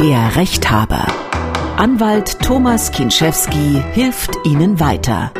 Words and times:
Der 0.00 0.34
Rechthaber. 0.34 1.06
Anwalt 1.76 2.40
Thomas 2.40 2.90
Kinschewski 2.90 3.82
hilft 3.92 4.30
Ihnen 4.46 4.80
weiter. 4.80 5.30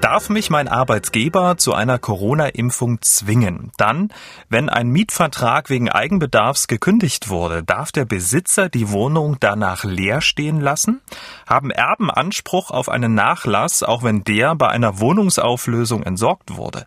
Darf 0.00 0.28
mich 0.28 0.48
mein 0.48 0.68
Arbeitgeber 0.68 1.56
zu 1.58 1.74
einer 1.74 1.98
Corona-Impfung 1.98 3.02
zwingen? 3.02 3.72
Dann, 3.78 4.12
wenn 4.48 4.68
ein 4.68 4.86
Mietvertrag 4.90 5.70
wegen 5.70 5.88
Eigenbedarfs 5.88 6.68
gekündigt 6.68 7.30
wurde, 7.30 7.64
darf 7.64 7.90
der 7.90 8.04
Besitzer 8.04 8.68
die 8.68 8.90
Wohnung 8.90 9.38
danach 9.40 9.82
leer 9.82 10.20
stehen 10.20 10.60
lassen? 10.60 11.00
Haben 11.48 11.72
Erben 11.72 12.12
Anspruch 12.12 12.70
auf 12.70 12.88
einen 12.88 13.14
Nachlass, 13.14 13.82
auch 13.82 14.04
wenn 14.04 14.22
der 14.22 14.54
bei 14.54 14.68
einer 14.68 15.00
Wohnungsauflösung 15.00 16.04
entsorgt 16.04 16.56
wurde? 16.56 16.86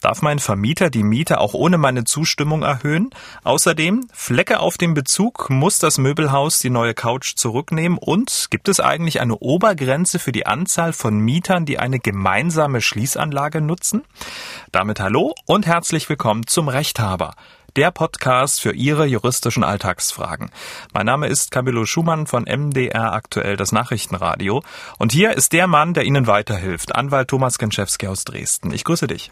Darf 0.00 0.22
mein 0.22 0.38
Vermieter 0.38 0.88
die 0.88 1.02
Miete 1.02 1.40
auch 1.40 1.54
ohne 1.54 1.78
meine 1.78 2.04
Zustimmung 2.04 2.62
erhöhen? 2.62 3.10
Außerdem, 3.42 4.06
Flecke 4.12 4.60
auf 4.60 4.78
dem 4.78 4.94
Bezug, 4.94 5.50
muss 5.50 5.80
das 5.80 5.98
Möbelhaus 5.98 6.60
die 6.60 6.70
neue 6.70 6.94
Couch 6.94 7.34
zurücknehmen? 7.34 7.98
Und 7.98 8.46
gibt 8.50 8.68
es 8.68 8.78
eigentlich 8.78 9.20
eine 9.20 9.36
Obergrenze 9.36 10.20
für 10.20 10.32
die 10.32 10.46
Anzahl 10.46 10.92
von 10.92 11.18
Mietern, 11.18 11.66
die 11.66 11.80
eine 11.80 11.98
gemeinsame 11.98 12.51
gemeinsame 12.52 12.82
Schließanlage 12.82 13.62
nutzen? 13.62 14.04
Damit 14.72 15.00
hallo 15.00 15.34
und 15.46 15.64
herzlich 15.64 16.06
willkommen 16.10 16.46
zum 16.46 16.68
Rechthaber 16.68 17.34
der 17.76 17.90
Podcast 17.90 18.60
für 18.60 18.74
Ihre 18.74 19.06
juristischen 19.06 19.64
Alltagsfragen. 19.64 20.50
Mein 20.92 21.06
Name 21.06 21.28
ist 21.28 21.50
Camillo 21.50 21.86
Schumann 21.86 22.26
von 22.26 22.44
MDR 22.44 23.14
aktuell 23.14 23.56
das 23.56 23.72
Nachrichtenradio 23.72 24.62
und 24.98 25.12
hier 25.12 25.34
ist 25.34 25.54
der 25.54 25.66
Mann, 25.66 25.94
der 25.94 26.04
Ihnen 26.04 26.26
weiterhilft, 26.26 26.94
Anwalt 26.94 27.28
Thomas 27.28 27.56
Genschewski 27.56 28.06
aus 28.06 28.24
Dresden. 28.24 28.70
Ich 28.74 28.84
grüße 28.84 29.06
dich. 29.06 29.30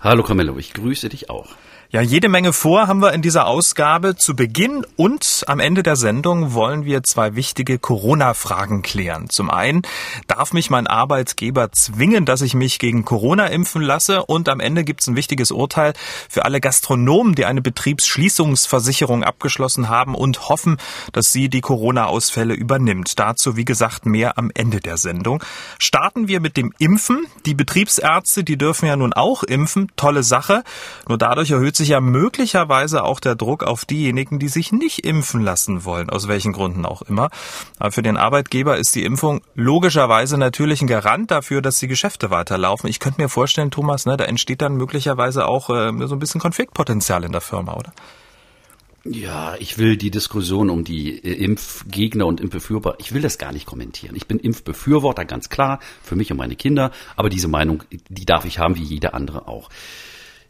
Hallo 0.00 0.22
Camillo, 0.22 0.56
ich 0.56 0.72
grüße 0.72 1.10
dich 1.10 1.28
auch. 1.28 1.48
Ja, 1.90 2.02
jede 2.02 2.28
Menge 2.28 2.52
vor 2.52 2.86
haben 2.86 3.00
wir 3.00 3.14
in 3.14 3.22
dieser 3.22 3.46
Ausgabe. 3.46 4.14
Zu 4.14 4.36
Beginn 4.36 4.84
und 4.96 5.44
am 5.46 5.58
Ende 5.58 5.82
der 5.82 5.96
Sendung 5.96 6.52
wollen 6.52 6.84
wir 6.84 7.02
zwei 7.02 7.34
wichtige 7.34 7.78
Corona-Fragen 7.78 8.82
klären. 8.82 9.30
Zum 9.30 9.48
einen, 9.48 9.80
darf 10.26 10.52
mich 10.52 10.68
mein 10.68 10.86
Arbeitgeber 10.86 11.72
zwingen, 11.72 12.26
dass 12.26 12.42
ich 12.42 12.52
mich 12.52 12.78
gegen 12.78 13.06
Corona 13.06 13.46
impfen 13.46 13.80
lasse? 13.80 14.22
Und 14.26 14.50
am 14.50 14.60
Ende 14.60 14.84
gibt 14.84 15.00
es 15.00 15.06
ein 15.06 15.16
wichtiges 15.16 15.50
Urteil 15.50 15.94
für 16.28 16.44
alle 16.44 16.60
Gastronomen, 16.60 17.34
die 17.34 17.46
eine 17.46 17.62
Betriebsschließungsversicherung 17.62 19.24
abgeschlossen 19.24 19.88
haben 19.88 20.14
und 20.14 20.50
hoffen, 20.50 20.76
dass 21.14 21.32
sie 21.32 21.48
die 21.48 21.62
Corona-Ausfälle 21.62 22.52
übernimmt. 22.52 23.18
Dazu, 23.18 23.56
wie 23.56 23.64
gesagt, 23.64 24.04
mehr 24.04 24.36
am 24.36 24.50
Ende 24.52 24.80
der 24.80 24.98
Sendung. 24.98 25.42
Starten 25.78 26.28
wir 26.28 26.40
mit 26.40 26.58
dem 26.58 26.74
Impfen. 26.78 27.24
Die 27.46 27.54
Betriebsärzte, 27.54 28.44
die 28.44 28.58
dürfen 28.58 28.84
ja 28.84 28.96
nun 28.96 29.14
auch 29.14 29.42
impfen. 29.42 29.90
Tolle 29.96 30.22
Sache. 30.22 30.64
Nur 31.08 31.16
dadurch 31.16 31.50
erhöht 31.50 31.77
sich 31.78 31.88
ja 31.88 32.00
möglicherweise 32.00 33.02
auch 33.02 33.20
der 33.20 33.34
Druck 33.34 33.64
auf 33.64 33.84
diejenigen, 33.84 34.38
die 34.38 34.48
sich 34.48 34.72
nicht 34.72 35.04
impfen 35.06 35.42
lassen 35.42 35.84
wollen, 35.84 36.10
aus 36.10 36.28
welchen 36.28 36.52
Gründen 36.52 36.84
auch 36.84 37.02
immer. 37.02 37.30
Aber 37.78 37.92
für 37.92 38.02
den 38.02 38.16
Arbeitgeber 38.16 38.76
ist 38.76 38.94
die 38.94 39.04
Impfung 39.04 39.40
logischerweise 39.54 40.38
natürlich 40.38 40.82
ein 40.82 40.86
Garant 40.86 41.30
dafür, 41.30 41.62
dass 41.62 41.78
die 41.78 41.88
Geschäfte 41.88 42.30
weiterlaufen. 42.30 42.90
Ich 42.90 43.00
könnte 43.00 43.20
mir 43.20 43.28
vorstellen, 43.28 43.70
Thomas, 43.70 44.06
ne, 44.06 44.16
da 44.16 44.24
entsteht 44.24 44.62
dann 44.62 44.76
möglicherweise 44.76 45.46
auch 45.46 45.70
äh, 45.70 45.92
so 46.06 46.14
ein 46.14 46.18
bisschen 46.18 46.40
Konfliktpotenzial 46.40 47.24
in 47.24 47.32
der 47.32 47.40
Firma, 47.40 47.74
oder? 47.74 47.92
Ja, 49.04 49.54
ich 49.58 49.78
will 49.78 49.96
die 49.96 50.10
Diskussion 50.10 50.68
um 50.68 50.84
die 50.84 51.24
äh, 51.24 51.32
Impfgegner 51.32 52.26
und 52.26 52.40
Impfbefürworter, 52.40 52.98
ich 53.00 53.14
will 53.14 53.22
das 53.22 53.38
gar 53.38 53.52
nicht 53.52 53.64
kommentieren. 53.64 54.16
Ich 54.16 54.26
bin 54.26 54.38
Impfbefürworter, 54.38 55.24
ganz 55.24 55.48
klar, 55.48 55.78
für 56.02 56.16
mich 56.16 56.30
und 56.30 56.36
meine 56.36 56.56
Kinder, 56.56 56.90
aber 57.16 57.30
diese 57.30 57.48
Meinung, 57.48 57.84
die 57.90 58.26
darf 58.26 58.44
ich 58.44 58.58
haben, 58.58 58.76
wie 58.76 58.82
jeder 58.82 59.14
andere 59.14 59.48
auch. 59.48 59.70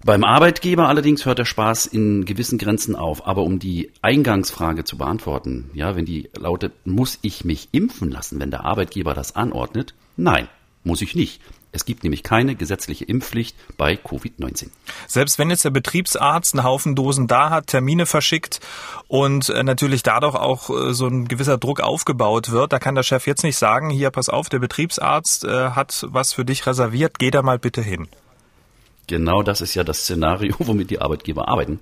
Beim 0.04 0.22
Arbeitgeber 0.22 0.88
allerdings 0.88 1.27
hört 1.27 1.41
der 1.41 1.44
Spaß 1.44 1.86
in 1.86 2.24
gewissen 2.24 2.56
Grenzen 2.56 2.94
auf. 2.94 3.27
Aber 3.27 3.42
um 3.42 3.58
die 3.58 3.91
Eingangsfrage 4.00 4.84
zu 4.84 4.96
beantworten, 4.96 5.70
ja, 5.74 5.96
wenn 5.96 6.05
die 6.05 6.30
lautet, 6.38 6.72
muss 6.86 7.18
ich 7.22 7.44
mich 7.44 7.68
impfen 7.72 8.10
lassen, 8.10 8.38
wenn 8.40 8.50
der 8.50 8.64
Arbeitgeber 8.64 9.14
das 9.14 9.34
anordnet? 9.34 9.94
Nein, 10.16 10.48
muss 10.84 11.02
ich 11.02 11.14
nicht. 11.16 11.40
Es 11.70 11.84
gibt 11.84 12.02
nämlich 12.02 12.22
keine 12.22 12.55
gesetzliche 12.55 13.05
Impfpflicht 13.05 13.56
bei 13.77 13.95
Covid-19. 13.95 14.68
Selbst 15.06 15.39
wenn 15.39 15.50
jetzt 15.50 15.64
der 15.64 15.70
Betriebsarzt 15.70 16.55
einen 16.55 16.64
Haufen 16.64 16.94
Dosen 16.94 17.27
da 17.27 17.50
hat, 17.50 17.67
Termine 17.67 18.06
verschickt 18.06 18.61
und 19.06 19.50
äh, 19.50 19.62
natürlich 19.62 20.02
dadurch 20.02 20.34
auch 20.34 20.70
äh, 20.70 20.94
so 20.94 21.08
ein 21.08 21.28
gewisser 21.28 21.58
Druck 21.58 21.80
aufgebaut 21.80 22.50
wird, 22.50 22.73
da 22.73 22.78
kann 22.78 22.94
der 22.94 23.02
Chef 23.02 23.27
jetzt 23.27 23.42
nicht 23.42 23.56
sagen, 23.56 23.90
hier, 23.90 24.11
pass 24.11 24.30
auf, 24.30 24.48
der 24.48 24.61
Betriebsarzt 24.61 25.44
äh, 25.44 25.70
hat 25.70 26.06
was 26.08 26.33
für 26.33 26.44
dich 26.44 26.67
reserviert, 26.67 27.18
geh 27.18 27.30
da 27.30 27.42
mal 27.42 27.58
bitte 27.58 27.83
hin. 27.83 28.08
Genau 29.08 29.42
das 29.42 29.61
ist 29.61 29.74
ja 29.74 29.83
das 29.83 30.02
Szenario, 30.02 30.55
womit 30.61 30.91
die 30.91 31.01
Arbeitgeber 31.01 31.48
arbeiten. 31.48 31.80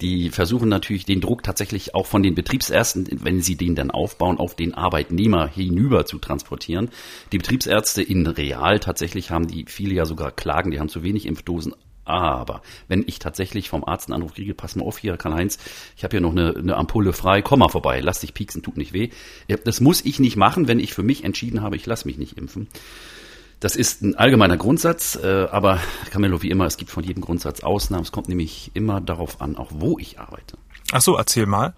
Die 0.00 0.28
versuchen 0.30 0.68
natürlich 0.68 1.06
den 1.06 1.20
Druck 1.20 1.44
tatsächlich 1.44 1.94
auch 1.94 2.06
von 2.06 2.22
den 2.22 2.34
Betriebsärzten, 2.34 3.06
wenn 3.22 3.40
sie 3.40 3.56
den 3.56 3.76
dann 3.76 3.92
aufbauen, 3.92 4.38
auf 4.38 4.56
den 4.56 4.74
Arbeitnehmer 4.74 5.46
hinüber 5.46 6.04
zu 6.04 6.18
transportieren. 6.18 6.90
Die 7.32 7.38
Betriebsärzte 7.38 8.02
in 8.02 8.26
Real 8.26 8.80
tatsächlich 8.80 9.30
haben 9.30 9.46
die 9.46 9.66
viele 9.68 9.94
ja 9.94 10.04
sogar 10.04 10.32
Klagen, 10.32 10.72
die 10.72 10.80
haben 10.80 10.88
zu 10.88 11.04
wenig 11.04 11.26
Impfdosen. 11.26 11.74
Aber 12.04 12.60
wenn 12.88 13.04
ich 13.06 13.18
tatsächlich 13.18 13.70
vom 13.70 13.84
Arzt 13.84 14.08
einen 14.08 14.16
Anruf 14.16 14.34
kriege, 14.34 14.52
pass 14.52 14.76
mal 14.76 14.84
auf 14.84 14.98
hier, 14.98 15.16
Karl-Heinz, 15.16 15.58
ich 15.96 16.04
habe 16.04 16.12
hier 16.12 16.20
noch 16.20 16.32
eine, 16.32 16.54
eine 16.54 16.76
Ampulle 16.76 17.12
frei, 17.12 17.40
komm 17.40 17.60
mal 17.60 17.70
vorbei, 17.70 18.00
lass 18.00 18.20
dich 18.20 18.34
pieksen, 18.34 18.62
tut 18.62 18.76
nicht 18.76 18.92
weh. 18.92 19.10
Das 19.64 19.80
muss 19.80 20.04
ich 20.04 20.18
nicht 20.18 20.36
machen, 20.36 20.68
wenn 20.68 20.80
ich 20.80 20.92
für 20.92 21.02
mich 21.02 21.24
entschieden 21.24 21.62
habe, 21.62 21.76
ich 21.76 21.86
lass 21.86 22.04
mich 22.04 22.18
nicht 22.18 22.36
impfen. 22.36 22.68
Das 23.64 23.76
ist 23.76 24.02
ein 24.02 24.14
allgemeiner 24.14 24.58
Grundsatz, 24.58 25.18
äh, 25.22 25.46
aber 25.50 25.80
Camillo, 26.10 26.42
wie 26.42 26.50
immer, 26.50 26.66
es 26.66 26.76
gibt 26.76 26.90
von 26.90 27.02
jedem 27.02 27.22
Grundsatz 27.22 27.60
Ausnahmen. 27.60 28.02
Es 28.02 28.12
kommt 28.12 28.28
nämlich 28.28 28.70
immer 28.74 29.00
darauf 29.00 29.40
an, 29.40 29.56
auch 29.56 29.70
wo 29.72 29.98
ich 29.98 30.20
arbeite. 30.20 30.58
Ach 30.92 31.00
so, 31.00 31.16
erzähl 31.16 31.46
mal. 31.46 31.72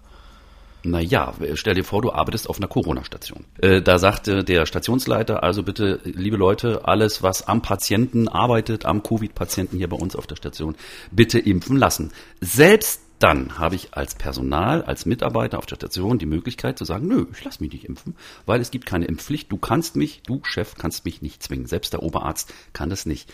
Naja, 0.83 1.33
stell 1.53 1.75
dir 1.75 1.85
vor, 1.85 2.01
du 2.01 2.11
arbeitest 2.11 2.49
auf 2.49 2.57
einer 2.57 2.67
Corona-Station. 2.67 3.45
Äh, 3.61 3.81
da 3.81 3.99
sagte 3.99 4.43
der 4.43 4.65
Stationsleiter, 4.65 5.43
also 5.43 5.63
bitte, 5.63 6.01
liebe 6.03 6.35
Leute, 6.35 6.81
alles, 6.83 7.23
was 7.23 7.47
am 7.47 7.61
Patienten 7.61 8.27
arbeitet, 8.27 8.85
am 8.85 9.01
Covid-Patienten 9.01 9.77
hier 9.77 9.87
bei 9.87 9.95
uns 9.95 10.17
auf 10.17 10.27
der 10.27 10.35
Station, 10.35 10.75
bitte 11.11 11.39
impfen 11.39 11.77
lassen. 11.77 12.11
Selbst 12.41 13.01
dann 13.19 13.57
habe 13.57 13.75
ich 13.75 13.93
als 13.93 14.15
Personal, 14.15 14.83
als 14.83 15.05
Mitarbeiter 15.05 15.57
auf 15.57 15.65
der 15.65 15.75
Station 15.75 16.19
die 16.19 16.25
Möglichkeit 16.25 16.77
zu 16.77 16.85
sagen, 16.85 17.07
nö, 17.07 17.25
ich 17.31 17.43
lasse 17.43 17.61
mich 17.63 17.73
nicht 17.73 17.85
impfen, 17.85 18.15
weil 18.45 18.61
es 18.61 18.71
gibt 18.71 18.85
keine 18.85 19.05
Impfpflicht. 19.05 19.51
Du 19.51 19.57
kannst 19.57 19.95
mich, 19.95 20.21
du 20.25 20.41
Chef, 20.43 20.75
kannst 20.75 21.05
mich 21.05 21.21
nicht 21.21 21.41
zwingen. 21.41 21.65
Selbst 21.65 21.93
der 21.93 22.03
Oberarzt 22.03 22.53
kann 22.73 22.89
das 22.89 23.05
nicht. 23.05 23.31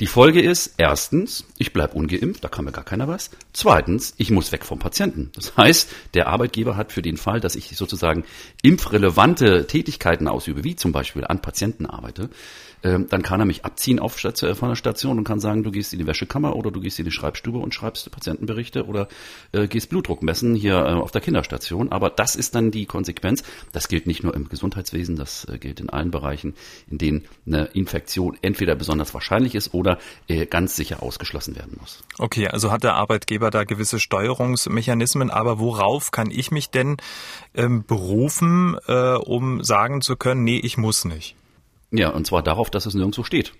Die 0.00 0.06
Folge 0.06 0.40
ist, 0.40 0.74
erstens, 0.78 1.44
ich 1.58 1.72
bleib 1.72 1.94
ungeimpft, 1.94 2.42
da 2.42 2.48
kann 2.48 2.64
mir 2.64 2.72
gar 2.72 2.82
keiner 2.82 3.06
was. 3.06 3.30
Zweitens, 3.52 4.14
ich 4.16 4.30
muss 4.30 4.50
weg 4.50 4.64
vom 4.64 4.78
Patienten. 4.78 5.30
Das 5.34 5.56
heißt, 5.56 5.88
der 6.14 6.26
Arbeitgeber 6.26 6.76
hat 6.76 6.90
für 6.90 7.02
den 7.02 7.16
Fall, 7.16 7.40
dass 7.40 7.54
ich 7.54 7.76
sozusagen 7.76 8.24
impfrelevante 8.62 9.66
Tätigkeiten 9.66 10.26
ausübe, 10.26 10.64
wie 10.64 10.74
zum 10.74 10.90
Beispiel 10.90 11.24
an 11.24 11.40
Patienten 11.40 11.86
arbeite, 11.86 12.30
ähm, 12.82 13.06
dann 13.08 13.22
kann 13.22 13.40
er 13.40 13.46
mich 13.46 13.64
abziehen 13.64 13.98
auf 13.98 14.22
äh, 14.24 14.54
von 14.54 14.68
der 14.68 14.76
Station 14.76 15.18
und 15.18 15.24
kann 15.24 15.40
sagen, 15.40 15.62
du 15.62 15.70
gehst 15.70 15.92
in 15.92 15.98
die 15.98 16.06
Wäschekammer 16.06 16.56
oder 16.56 16.70
du 16.70 16.80
gehst 16.80 16.98
in 16.98 17.04
die 17.04 17.10
Schreibstube 17.10 17.58
und 17.58 17.74
schreibst 17.74 18.10
Patientenberichte 18.10 18.86
oder 18.86 19.08
äh, 19.52 19.68
gehst 19.68 19.90
Blutdruck 19.90 20.22
messen 20.22 20.54
hier 20.54 20.74
äh, 20.74 20.92
auf 20.92 21.10
der 21.10 21.20
Kinderstation. 21.20 21.90
Aber 21.90 22.10
das 22.10 22.34
ist 22.34 22.54
dann 22.54 22.70
die 22.70 22.86
Konsequenz. 22.86 23.42
Das 23.72 23.88
gilt 23.88 24.06
nicht 24.06 24.22
nur 24.22 24.34
im 24.34 24.48
Gesundheitswesen, 24.48 25.16
das 25.16 25.46
äh, 25.48 25.58
gilt 25.58 25.80
in 25.80 25.90
allen 25.90 26.10
Bereichen, 26.10 26.54
in 26.90 26.98
denen 26.98 27.24
eine 27.46 27.64
Infektion 27.66 28.36
entweder 28.42 28.74
besonders 28.74 29.14
wahrscheinlich 29.14 29.54
ist 29.54 29.74
oder 29.74 29.98
äh, 30.28 30.46
ganz 30.46 30.76
sicher 30.76 31.02
ausgeschlossen 31.02 31.56
werden 31.56 31.76
muss. 31.80 32.02
Okay, 32.18 32.48
also 32.48 32.70
hat 32.70 32.84
der 32.84 32.94
Arbeitgeber 32.94 33.50
da 33.50 33.64
gewisse 33.64 34.00
Steuerungsmechanismen, 34.00 35.30
aber 35.30 35.58
worauf 35.58 36.10
kann 36.10 36.30
ich 36.30 36.50
mich 36.50 36.70
denn 36.70 36.96
ähm, 37.54 37.84
berufen, 37.86 38.76
äh, 38.86 39.14
um 39.14 39.62
sagen 39.62 40.00
zu 40.00 40.16
können, 40.16 40.44
nee, 40.44 40.58
ich 40.58 40.76
muss 40.76 41.04
nicht? 41.04 41.36
Ja, 41.92 42.08
und 42.10 42.26
zwar 42.26 42.42
darauf, 42.42 42.70
dass 42.70 42.86
es 42.86 42.94
nirgendwo 42.94 43.22
steht. 43.22 43.52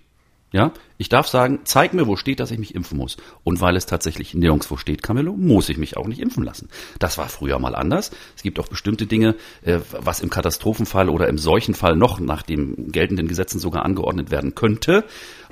Ja, 0.53 0.71
ich 0.99 1.09
darf 1.09 1.27
sagen, 1.27 1.61
zeig 1.63 1.95
mir, 1.95 2.05
wo 2.05 2.15
steht, 2.15 2.39
dass 2.39 2.51
ich 2.51 2.59
mich 2.59 2.75
impfen 2.75 2.95
muss. 2.95 3.17
Und 3.43 3.59
weil 3.59 3.75
es 3.75 3.87
tatsächlich 3.87 4.35
nirgendwo 4.35 4.77
steht, 4.77 5.01
Camillo, 5.01 5.33
muss 5.35 5.67
ich 5.67 5.79
mich 5.79 5.97
auch 5.97 6.05
nicht 6.05 6.21
impfen 6.21 6.43
lassen. 6.43 6.69
Das 6.99 7.17
war 7.17 7.27
früher 7.27 7.57
mal 7.57 7.73
anders. 7.73 8.11
Es 8.35 8.43
gibt 8.43 8.59
auch 8.59 8.67
bestimmte 8.67 9.07
Dinge, 9.07 9.33
äh, 9.63 9.79
was 9.91 10.19
im 10.19 10.29
Katastrophenfall 10.29 11.09
oder 11.09 11.27
im 11.27 11.39
Seuchenfall 11.39 11.95
noch 11.95 12.19
nach 12.19 12.43
den 12.43 12.91
geltenden 12.91 13.27
Gesetzen 13.27 13.57
sogar 13.57 13.83
angeordnet 13.83 14.29
werden 14.29 14.53
könnte. 14.53 15.05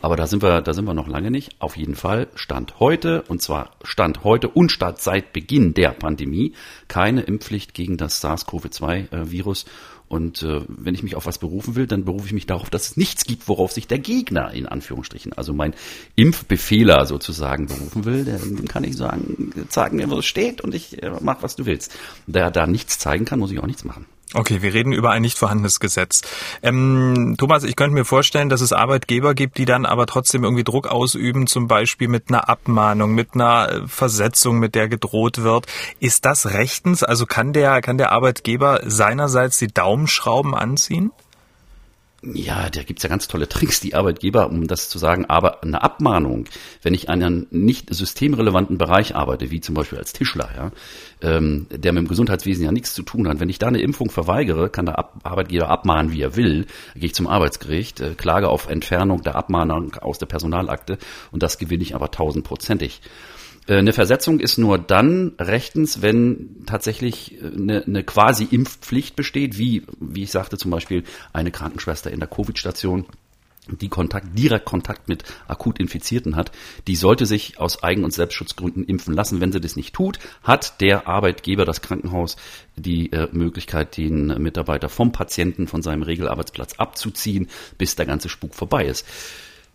Aber 0.04 0.16
da 0.16 0.28
sind 0.28 0.44
wir, 0.44 0.62
da 0.62 0.72
sind 0.72 0.86
wir 0.86 0.94
noch 0.94 1.08
lange 1.08 1.32
nicht. 1.32 1.56
Auf 1.58 1.78
jeden 1.78 1.96
Fall 1.96 2.28
Stand 2.36 2.80
heute, 2.80 3.24
und 3.24 3.42
zwar 3.42 3.72
Stand 3.84 4.24
heute 4.24 4.50
und 4.50 4.72
Stand 4.72 5.00
seit 5.00 5.34
Beginn 5.34 5.74
der 5.74 5.90
Pandemie, 5.90 6.54
keine 6.88 7.22
Impfpflicht 7.22 7.74
gegen 7.74 7.98
das 7.98 8.22
SARS-CoV-2-Virus. 8.22 9.66
Und 10.12 10.44
äh, 10.44 10.60
wenn 10.68 10.94
ich 10.94 11.04
mich 11.04 11.16
auf 11.16 11.26
was 11.26 11.38
berufen 11.38 11.76
will, 11.76 11.88
dann 11.88 12.04
berufe 12.04 12.26
ich 12.26 12.34
mich 12.34 12.46
darauf, 12.46 12.70
dass 12.70 12.90
es 12.90 12.98
nichts 12.98 13.24
gibt, 13.24 13.48
worauf 13.48 13.72
sich 13.72 13.88
der 13.88 13.98
Gegner 13.98 14.54
in 14.54 14.66
Anführungsstrichen, 14.66 15.32
also 15.32 15.54
mein 15.54 15.74
Impfbefehler 16.18 17.06
sozusagen 17.06 17.68
berufen 17.68 18.04
will. 18.04 18.26
Dann 18.26 18.68
kann 18.68 18.84
ich 18.84 18.98
sagen, 18.98 19.54
zeig 19.70 19.94
mir, 19.94 20.10
wo 20.10 20.20
es 20.20 20.26
steht 20.26 20.60
und 20.60 20.76
ich 20.76 21.02
äh, 21.02 21.14
mach, 21.22 21.44
was 21.44 21.56
du 21.56 21.66
willst. 21.66 21.96
Da 22.28 22.42
er 22.42 22.52
da 22.52 22.68
nichts 22.68 23.00
zeigen 23.00 23.24
kann, 23.24 23.40
muss 23.40 23.54
ich 23.54 23.60
auch 23.60 23.68
nichts 23.68 23.86
machen. 23.86 24.06
Okay, 24.34 24.62
wir 24.62 24.74
reden 24.74 24.94
über 24.94 25.12
ein 25.12 25.22
nicht 25.22 25.38
vorhandenes 25.38 25.82
Gesetz. 25.82 26.22
Ähm, 26.64 27.36
Thomas, 27.38 27.64
ich 27.64 27.76
könnte 27.76 27.94
mir 27.94 28.06
vorstellen, 28.06 28.48
dass 28.48 28.62
es 28.62 28.72
Arbeitgeber 28.72 29.34
gibt, 29.34 29.58
die 29.58 29.66
dann 29.66 29.86
aber 29.86 30.06
trotzdem 30.06 30.46
irgendwie 30.46 30.64
Druck 30.64 30.88
ausüben, 30.88 31.48
zum 31.48 31.68
Beispiel 31.68 32.08
mit 32.08 32.30
einer 32.30 32.48
Abmahnung, 32.48 33.14
mit 33.14 33.34
einer 33.34 33.70
äh, 33.70 33.88
Versetzung, 33.88 34.60
mit 34.60 34.74
der 34.74 34.88
gedroht 34.88 35.44
wird. 35.44 35.66
Ist 36.00 36.24
das 36.24 36.52
rechtens? 36.54 37.04
Also 37.04 37.26
kann 37.26 37.52
der, 37.52 37.82
kann 37.82 37.98
der 37.98 38.14
Arbeitgeber 38.14 38.80
seinerseits 38.86 39.58
die 39.58 39.68
Daumenschrauben 39.68 40.56
anziehen? 40.56 41.12
Ja, 42.24 42.70
da 42.70 42.84
gibt's 42.84 43.02
ja 43.02 43.10
ganz 43.10 43.28
tolle 43.28 43.50
Tricks, 43.50 43.80
die 43.80 43.96
Arbeitgeber, 43.96 44.48
um 44.48 44.68
das 44.68 44.90
zu 44.90 45.00
sagen. 45.00 45.26
Aber 45.26 45.64
eine 45.64 45.82
Abmahnung, 45.82 46.46
wenn 46.84 46.94
ich 46.94 47.10
einen 47.10 47.48
nicht 47.50 47.92
systemrelevanten 47.92 48.78
Bereich 48.78 49.16
arbeite, 49.16 49.50
wie 49.50 49.60
zum 49.60 49.74
Beispiel 49.74 49.98
als 49.98 50.14
Tischler, 50.14 50.48
ja, 50.56 50.72
ähm, 51.24 51.66
der 51.72 51.94
mit 51.94 52.04
dem 52.04 52.08
Gesundheitswesen 52.08 52.64
ja 52.64 52.72
nichts 52.72 52.94
zu 52.94 53.02
tun 53.02 53.28
hat, 53.28 53.40
wenn 53.40 53.50
ich 53.50 53.58
da 53.58 53.70
eine 53.70 53.82
Impfung 53.82 54.12
verweigere, 54.12 54.70
kann 54.70 54.86
der 54.86 55.00
Ab 55.00 55.16
Arbeitgeber 55.24 55.70
abmahnen, 55.70 56.12
wie 56.12 56.22
er 56.22 56.36
will. 56.36 56.68
Gehe 56.94 57.06
ich 57.06 57.16
zum 57.16 57.26
Arbeitsgericht, 57.26 58.02
äh, 58.02 58.14
klage 58.14 58.50
auf 58.50 58.70
Entfernung 58.70 59.24
der 59.24 59.36
Abmahnung 59.36 59.96
aus 59.96 60.20
der 60.20 60.28
Personalakte 60.28 61.00
und 61.32 61.42
das 61.42 61.58
gewinne 61.58 61.82
ich 61.82 61.96
aber 61.96 62.12
tausendprozentig. 62.12 63.02
Äh, 63.68 63.76
eine 63.76 63.94
Versetzung 63.94 64.40
ist 64.40 64.58
nur 64.58 64.78
dann 64.78 65.34
rechtens, 65.40 66.02
wenn 66.02 66.64
tatsächlich 66.66 67.38
eine, 67.42 67.82
äh, 67.82 67.86
eine 67.86 68.04
quasi 68.04 68.48
Impfpflicht 68.50 69.16
besteht, 69.16 69.58
wie, 69.58 69.84
wie 70.00 70.24
ich 70.24 70.32
sagte, 70.32 70.58
zum 70.58 70.72
Beispiel 70.72 71.04
eine 71.34 71.52
Krankenschwester 71.52 72.12
in 72.12 72.20
der 72.20 72.30
Covid-Station 72.30 73.06
die 73.68 73.90
Kontakt, 73.90 74.38
direkt 74.38 74.66
Kontakt 74.66 75.08
mit 75.08 75.24
akut 75.48 75.80
Infizierten 75.80 76.36
hat, 76.36 76.52
die 76.88 76.96
sollte 76.96 77.26
sich 77.26 77.60
aus 77.60 77.84
Eigen- 77.84 78.04
und 78.04 78.12
Selbstschutzgründen 78.12 78.84
impfen 78.84 79.14
lassen. 79.14 79.40
Wenn 79.40 79.52
sie 79.52 79.62
das 79.62 79.76
nicht 79.76 79.94
tut, 79.94 80.20
hat 80.44 80.82
der 80.82 81.08
Arbeitgeber, 81.08 81.64
das 81.64 81.82
Krankenhaus, 81.82 82.38
die 82.76 83.12
äh, 83.12 83.28
Möglichkeit, 83.32 83.98
den 83.98 84.28
Mitarbeiter 84.42 84.90
vom 84.90 85.12
Patienten, 85.12 85.68
von 85.68 85.84
seinem 85.84 86.02
Regelarbeitsplatz 86.02 86.74
abzuziehen, 86.80 87.50
bis 87.78 87.96
der 87.96 88.08
ganze 88.08 88.30
Spuk 88.30 88.56
vorbei 88.56 88.86
ist. 88.86 89.06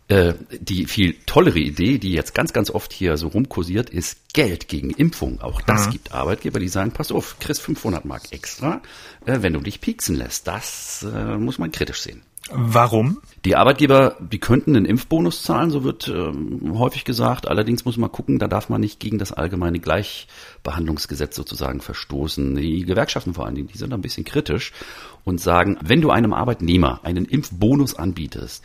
Äh, 0.08 0.34
die 0.60 0.86
viel 0.86 1.16
tollere 1.26 1.58
Idee, 1.58 1.98
die 1.98 2.12
jetzt 2.12 2.32
ganz, 2.32 2.52
ganz 2.52 2.70
oft 2.70 2.92
hier 2.92 3.16
so 3.16 3.26
rumkursiert, 3.26 3.90
ist 3.90 4.32
Geld 4.32 4.68
gegen 4.68 4.90
Impfung. 4.90 5.40
Auch 5.40 5.60
das 5.62 5.88
mhm. 5.88 5.90
gibt 5.90 6.12
Arbeitgeber, 6.12 6.60
die 6.60 6.68
sagen, 6.68 6.92
pass 6.92 7.10
auf, 7.10 7.40
kriegst 7.40 7.60
500 7.62 8.04
Mark 8.04 8.30
extra, 8.30 8.82
äh, 9.24 9.38
wenn 9.40 9.54
du 9.54 9.60
dich 9.60 9.80
pieksen 9.80 10.14
lässt. 10.14 10.46
Das 10.46 11.04
äh, 11.12 11.36
muss 11.38 11.58
man 11.58 11.72
kritisch 11.72 12.02
sehen. 12.02 12.22
Warum? 12.48 13.18
Die 13.44 13.56
Arbeitgeber, 13.56 14.16
die 14.20 14.38
könnten 14.38 14.76
einen 14.76 14.86
Impfbonus 14.86 15.42
zahlen, 15.42 15.70
so 15.70 15.82
wird 15.82 16.06
ähm, 16.06 16.78
häufig 16.78 17.04
gesagt. 17.04 17.48
Allerdings 17.48 17.84
muss 17.84 17.96
man 17.96 18.12
gucken, 18.12 18.38
da 18.38 18.46
darf 18.46 18.68
man 18.68 18.80
nicht 18.80 19.00
gegen 19.00 19.18
das 19.18 19.32
allgemeine 19.32 19.80
Gleichbehandlungsgesetz 19.80 21.34
sozusagen 21.34 21.80
verstoßen. 21.80 22.54
Die 22.54 22.84
Gewerkschaften 22.84 23.34
vor 23.34 23.46
allen 23.46 23.56
Dingen, 23.56 23.68
die 23.72 23.78
sind 23.78 23.92
ein 23.92 24.00
bisschen 24.00 24.24
kritisch 24.24 24.72
und 25.24 25.40
sagen, 25.40 25.76
wenn 25.82 26.00
du 26.00 26.10
einem 26.10 26.32
Arbeitnehmer 26.32 27.00
einen 27.02 27.24
Impfbonus 27.24 27.96
anbietest, 27.96 28.62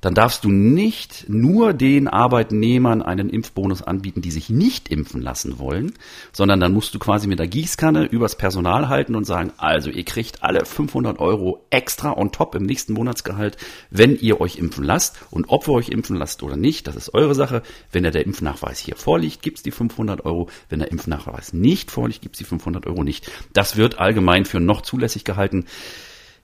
dann 0.00 0.14
darfst 0.14 0.44
du 0.44 0.50
nicht 0.50 1.26
nur 1.28 1.72
den 1.72 2.08
Arbeitnehmern 2.08 3.02
einen 3.02 3.30
Impfbonus 3.30 3.82
anbieten, 3.82 4.22
die 4.22 4.30
sich 4.30 4.50
nicht 4.50 4.88
impfen 4.88 5.22
lassen 5.22 5.58
wollen, 5.58 5.92
sondern 6.32 6.60
dann 6.60 6.72
musst 6.72 6.94
du 6.94 6.98
quasi 6.98 7.26
mit 7.26 7.38
der 7.38 7.48
Gießkanne 7.48 8.04
übers 8.04 8.36
Personal 8.36 8.88
halten 8.88 9.14
und 9.14 9.24
sagen, 9.24 9.52
also 9.56 9.90
ihr 9.90 10.04
kriegt 10.04 10.42
alle 10.42 10.64
500 10.64 11.18
Euro 11.18 11.64
extra 11.70 12.16
on 12.16 12.32
top 12.32 12.54
im 12.54 12.64
nächsten 12.64 12.92
Monatsgehalt, 12.92 13.56
wenn 13.90 14.16
ihr 14.16 14.40
euch 14.40 14.56
impfen 14.56 14.84
lasst. 14.84 15.16
Und 15.30 15.46
ob 15.48 15.68
ihr 15.68 15.74
euch 15.74 15.88
impfen 15.88 16.16
lasst 16.16 16.42
oder 16.42 16.56
nicht, 16.56 16.86
das 16.86 16.96
ist 16.96 17.14
eure 17.14 17.34
Sache. 17.34 17.62
Wenn 17.92 18.04
der 18.04 18.14
Impfnachweis 18.24 18.78
hier 18.78 18.96
vorliegt, 18.96 19.42
gibt's 19.42 19.62
die 19.62 19.70
500 19.70 20.24
Euro. 20.24 20.48
Wenn 20.68 20.78
der 20.78 20.90
Impfnachweis 20.90 21.52
nicht 21.52 21.90
vorliegt, 21.90 22.22
gibt's 22.22 22.38
die 22.38 22.44
500 22.44 22.86
Euro 22.86 23.04
nicht. 23.04 23.30
Das 23.52 23.76
wird 23.76 23.98
allgemein 23.98 24.44
für 24.44 24.60
noch 24.60 24.82
zulässig 24.82 25.24
gehalten. 25.24 25.66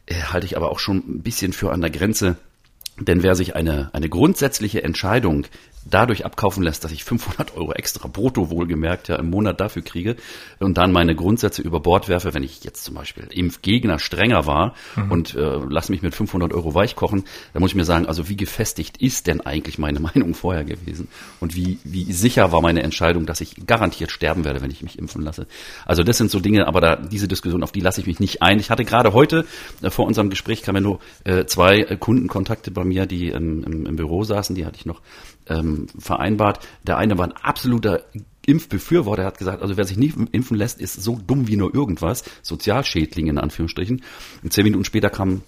Äh, 0.06 0.14
halte 0.14 0.46
ich 0.46 0.56
aber 0.56 0.70
auch 0.70 0.78
schon 0.78 0.98
ein 0.98 1.22
bisschen 1.22 1.52
für 1.52 1.72
an 1.72 1.80
der 1.80 1.90
Grenze 1.90 2.36
denn 2.98 3.22
wer 3.22 3.34
sich 3.34 3.56
eine, 3.56 3.90
eine 3.92 4.08
grundsätzliche 4.08 4.82
Entscheidung 4.82 5.46
dadurch 5.84 6.24
abkaufen 6.24 6.62
lässt, 6.62 6.84
dass 6.84 6.92
ich 6.92 7.04
500 7.04 7.56
Euro 7.56 7.72
extra 7.72 8.08
brutto 8.08 8.50
wohlgemerkt 8.50 9.08
ja 9.08 9.16
im 9.16 9.30
Monat 9.30 9.60
dafür 9.60 9.82
kriege 9.82 10.16
und 10.58 10.78
dann 10.78 10.92
meine 10.92 11.14
Grundsätze 11.14 11.62
über 11.62 11.80
Bord 11.80 12.08
werfe, 12.08 12.34
wenn 12.34 12.42
ich 12.42 12.64
jetzt 12.64 12.84
zum 12.84 12.94
Beispiel 12.94 13.28
Impfgegner 13.30 13.98
strenger 13.98 14.46
war 14.46 14.74
mhm. 14.96 15.10
und 15.10 15.34
äh, 15.34 15.60
lass 15.68 15.88
mich 15.88 16.02
mit 16.02 16.14
500 16.14 16.52
Euro 16.52 16.74
weichkochen, 16.74 17.24
dann 17.52 17.60
muss 17.60 17.72
ich 17.72 17.76
mir 17.76 17.84
sagen, 17.84 18.06
also 18.06 18.28
wie 18.28 18.36
gefestigt 18.36 18.96
ist 18.98 19.26
denn 19.26 19.40
eigentlich 19.40 19.78
meine 19.78 20.00
Meinung 20.14 20.34
vorher 20.34 20.64
gewesen 20.64 21.08
und 21.40 21.54
wie, 21.54 21.78
wie 21.84 22.12
sicher 22.12 22.52
war 22.52 22.62
meine 22.62 22.82
Entscheidung, 22.82 23.26
dass 23.26 23.40
ich 23.40 23.66
garantiert 23.66 24.10
sterben 24.10 24.44
werde, 24.44 24.60
wenn 24.60 24.70
ich 24.70 24.82
mich 24.82 24.98
impfen 24.98 25.22
lasse. 25.22 25.46
Also 25.84 26.02
das 26.02 26.18
sind 26.18 26.30
so 26.30 26.40
Dinge, 26.40 26.66
aber 26.66 26.80
da 26.80 26.96
diese 26.96 27.28
Diskussion, 27.28 27.62
auf 27.62 27.72
die 27.72 27.80
lasse 27.80 28.00
ich 28.00 28.06
mich 28.06 28.20
nicht 28.20 28.42
ein. 28.42 28.58
Ich 28.58 28.70
hatte 28.70 28.84
gerade 28.84 29.12
heute 29.12 29.44
äh, 29.82 29.90
vor 29.90 30.06
unserem 30.06 30.30
Gespräch 30.30 30.62
kamen 30.62 30.82
nur 30.82 31.00
äh, 31.24 31.44
zwei 31.44 31.82
Kundenkontakte 31.84 32.70
bei 32.70 32.84
mir, 32.84 33.06
die 33.06 33.28
ähm, 33.28 33.64
im, 33.64 33.86
im 33.86 33.96
Büro 33.96 34.24
saßen, 34.24 34.54
die 34.56 34.66
hatte 34.66 34.76
ich 34.76 34.86
noch 34.86 35.00
ähm, 35.48 35.86
vereinbart. 35.98 36.66
Der 36.86 36.96
eine 36.96 37.18
war 37.18 37.26
ein 37.26 37.32
absoluter 37.32 38.04
Impfbefürworter, 38.46 39.22
er 39.22 39.26
hat 39.26 39.38
gesagt, 39.38 39.62
also 39.62 39.76
wer 39.76 39.84
sich 39.84 39.96
nicht 39.96 40.16
impfen 40.32 40.56
lässt, 40.56 40.80
ist 40.80 41.02
so 41.02 41.18
dumm 41.26 41.48
wie 41.48 41.56
nur 41.56 41.74
irgendwas, 41.74 42.24
Sozialschädling 42.42 43.28
in 43.28 43.38
Anführungsstrichen. 43.38 44.02
Und 44.42 44.52
zehn 44.52 44.64
Minuten 44.64 44.84
später 44.84 45.10
kam 45.10 45.42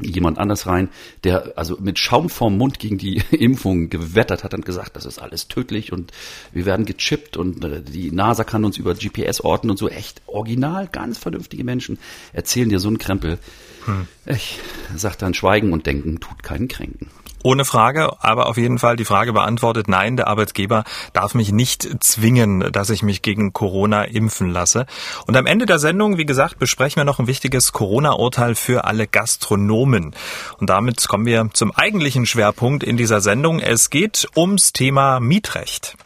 jemand 0.00 0.38
anders 0.38 0.66
rein, 0.66 0.88
der 1.22 1.52
also 1.56 1.78
mit 1.80 1.98
Schaum 1.98 2.28
vorm 2.28 2.58
Mund 2.58 2.78
gegen 2.78 2.98
die 2.98 3.22
Impfung 3.30 3.90
gewettert 3.90 4.42
hat 4.42 4.54
und 4.54 4.66
gesagt, 4.66 4.96
das 4.96 5.04
ist 5.04 5.20
alles 5.20 5.48
tödlich 5.48 5.92
und 5.92 6.12
wir 6.52 6.66
werden 6.66 6.84
gechippt 6.84 7.36
und 7.36 7.64
äh, 7.64 7.80
die 7.80 8.10
NASA 8.10 8.44
kann 8.44 8.64
uns 8.64 8.76
über 8.76 8.94
GPS 8.94 9.40
orten 9.40 9.70
und 9.70 9.78
so. 9.78 9.88
Echt 9.88 10.22
original, 10.26 10.88
ganz 10.88 11.18
vernünftige 11.18 11.64
Menschen 11.64 11.98
erzählen 12.32 12.68
dir 12.68 12.80
so 12.80 12.88
einen 12.88 12.98
Krempel. 12.98 13.38
Hm. 13.84 14.06
Ich 14.26 14.58
sag 14.96 15.16
dann 15.16 15.34
Schweigen 15.34 15.72
und 15.72 15.86
Denken 15.86 16.18
tut 16.18 16.42
keinen 16.42 16.68
Kränken. 16.68 17.08
Ohne 17.44 17.66
Frage, 17.66 18.16
aber 18.20 18.46
auf 18.46 18.56
jeden 18.56 18.78
Fall 18.78 18.96
die 18.96 19.04
Frage 19.04 19.34
beantwortet, 19.34 19.86
nein, 19.86 20.16
der 20.16 20.28
Arbeitgeber 20.28 20.82
darf 21.12 21.34
mich 21.34 21.52
nicht 21.52 22.02
zwingen, 22.02 22.72
dass 22.72 22.88
ich 22.88 23.02
mich 23.02 23.20
gegen 23.20 23.52
Corona 23.52 24.04
impfen 24.04 24.48
lasse. 24.48 24.86
Und 25.26 25.36
am 25.36 25.44
Ende 25.44 25.66
der 25.66 25.78
Sendung, 25.78 26.16
wie 26.16 26.24
gesagt, 26.24 26.58
besprechen 26.58 26.96
wir 26.96 27.04
noch 27.04 27.18
ein 27.18 27.26
wichtiges 27.26 27.72
Corona-Urteil 27.72 28.54
für 28.54 28.84
alle 28.84 29.06
Gastronomen. 29.06 30.14
Und 30.58 30.70
damit 30.70 31.06
kommen 31.06 31.26
wir 31.26 31.50
zum 31.52 31.70
eigentlichen 31.72 32.24
Schwerpunkt 32.24 32.82
in 32.82 32.96
dieser 32.96 33.20
Sendung. 33.20 33.60
Es 33.60 33.90
geht 33.90 34.26
ums 34.34 34.72
Thema 34.72 35.20
Mietrecht. 35.20 35.98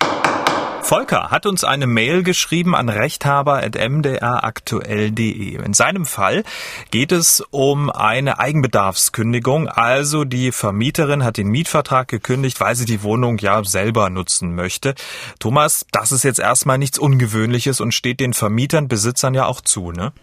Volker 0.88 1.31
hat 1.31 1.44
uns 1.44 1.64
eine 1.64 1.87
Mail 1.87 2.23
geschrieben 2.23 2.75
an 2.75 2.88
rechthaber.mdraktuell.de. 2.88 5.62
In 5.62 5.75
seinem 5.75 6.06
Fall 6.06 6.44
geht 6.90 7.12
es 7.12 7.44
um 7.50 7.90
eine 7.90 8.38
Eigenbedarfskündigung. 8.38 9.69
Also 9.69 10.25
die 10.25 10.50
Vermieterin 10.50 11.25
hat 11.25 11.37
den 11.37 11.49
Mietvertrag 11.49 12.08
gekündigt, 12.08 12.58
weil 12.62 12.75
sie 12.75 12.87
die 12.87 13.02
Wohnung 13.02 13.37
ja 13.37 13.62
selber 13.64 14.08
nutzen 14.08 14.55
möchte. 14.55 14.94
Thomas, 15.38 15.85
das 15.93 16.11
ist 16.11 16.23
jetzt 16.23 16.40
erstmal 16.40 16.79
nichts 16.79 16.99
Ungewöhnliches 16.99 17.82
und 17.82 17.93
steht 17.93 18.19
den 18.19 18.32
Vermietern, 18.32 18.88
Besitzern 18.88 19.35
ja 19.35 19.44
auch 19.44 19.61
zu, 19.61 19.93
ne? 19.93 20.14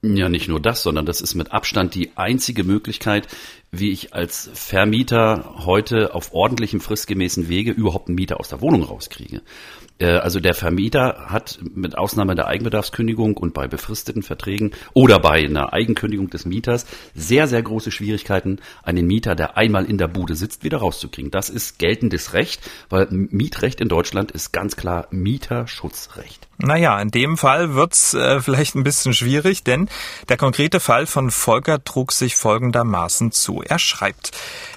Ja, 0.00 0.28
nicht 0.28 0.48
nur 0.48 0.60
das, 0.60 0.82
sondern 0.82 1.06
das 1.06 1.20
ist 1.20 1.34
mit 1.34 1.52
Abstand 1.52 1.96
die 1.96 2.16
einzige 2.16 2.62
Möglichkeit, 2.62 3.26
wie 3.70 3.90
ich 3.90 4.14
als 4.14 4.50
Vermieter 4.54 5.54
heute 5.64 6.14
auf 6.14 6.32
ordentlichem, 6.32 6.80
fristgemäßen 6.80 7.48
Wege 7.48 7.70
überhaupt 7.70 8.08
einen 8.08 8.14
Mieter 8.14 8.40
aus 8.40 8.48
der 8.48 8.60
Wohnung 8.60 8.82
rauskriege. 8.82 9.42
Äh, 9.98 10.06
also 10.06 10.40
der 10.40 10.54
Vermieter 10.54 11.26
hat 11.28 11.58
mit 11.74 11.98
Ausnahme 11.98 12.34
der 12.34 12.46
Eigenbedarfskündigung 12.46 13.36
und 13.36 13.52
bei 13.52 13.68
befristeten 13.68 14.22
Verträgen 14.22 14.72
oder 14.94 15.18
bei 15.18 15.44
einer 15.44 15.72
Eigenkündigung 15.72 16.30
des 16.30 16.46
Mieters 16.46 16.86
sehr, 17.14 17.46
sehr 17.46 17.62
große 17.62 17.90
Schwierigkeiten, 17.90 18.60
einen 18.82 19.06
Mieter, 19.06 19.34
der 19.34 19.56
einmal 19.56 19.84
in 19.84 19.98
der 19.98 20.08
Bude 20.08 20.34
sitzt, 20.34 20.64
wieder 20.64 20.78
rauszukriegen. 20.78 21.30
Das 21.30 21.50
ist 21.50 21.78
geltendes 21.78 22.32
Recht, 22.32 22.62
weil 22.88 23.08
Mietrecht 23.10 23.80
in 23.80 23.88
Deutschland 23.88 24.30
ist 24.30 24.52
ganz 24.52 24.76
klar 24.76 25.08
Mieterschutzrecht. 25.10 26.47
Naja, 26.60 27.00
in 27.00 27.12
dem 27.12 27.36
Fall 27.36 27.74
wird's 27.74 28.14
äh, 28.14 28.40
vielleicht 28.42 28.74
ein 28.74 28.82
bisschen 28.82 29.14
schwierig, 29.14 29.62
denn 29.62 29.88
der 30.28 30.36
konkrete 30.36 30.80
Fall 30.80 31.06
von 31.06 31.30
Volker 31.30 31.82
trug 31.84 32.10
sich 32.10 32.34
folgendermaßen 32.34 33.30
zu. 33.30 33.62
Er 33.62 33.78
schreibt, 33.78 34.32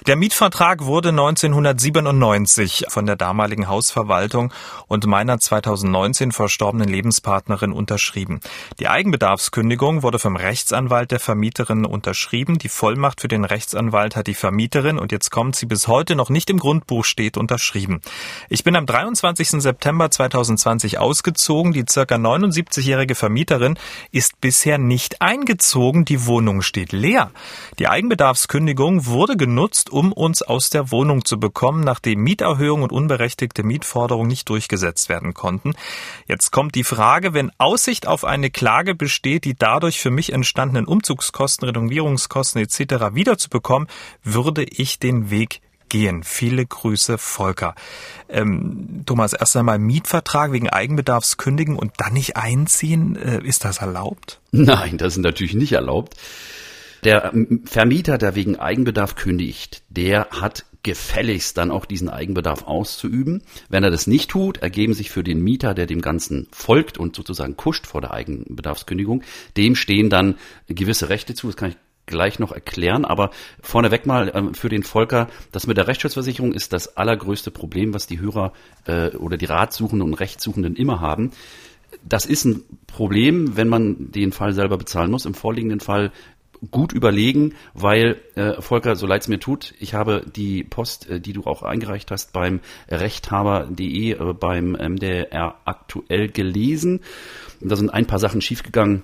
der 0.06 0.14
Mietvertrag 0.14 0.84
wurde 0.84 1.08
1997 1.08 2.86
von 2.88 3.06
der 3.06 3.16
damaligen 3.16 3.66
Hausverwaltung 3.66 4.52
und 4.86 5.06
meiner 5.06 5.40
2019 5.40 6.30
verstorbenen 6.30 6.88
Lebenspartnerin 6.88 7.72
unterschrieben. 7.72 8.40
Die 8.78 8.88
Eigenbedarfskündigung 8.88 10.04
wurde 10.04 10.20
vom 10.20 10.36
Rechtsanwalt 10.36 11.10
der 11.10 11.20
Vermieterin 11.20 11.84
unterschrieben. 11.84 12.58
Die 12.58 12.68
Vollmacht 12.68 13.20
für 13.20 13.28
den 13.28 13.44
Rechtsanwalt 13.44 14.14
hat 14.14 14.28
die 14.28 14.34
Vermieterin 14.34 14.98
und 14.98 15.10
jetzt 15.10 15.30
kommt 15.30 15.56
sie 15.56 15.66
bis 15.66 15.88
heute 15.88 16.14
noch 16.14 16.30
nicht 16.30 16.48
im 16.48 16.58
Grundbuch 16.58 17.04
steht 17.04 17.36
unterschrieben. 17.36 18.02
Ich 18.48 18.62
bin 18.62 18.76
am 18.76 18.86
23. 18.86 19.62
September 19.62 20.10
2020 20.10 20.98
ausgezogen 20.98 21.71
die 21.72 21.84
circa 21.88 22.16
79-jährige 22.16 23.14
Vermieterin 23.14 23.78
ist 24.10 24.40
bisher 24.40 24.78
nicht 24.78 25.20
eingezogen. 25.22 26.04
Die 26.04 26.26
Wohnung 26.26 26.62
steht 26.62 26.92
leer. 26.92 27.30
Die 27.78 27.88
Eigenbedarfskündigung 27.88 29.06
wurde 29.06 29.36
genutzt, 29.36 29.90
um 29.90 30.12
uns 30.12 30.42
aus 30.42 30.70
der 30.70 30.90
Wohnung 30.90 31.24
zu 31.24 31.38
bekommen, 31.38 31.84
nachdem 31.84 32.20
Mieterhöhung 32.20 32.82
und 32.82 32.92
unberechtigte 32.92 33.62
Mietforderung 33.62 34.26
nicht 34.26 34.48
durchgesetzt 34.48 35.08
werden 35.08 35.34
konnten. 35.34 35.74
Jetzt 36.26 36.52
kommt 36.52 36.74
die 36.74 36.84
Frage, 36.84 37.34
wenn 37.34 37.50
Aussicht 37.58 38.06
auf 38.06 38.24
eine 38.24 38.50
Klage 38.50 38.94
besteht, 38.94 39.44
die 39.44 39.54
dadurch 39.54 40.00
für 40.00 40.10
mich 40.10 40.32
entstandenen 40.32 40.86
Umzugskosten, 40.86 41.68
Renovierungskosten 41.68 42.62
etc. 42.62 43.14
wiederzubekommen, 43.14 43.88
würde 44.22 44.64
ich 44.64 44.98
den 44.98 45.30
Weg 45.30 45.60
gehen. 45.92 46.22
Viele 46.24 46.64
Grüße, 46.64 47.18
Volker. 47.18 47.74
Ähm, 48.30 49.02
Thomas, 49.04 49.34
erst 49.34 49.56
einmal 49.58 49.78
Mietvertrag 49.78 50.50
wegen 50.50 50.70
Eigenbedarfs 50.70 51.36
kündigen 51.36 51.76
und 51.76 51.92
dann 51.98 52.14
nicht 52.14 52.36
einziehen. 52.36 53.14
Äh, 53.14 53.44
ist 53.44 53.66
das 53.66 53.78
erlaubt? 53.78 54.40
Nein, 54.52 54.96
das 54.96 55.18
ist 55.18 55.22
natürlich 55.22 55.52
nicht 55.52 55.72
erlaubt. 55.72 56.16
Der 57.04 57.32
Vermieter, 57.66 58.16
der 58.16 58.34
wegen 58.34 58.56
Eigenbedarf 58.58 59.16
kündigt, 59.16 59.82
der 59.90 60.28
hat 60.30 60.64
gefälligst 60.82 61.58
dann 61.58 61.70
auch 61.70 61.84
diesen 61.84 62.08
Eigenbedarf 62.08 62.62
auszuüben. 62.62 63.42
Wenn 63.68 63.84
er 63.84 63.90
das 63.90 64.06
nicht 64.06 64.30
tut, 64.30 64.58
ergeben 64.58 64.94
sich 64.94 65.10
für 65.10 65.22
den 65.22 65.42
Mieter, 65.42 65.74
der 65.74 65.86
dem 65.86 66.00
Ganzen 66.00 66.48
folgt 66.52 66.96
und 66.96 67.14
sozusagen 67.14 67.56
kuscht 67.56 67.86
vor 67.86 68.00
der 68.00 68.12
Eigenbedarfskündigung, 68.12 69.22
dem 69.58 69.76
stehen 69.76 70.08
dann 70.08 70.36
gewisse 70.68 71.10
Rechte 71.10 71.34
zu. 71.34 71.48
Das 71.48 71.56
kann 71.56 71.70
ich 71.70 71.76
gleich 72.06 72.38
noch 72.38 72.52
erklären, 72.52 73.04
aber 73.04 73.30
vorneweg 73.60 74.06
mal 74.06 74.28
äh, 74.28 74.54
für 74.54 74.68
den 74.68 74.82
Volker, 74.82 75.28
das 75.52 75.66
mit 75.66 75.76
der 75.76 75.86
Rechtsschutzversicherung 75.86 76.52
ist 76.52 76.72
das 76.72 76.96
allergrößte 76.96 77.50
Problem, 77.50 77.94
was 77.94 78.06
die 78.06 78.20
Hörer 78.20 78.52
äh, 78.86 79.10
oder 79.16 79.36
die 79.36 79.46
Ratsuchenden 79.46 80.08
und 80.08 80.14
Rechtssuchenden 80.14 80.76
immer 80.76 81.00
haben. 81.00 81.30
Das 82.02 82.26
ist 82.26 82.44
ein 82.44 82.64
Problem, 82.86 83.56
wenn 83.56 83.68
man 83.68 84.10
den 84.10 84.32
Fall 84.32 84.54
selber 84.54 84.78
bezahlen 84.78 85.10
muss. 85.10 85.26
Im 85.26 85.34
vorliegenden 85.34 85.80
Fall 85.80 86.10
gut 86.70 86.92
überlegen, 86.92 87.54
weil 87.74 88.20
äh, 88.36 88.60
Volker, 88.60 88.94
so 88.94 89.06
leid 89.06 89.22
es 89.22 89.28
mir 89.28 89.40
tut, 89.40 89.74
ich 89.80 89.94
habe 89.94 90.24
die 90.34 90.62
Post, 90.62 91.08
äh, 91.10 91.20
die 91.20 91.32
du 91.32 91.42
auch 91.44 91.62
eingereicht 91.62 92.10
hast 92.10 92.32
beim 92.32 92.60
rechthaber.de 92.88 94.12
äh, 94.12 94.32
beim 94.32 94.72
MDR 94.72 95.56
aktuell 95.64 96.28
gelesen. 96.28 97.00
Und 97.60 97.70
da 97.70 97.76
sind 97.76 97.90
ein 97.90 98.06
paar 98.06 98.20
Sachen 98.20 98.40
schiefgegangen 98.40 99.02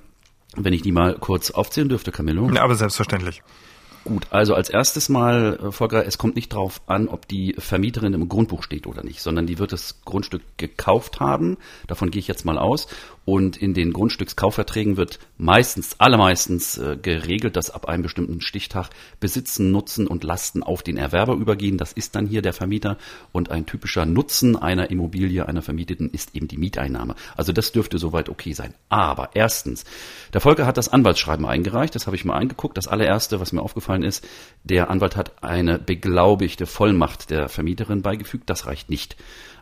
wenn 0.65 0.73
ich 0.73 0.83
die 0.83 0.93
mal 0.93 1.15
kurz 1.15 1.51
aufzählen 1.51 1.89
dürfte, 1.89 2.13
Camillo. 2.13 2.51
Ja, 2.53 2.63
aber 2.63 2.75
selbstverständlich. 2.75 3.43
Gut, 4.09 4.27
also 4.31 4.55
als 4.55 4.71
erstes 4.71 5.11
mal, 5.11 5.59
äh, 5.63 5.71
Volker, 5.71 6.07
es 6.07 6.17
kommt 6.17 6.35
nicht 6.37 6.55
darauf 6.55 6.81
an, 6.87 7.09
ob 7.09 7.29
die 7.29 7.55
Vermieterin 7.59 8.15
im 8.15 8.29
Grundbuch 8.29 8.63
steht 8.63 8.87
oder 8.87 9.05
nicht, 9.05 9.21
sondern 9.21 9.47
die 9.47 9.59
wird 9.59 9.73
das 9.73 10.01
Grundstück 10.07 10.41
gekauft 10.57 11.21
haben. 11.21 11.59
Davon 11.89 12.11
gehe 12.11 12.21
ich 12.21 12.29
jetzt 12.29 12.47
mal 12.47 12.57
aus. 12.57 12.89
Und 13.29 13.59
in 13.59 13.75
den 13.75 13.93
Grundstückskaufverträgen 13.93 14.97
wird 14.97 15.19
meistens, 15.37 16.01
allermeistens 16.01 16.79
äh, 16.79 16.97
geregelt, 16.97 17.57
dass 17.57 17.69
ab 17.69 17.87
einem 17.87 18.03
bestimmten 18.03 18.41
Stichtag 18.41 18.89
Besitzen, 19.21 19.71
Nutzen 19.71 20.07
und 20.07 20.25
Lasten 20.25 20.63
auf 20.63 20.83
den 20.83 20.97
Erwerber 20.97 21.35
übergehen. 21.35 21.77
Das 21.77 21.93
ist 21.93 22.15
dann 22.15 22.27
hier 22.27 22.41
der 22.41 22.55
Vermieter. 22.55 22.97
Und 23.31 23.51
ein 23.51 23.67
typischer 23.67 24.07
Nutzen 24.07 24.57
einer 24.57 24.91
Immobilie, 24.91 25.47
einer 25.47 25.61
Vermieteten, 25.61 26.09
ist 26.09 26.35
eben 26.35 26.49
die 26.49 26.57
Mieteinnahme. 26.57 27.17
Also 27.37 27.53
das 27.53 27.71
dürfte 27.71 27.99
soweit 27.99 28.31
okay 28.31 28.55
sein. 28.55 28.73
Aber 28.89 29.29
erstens, 29.35 29.85
der 30.33 30.41
Volker 30.41 30.65
hat 30.65 30.79
das 30.79 30.89
Anwaltsschreiben 30.89 31.45
eingereicht. 31.45 31.95
Das 31.95 32.07
habe 32.07 32.17
ich 32.17 32.25
mal 32.25 32.39
eingeguckt. 32.39 32.79
Das 32.79 32.89
allererste, 32.89 33.41
was 33.41 33.53
mir 33.53 33.61
aufgefallen 33.61 34.05
ist, 34.05 34.27
der 34.65 34.89
Anwalt 34.89 35.17
hat 35.17 35.45
eine 35.45 35.79
beglaubigte 35.79 36.65
Vollmacht 36.65 37.29
der 37.29 37.51
Vermieterin 37.51 38.01
beigefügt. 38.01 38.49
Das 38.49 38.65
reicht 38.65 38.89
nicht. 38.89 39.17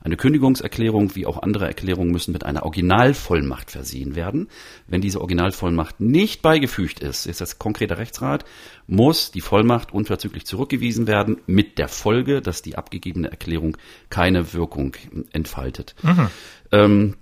Eine 0.06 0.16
Kündigungserklärung 0.16 1.16
wie 1.16 1.26
auch 1.26 1.42
andere 1.42 1.66
Erklärungen 1.66 2.12
müssen 2.12 2.30
mit 2.30 2.46
einer 2.46 2.62
Originalvollmacht 2.62 3.72
versehen 3.72 4.14
werden. 4.14 4.46
Wenn 4.86 5.00
diese 5.00 5.20
Originalvollmacht 5.20 5.98
nicht 5.98 6.42
beigefügt 6.42 7.00
ist, 7.00 7.26
ist 7.26 7.40
das 7.40 7.58
konkreter 7.58 7.98
Rechtsrat, 7.98 8.44
muss 8.86 9.32
die 9.32 9.40
Vollmacht 9.40 9.92
unverzüglich 9.92 10.46
zurückgewiesen 10.46 11.08
werden 11.08 11.38
mit 11.48 11.76
der 11.76 11.88
Folge, 11.88 12.40
dass 12.40 12.62
die 12.62 12.78
abgegebene 12.78 13.32
Erklärung 13.32 13.76
keine 14.08 14.52
Wirkung 14.52 14.94
entfaltet. 15.32 15.96
Mhm. 16.04 16.28
Ähm, 16.70 17.14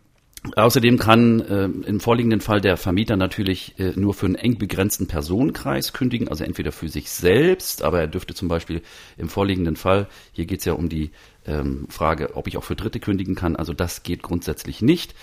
Außerdem 0.57 0.99
kann 0.99 1.41
äh, 1.41 1.65
im 1.65 2.01
vorliegenden 2.01 2.43
Fall 2.43 2.61
der 2.61 2.77
Vermieter 2.77 3.17
natürlich 3.17 3.79
äh, 3.79 3.93
nur 3.97 4.13
für 4.13 4.27
einen 4.27 4.35
eng 4.35 4.59
begrenzten 4.59 5.07
Personenkreis 5.07 5.95
kündigen, 5.95 6.29
also 6.29 6.45
entweder 6.45 6.71
für 6.71 6.91
sich 6.91 7.09
selbst, 7.11 7.83
aber 7.83 8.01
er 8.01 8.09
dürfte 8.09 8.35
zum 8.35 8.49
Beispiel 8.49 8.83
im 9.17 9.31
vorliegenden 9.31 9.77
Fall, 9.77 10.07
hier 10.33 10.45
geht 10.45 10.59
es 10.59 10.67
ja 10.67 10.75
um 10.75 10.91
die 10.91 11.13
ähm, 11.47 11.87
Frage, 11.89 12.37
ob 12.37 12.47
ich 12.47 12.57
auch 12.57 12.65
für 12.65 12.77
Dritte 12.77 13.01
kündigen 13.01 13.35
kann, 13.35 13.57
also 13.57 13.73
das 13.73 14.03
geht 14.03 14.23
grundsätzlich 14.23 14.83
nicht. 14.83 15.15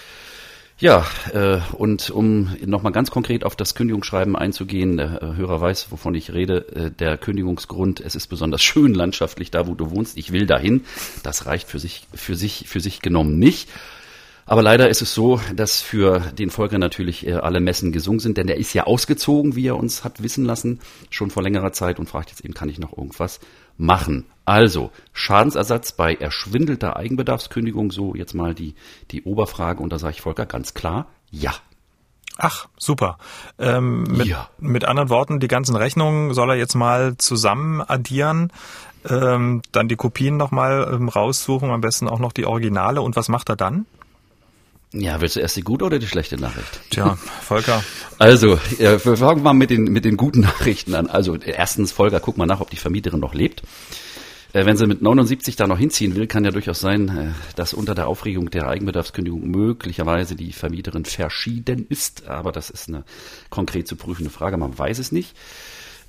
Ja, 0.81 1.05
äh, 1.31 1.59
und 1.73 2.09
um 2.09 2.55
nochmal 2.65 2.91
ganz 2.91 3.11
konkret 3.11 3.43
auf 3.43 3.55
das 3.55 3.75
Kündigungsschreiben 3.75 4.35
einzugehen, 4.35 4.97
der 4.97 5.21
äh, 5.21 5.35
Hörer 5.35 5.61
weiß, 5.61 5.91
wovon 5.91 6.15
ich 6.15 6.33
rede, 6.33 6.67
äh, 6.75 6.89
der 6.89 7.19
Kündigungsgrund, 7.19 7.99
es 7.99 8.15
ist 8.15 8.25
besonders 8.25 8.61
schön 8.63 8.95
landschaftlich 8.95 9.51
da, 9.51 9.67
wo 9.67 9.75
du 9.75 9.91
wohnst, 9.91 10.17
ich 10.17 10.31
will 10.31 10.47
dahin, 10.47 10.83
das 11.21 11.45
reicht 11.45 11.67
für 11.67 11.77
sich, 11.77 12.07
für 12.15 12.33
sich, 12.33 12.65
für 12.67 12.79
sich 12.79 12.99
genommen 13.01 13.37
nicht. 13.37 13.69
Aber 14.47 14.63
leider 14.63 14.89
ist 14.89 15.03
es 15.03 15.13
so, 15.13 15.39
dass 15.55 15.81
für 15.81 16.19
den 16.19 16.49
Volker 16.49 16.79
natürlich 16.79 17.31
alle 17.31 17.59
Messen 17.59 17.91
gesungen 17.91 18.19
sind, 18.19 18.37
denn 18.37 18.47
der 18.47 18.57
ist 18.57 18.73
ja 18.73 18.85
ausgezogen, 18.85 19.55
wie 19.55 19.67
er 19.67 19.77
uns 19.77 20.03
hat 20.03 20.23
wissen 20.23 20.43
lassen, 20.43 20.79
schon 21.11 21.29
vor 21.29 21.43
längerer 21.43 21.71
Zeit 21.73 21.99
und 21.99 22.09
fragt 22.09 22.31
jetzt 22.31 22.43
eben, 22.43 22.55
kann 22.55 22.67
ich 22.67 22.79
noch 22.79 22.97
irgendwas 22.97 23.39
machen? 23.81 24.25
Also, 24.45 24.91
Schadensersatz 25.13 25.91
bei 25.91 26.15
erschwindelter 26.15 26.95
Eigenbedarfskündigung, 26.95 27.91
so 27.91 28.15
jetzt 28.15 28.33
mal 28.33 28.53
die, 28.55 28.75
die 29.11 29.23
Oberfrage 29.23 29.81
und 29.83 29.91
da 29.91 29.99
sage 29.99 30.13
ich 30.15 30.21
Volker 30.21 30.45
ganz 30.45 30.73
klar, 30.73 31.07
ja. 31.29 31.53
Ach, 32.37 32.67
super. 32.77 33.17
Ähm, 33.59 34.03
mit, 34.03 34.27
ja. 34.27 34.49
mit 34.57 34.85
anderen 34.85 35.09
Worten, 35.09 35.39
die 35.39 35.47
ganzen 35.47 35.75
Rechnungen 35.75 36.33
soll 36.33 36.49
er 36.49 36.55
jetzt 36.55 36.75
mal 36.75 37.17
zusammen 37.17 37.81
addieren, 37.81 38.51
ähm, 39.07 39.61
dann 39.71 39.87
die 39.87 39.95
Kopien 39.95 40.37
nochmal 40.37 40.89
ähm, 40.91 41.09
raussuchen, 41.09 41.69
am 41.69 41.81
besten 41.81 42.07
auch 42.07 42.19
noch 42.19 42.31
die 42.31 42.45
Originale. 42.45 43.01
Und 43.01 43.15
was 43.15 43.29
macht 43.29 43.49
er 43.49 43.55
dann? 43.55 43.85
Ja, 44.93 45.21
willst 45.21 45.37
du 45.37 45.39
erst 45.39 45.55
die 45.55 45.61
gute 45.61 45.85
oder 45.85 45.99
die 45.99 46.07
schlechte 46.07 46.35
Nachricht? 46.37 46.81
Tja, 46.89 47.15
Volker. 47.15 47.81
Also, 48.19 48.59
wir 48.77 48.99
fangen 48.99 49.41
mal 49.41 49.53
mit 49.53 49.69
den, 49.69 49.85
mit 49.85 50.03
den 50.03 50.17
guten 50.17 50.39
Nachrichten 50.41 50.95
an. 50.95 51.07
Also, 51.07 51.35
erstens, 51.35 51.93
Volker, 51.93 52.19
guck 52.19 52.37
mal 52.37 52.45
nach, 52.45 52.59
ob 52.59 52.69
die 52.69 52.77
Vermieterin 52.77 53.21
noch 53.21 53.33
lebt. 53.33 53.63
Äh, 54.53 54.65
wenn 54.65 54.75
sie 54.75 54.87
mit 54.87 55.01
79 55.01 55.55
da 55.55 55.65
noch 55.65 55.77
hinziehen 55.77 56.15
will, 56.15 56.27
kann 56.27 56.43
ja 56.43 56.51
durchaus 56.51 56.81
sein, 56.81 57.07
äh, 57.07 57.55
dass 57.55 57.73
unter 57.73 57.95
der 57.95 58.07
Aufregung 58.07 58.49
der 58.49 58.67
Eigenbedarfskündigung 58.67 59.49
möglicherweise 59.49 60.35
die 60.35 60.51
Vermieterin 60.51 61.05
verschieden 61.05 61.85
ist. 61.87 62.27
Aber 62.27 62.51
das 62.51 62.69
ist 62.69 62.89
eine 62.89 63.03
konkret 63.49 63.87
zu 63.87 63.95
prüfende 63.95 64.29
Frage, 64.29 64.57
man 64.57 64.77
weiß 64.77 64.99
es 64.99 65.13
nicht. 65.13 65.35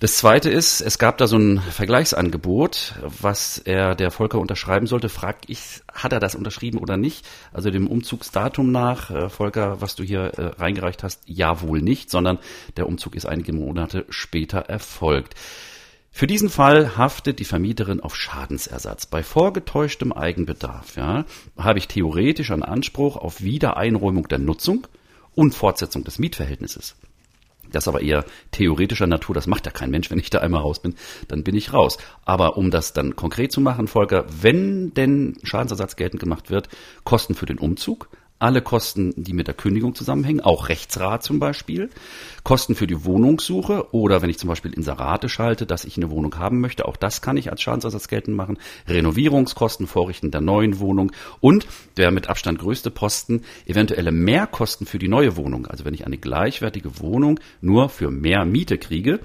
Das 0.02 0.16
zweite 0.16 0.50
ist, 0.50 0.80
es 0.80 0.98
gab 0.98 1.18
da 1.18 1.28
so 1.28 1.36
ein 1.36 1.60
Vergleichsangebot, 1.60 2.96
was 3.02 3.58
er 3.58 3.94
der 3.94 4.10
Volker 4.10 4.40
unterschreiben 4.40 4.88
sollte. 4.88 5.08
Frag 5.08 5.42
ich, 5.46 5.80
hat 5.92 6.12
er 6.12 6.18
das 6.18 6.34
unterschrieben 6.34 6.78
oder 6.78 6.96
nicht? 6.96 7.24
Also 7.52 7.70
dem 7.70 7.86
Umzugsdatum 7.86 8.72
nach, 8.72 9.12
äh, 9.12 9.28
Volker, 9.28 9.80
was 9.80 9.94
du 9.94 10.02
hier 10.02 10.22
äh, 10.22 10.60
reingereicht 10.60 11.04
hast, 11.04 11.22
ja 11.26 11.60
wohl 11.60 11.82
nicht, 11.82 12.10
sondern 12.10 12.40
der 12.76 12.88
Umzug 12.88 13.14
ist 13.14 13.26
einige 13.26 13.52
Monate 13.52 14.04
später 14.08 14.58
erfolgt. 14.58 15.36
Für 16.10 16.26
diesen 16.26 16.50
Fall 16.50 16.96
haftet 16.96 17.38
die 17.38 17.44
Vermieterin 17.44 18.00
auf 18.00 18.16
Schadensersatz. 18.16 19.06
Bei 19.06 19.22
vorgetäuschtem 19.22 20.12
Eigenbedarf 20.12 20.96
ja, 20.96 21.26
habe 21.56 21.78
ich 21.78 21.86
theoretisch 21.86 22.50
einen 22.50 22.64
Anspruch 22.64 23.16
auf 23.16 23.40
Wiedereinräumung 23.40 24.26
der 24.26 24.40
Nutzung 24.40 24.88
und 25.36 25.54
Fortsetzung 25.54 26.02
des 26.02 26.18
Mietverhältnisses. 26.18 26.96
Das 27.70 27.84
ist 27.84 27.88
aber 27.88 28.02
eher 28.02 28.24
theoretischer 28.50 29.06
Natur, 29.06 29.34
das 29.34 29.46
macht 29.46 29.66
ja 29.66 29.72
kein 29.72 29.90
Mensch. 29.90 30.10
Wenn 30.10 30.18
ich 30.18 30.30
da 30.30 30.38
einmal 30.38 30.62
raus 30.62 30.80
bin, 30.80 30.94
dann 31.28 31.44
bin 31.44 31.54
ich 31.54 31.72
raus. 31.72 31.98
Aber 32.24 32.56
um 32.56 32.70
das 32.70 32.92
dann 32.92 33.16
konkret 33.16 33.52
zu 33.52 33.60
machen, 33.60 33.88
Volker, 33.88 34.24
wenn 34.40 34.92
denn 34.94 35.36
Schadensersatz 35.42 35.96
geltend 35.96 36.20
gemacht 36.22 36.50
wird, 36.50 36.68
Kosten 37.04 37.34
für 37.34 37.46
den 37.46 37.58
Umzug, 37.58 38.08
alle 38.42 38.60
Kosten, 38.60 39.14
die 39.16 39.32
mit 39.32 39.46
der 39.46 39.54
Kündigung 39.54 39.94
zusammenhängen, 39.94 40.40
auch 40.40 40.68
Rechtsrat 40.68 41.22
zum 41.22 41.38
Beispiel, 41.38 41.90
Kosten 42.42 42.74
für 42.74 42.88
die 42.88 43.04
Wohnungssuche 43.04 43.94
oder 43.94 44.20
wenn 44.20 44.30
ich 44.30 44.38
zum 44.38 44.48
Beispiel 44.48 44.72
Inserate 44.72 45.28
schalte, 45.28 45.64
dass 45.64 45.84
ich 45.84 45.96
eine 45.96 46.10
Wohnung 46.10 46.36
haben 46.38 46.60
möchte, 46.60 46.86
auch 46.86 46.96
das 46.96 47.22
kann 47.22 47.36
ich 47.36 47.50
als 47.52 47.62
Schadensersatz 47.62 48.08
geltend 48.08 48.36
machen, 48.36 48.58
Renovierungskosten, 48.88 49.86
Vorrichten 49.86 50.32
der 50.32 50.40
neuen 50.40 50.80
Wohnung 50.80 51.12
und 51.40 51.66
der 51.96 52.10
mit 52.10 52.28
Abstand 52.28 52.58
größte 52.58 52.90
Posten, 52.90 53.42
eventuelle 53.64 54.10
Mehrkosten 54.10 54.86
für 54.86 54.98
die 54.98 55.08
neue 55.08 55.36
Wohnung. 55.36 55.68
Also 55.68 55.84
wenn 55.84 55.94
ich 55.94 56.04
eine 56.04 56.18
gleichwertige 56.18 56.98
Wohnung 56.98 57.38
nur 57.60 57.88
für 57.88 58.10
mehr 58.10 58.44
Miete 58.44 58.76
kriege, 58.76 59.20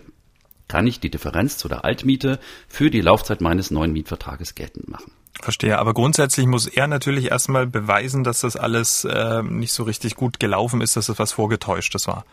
kann 0.68 0.86
ich 0.86 1.00
die 1.00 1.10
Differenz 1.10 1.58
zu 1.58 1.68
der 1.68 1.86
Altmiete 1.86 2.40
für 2.68 2.92
die 2.92 3.02
Laufzeit 3.02 3.42
meines 3.42 3.72
neuen 3.72 3.94
Mietvertrages 3.94 4.54
geltend 4.54 4.90
machen. 4.90 5.12
Verstehe, 5.42 5.78
aber 5.78 5.94
grundsätzlich 5.94 6.48
muss 6.48 6.68
er 6.68 6.88
natürlich 6.88 7.32
erstmal 7.32 7.68
beweisen, 7.68 8.24
dass 8.24 8.42
das 8.42 8.56
alles 8.56 9.06
äh, 9.06 9.44
nicht 9.44 9.72
so 9.72 9.84
richtig 9.84 10.16
gut 10.16 10.40
gelaufen 10.40 10.82
ist, 10.82 10.96
dass 10.96 11.10
es 11.10 11.20
was 11.20 11.32
Vorgetäuschtes 11.32 12.08
war. 12.08 12.26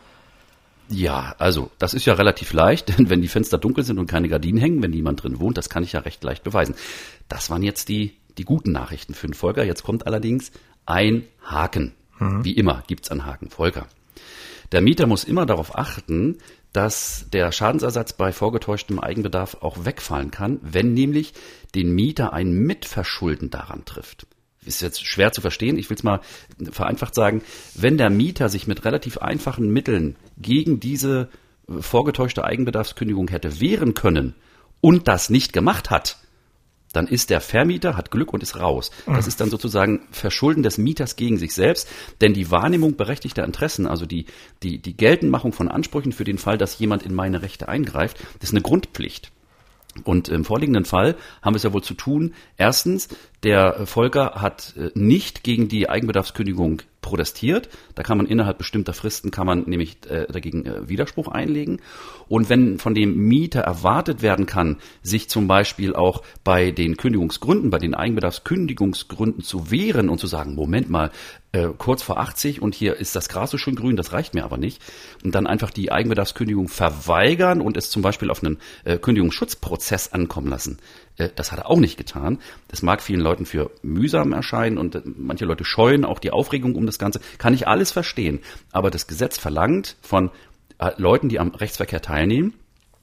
Ja, 0.88 1.34
also 1.38 1.70
das 1.78 1.94
ist 1.94 2.06
ja 2.06 2.14
relativ 2.14 2.52
leicht, 2.52 2.88
denn 2.98 3.10
wenn 3.10 3.22
die 3.22 3.28
Fenster 3.28 3.58
dunkel 3.58 3.84
sind 3.84 3.98
und 3.98 4.06
keine 4.06 4.28
Gardinen 4.28 4.58
hängen, 4.58 4.82
wenn 4.82 4.90
niemand 4.90 5.22
drin 5.22 5.38
wohnt, 5.40 5.58
das 5.58 5.68
kann 5.68 5.82
ich 5.82 5.92
ja 5.92 6.00
recht 6.00 6.22
leicht 6.24 6.44
beweisen. 6.44 6.74
Das 7.28 7.50
waren 7.50 7.62
jetzt 7.62 7.88
die, 7.88 8.16
die 8.38 8.44
guten 8.44 8.72
Nachrichten 8.72 9.14
für 9.14 9.26
den 9.26 9.34
Volker. 9.34 9.64
Jetzt 9.64 9.82
kommt 9.82 10.06
allerdings 10.06 10.50
ein 10.86 11.24
Haken. 11.42 11.92
Mhm. 12.18 12.44
Wie 12.44 12.52
immer 12.52 12.82
gibt's 12.86 13.10
einen 13.10 13.26
Haken. 13.26 13.50
Volker. 13.50 13.86
Der 14.72 14.80
Mieter 14.80 15.06
muss 15.06 15.24
immer 15.24 15.46
darauf 15.46 15.76
achten, 15.76 16.38
dass 16.74 17.26
der 17.32 17.52
Schadensersatz 17.52 18.14
bei 18.14 18.32
vorgetäuschtem 18.32 18.98
Eigenbedarf 18.98 19.58
auch 19.60 19.84
wegfallen 19.84 20.32
kann, 20.32 20.58
wenn 20.60 20.92
nämlich 20.92 21.32
den 21.74 21.94
Mieter 21.94 22.32
ein 22.32 22.52
Mitverschulden 22.52 23.48
daran 23.48 23.84
trifft. 23.84 24.26
ist 24.66 24.82
jetzt 24.82 25.06
schwer 25.06 25.30
zu 25.30 25.40
verstehen, 25.40 25.78
ich 25.78 25.88
will 25.88 25.96
es 25.96 26.02
mal 26.02 26.20
vereinfacht 26.72 27.14
sagen, 27.14 27.42
wenn 27.74 27.96
der 27.96 28.10
Mieter 28.10 28.48
sich 28.48 28.66
mit 28.66 28.84
relativ 28.84 29.18
einfachen 29.18 29.72
Mitteln 29.72 30.16
gegen 30.36 30.80
diese 30.80 31.28
äh, 31.68 31.80
vorgetäuschte 31.80 32.44
Eigenbedarfskündigung 32.44 33.28
hätte 33.28 33.60
wehren 33.60 33.94
können 33.94 34.34
und 34.80 35.06
das 35.06 35.30
nicht 35.30 35.52
gemacht 35.52 35.90
hat, 35.90 36.18
dann 36.94 37.06
ist 37.06 37.30
der 37.30 37.40
Vermieter, 37.40 37.96
hat 37.96 38.10
Glück 38.10 38.32
und 38.32 38.42
ist 38.42 38.58
raus. 38.58 38.90
Das 39.06 39.26
ist 39.26 39.40
dann 39.40 39.50
sozusagen 39.50 40.06
Verschulden 40.10 40.62
des 40.62 40.78
Mieters 40.78 41.16
gegen 41.16 41.38
sich 41.38 41.54
selbst, 41.54 41.88
denn 42.20 42.34
die 42.34 42.50
Wahrnehmung 42.50 42.96
berechtigter 42.96 43.44
Interessen, 43.44 43.86
also 43.86 44.06
die, 44.06 44.26
die, 44.62 44.78
die 44.78 44.96
Geltendmachung 44.96 45.52
von 45.52 45.68
Ansprüchen 45.68 46.12
für 46.12 46.24
den 46.24 46.38
Fall, 46.38 46.58
dass 46.58 46.78
jemand 46.78 47.02
in 47.02 47.14
meine 47.14 47.42
Rechte 47.42 47.68
eingreift, 47.68 48.18
ist 48.40 48.52
eine 48.52 48.62
Grundpflicht. 48.62 49.32
Und 50.02 50.28
im 50.28 50.44
vorliegenden 50.44 50.84
Fall 50.84 51.14
haben 51.40 51.54
wir 51.54 51.58
es 51.58 51.62
ja 51.62 51.72
wohl 51.72 51.82
zu 51.82 51.94
tun. 51.94 52.34
Erstens, 52.56 53.08
der 53.44 53.86
Volker 53.86 54.32
hat 54.36 54.74
äh, 54.76 54.90
nicht 54.94 55.44
gegen 55.44 55.68
die 55.68 55.88
Eigenbedarfskündigung 55.88 56.82
protestiert. 57.04 57.68
Da 57.94 58.02
kann 58.02 58.16
man 58.16 58.26
innerhalb 58.26 58.56
bestimmter 58.56 58.94
Fristen 58.94 59.30
kann 59.30 59.46
man 59.46 59.64
nämlich 59.66 59.98
äh, 60.08 60.26
dagegen 60.26 60.64
äh, 60.64 60.88
Widerspruch 60.88 61.28
einlegen. 61.28 61.80
Und 62.26 62.48
wenn 62.48 62.78
von 62.78 62.94
dem 62.94 63.14
Mieter 63.28 63.60
erwartet 63.60 64.22
werden 64.22 64.46
kann, 64.46 64.78
sich 65.02 65.28
zum 65.28 65.46
Beispiel 65.46 65.94
auch 65.94 66.22
bei 66.42 66.70
den 66.70 66.96
Kündigungsgründen, 66.96 67.68
bei 67.68 67.78
den 67.78 67.94
Eigenbedarfskündigungsgründen 67.94 69.42
zu 69.42 69.70
wehren 69.70 70.08
und 70.08 70.18
zu 70.18 70.26
sagen, 70.26 70.54
Moment 70.54 70.88
mal, 70.88 71.10
äh, 71.52 71.68
kurz 71.78 72.02
vor 72.02 72.18
80 72.18 72.62
und 72.62 72.74
hier 72.74 72.96
ist 72.96 73.14
das 73.14 73.28
Gras 73.28 73.50
so 73.50 73.58
schön 73.58 73.76
grün, 73.76 73.96
das 73.96 74.12
reicht 74.12 74.34
mir 74.34 74.44
aber 74.44 74.56
nicht. 74.56 74.82
Und 75.22 75.34
dann 75.34 75.46
einfach 75.46 75.70
die 75.70 75.92
Eigenbedarfskündigung 75.92 76.68
verweigern 76.68 77.60
und 77.60 77.76
es 77.76 77.90
zum 77.90 78.02
Beispiel 78.02 78.30
auf 78.30 78.42
einen 78.42 78.58
äh, 78.84 78.98
Kündigungsschutzprozess 78.98 80.12
ankommen 80.12 80.48
lassen. 80.48 80.78
Äh, 81.16 81.30
das 81.34 81.52
hat 81.52 81.58
er 81.60 81.70
auch 81.70 81.78
nicht 81.78 81.96
getan. 81.96 82.38
Das 82.68 82.82
mag 82.82 83.02
vielen 83.02 83.20
Leuten 83.20 83.46
für 83.46 83.70
mühsam 83.82 84.32
erscheinen 84.32 84.78
und 84.78 84.94
äh, 84.94 85.02
manche 85.04 85.44
Leute 85.44 85.64
scheuen 85.64 86.04
auch 86.04 86.18
die 86.18 86.30
Aufregung 86.30 86.74
um 86.74 86.86
das 86.86 86.98
Ganze. 86.98 87.20
Kann 87.38 87.54
ich 87.54 87.68
alles 87.68 87.90
verstehen. 87.90 88.40
Aber 88.72 88.90
das 88.90 89.06
Gesetz 89.06 89.38
verlangt 89.38 89.96
von 90.02 90.30
äh, 90.78 90.90
Leuten, 90.96 91.28
die 91.28 91.38
am 91.38 91.50
Rechtsverkehr 91.50 92.02
teilnehmen, 92.02 92.54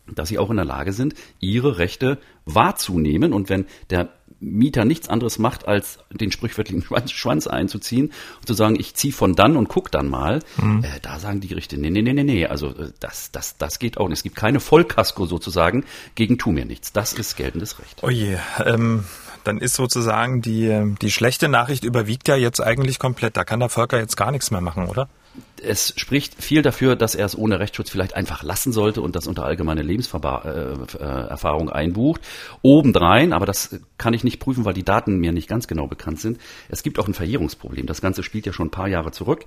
dass 0.08 0.30
sie 0.30 0.39
auch 0.39 0.50
in 0.50 0.58
der 0.58 0.65
Lage 0.65 0.94
sind, 0.94 1.13
ihre 1.39 1.77
Rechte 1.77 2.20
wahrzunehmen. 2.46 3.34
Und 3.34 3.50
wenn 3.50 3.65
der 3.89 4.10
Mieter 4.42 4.86
nichts 4.86 5.08
anderes 5.08 5.40
macht, 5.40 5.68
als 5.68 6.00
den 6.10 6.32
sprichwörtlichen 6.32 6.84
Schwanz 7.08 7.48
einzuziehen 7.48 8.12
und 8.40 8.48
zu 8.48 8.54
sagen, 8.54 8.76
ich 8.78 8.96
ziehe 8.96 9.14
von 9.14 9.36
dann 9.36 9.56
und 9.56 9.70
guck 9.70 9.92
dann 9.92 10.10
mal, 10.10 10.40
mhm. 10.58 10.84
äh, 10.84 11.00
da 11.02 11.20
sagen 11.20 11.40
die 11.42 11.48
Gerichte, 11.48 11.78
nee, 11.78 11.92
nee, 11.92 12.02
nee, 12.02 12.14
nee, 12.14 12.24
nee, 12.24 12.48
also 12.48 12.70
äh, 12.70 12.92
das, 13.00 13.32
das, 13.32 13.58
das 13.58 13.80
geht 13.80 13.98
auch 13.98 14.10
nicht. 14.10 14.18
Es 14.18 14.24
gibt 14.24 14.36
keine 14.36 14.60
Vollkasko 14.60 15.26
sozusagen 15.26 15.86
gegen 16.16 16.38
tu 16.38 16.52
mir 16.52 16.66
nichts. 16.66 16.92
Das 16.92 17.14
ist 17.14 17.38
geltendes 17.38 17.80
Recht. 17.80 18.00
Oh 18.02 18.10
je, 18.10 18.38
ähm, 18.66 19.06
dann 19.44 19.60
ist 19.60 19.76
sozusagen 19.76 20.42
die, 20.42 20.96
die 21.02 21.12
schlechte 21.12 21.48
Nachricht 21.48 21.84
überwiegt 21.84 22.28
ja 22.28 22.36
jetzt 22.36 22.62
eigentlich 22.62 23.00
komplett. 23.00 23.38
Da 23.38 23.44
kann 23.44 23.60
der 23.60 23.70
Volker 23.70 24.00
jetzt 24.00 24.18
gar 24.18 24.32
nichts 24.32 24.52
mehr 24.52 24.62
machen, 24.62 24.88
oder? 24.88 25.08
Es 25.64 25.94
spricht 25.98 26.42
viel 26.42 26.62
dafür, 26.62 26.96
dass 26.96 27.16
er 27.16 27.26
es 27.26 27.38
ohne 27.38 27.60
Rechtsschutz 27.60 27.90
vielleicht 27.90 28.16
einfach 28.16 28.44
lassen 28.44 28.72
sollte 28.72 29.02
und 29.02 29.16
das 29.16 29.28
unter 29.28 29.46
allgemeine 29.46 29.82
Lebenserfahrung 29.84 31.70
äh, 31.70 31.72
einbucht. 31.72 32.22
Obendrein, 32.62 33.34
aber 33.34 33.46
das 33.46 33.80
kann 33.98 34.14
ich 34.14 34.24
nicht 34.24 34.40
prüfen, 34.40 34.66
weil 34.66 34.74
die 34.74 34.84
Daten 34.84 35.18
mir 35.18 35.32
nicht 35.32 35.48
ganz 35.48 35.68
genau 35.68 35.88
bekannt 35.88 36.20
sind. 36.20 36.40
Es 36.70 36.84
gibt 36.84 37.00
auch 37.00 37.08
ein 37.08 37.14
Verjährungsproblem. 37.14 37.86
Das 37.86 38.02
Ganze 38.02 38.24
spielt 38.24 38.46
ja 38.46 38.54
schon 38.54 38.68
ein 38.68 38.72
paar 38.72 38.88
Jahre 38.88 39.12
zurück. 39.12 39.46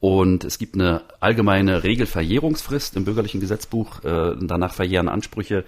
Und 0.00 0.44
es 0.44 0.58
gibt 0.58 0.74
eine 0.74 1.02
allgemeine 1.20 1.82
Regelverjährungsfrist 1.82 2.96
im 2.96 3.04
bürgerlichen 3.04 3.40
Gesetzbuch. 3.40 4.04
Äh, 4.04 4.36
danach 4.40 4.74
verjähren 4.74 5.08
Ansprüche 5.08 5.64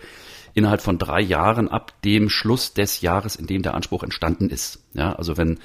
innerhalb 0.56 0.80
von 0.80 0.98
drei 0.98 1.20
Jahren 1.20 1.68
ab 1.68 1.92
dem 2.02 2.30
Schluss 2.30 2.72
des 2.72 3.02
Jahres, 3.02 3.36
in 3.36 3.46
dem 3.46 3.62
der 3.62 3.74
Anspruch 3.74 4.02
entstanden 4.02 4.48
ist. 4.48 4.82
Ja, 4.94 5.12
also 5.14 5.36
wenn 5.36 5.58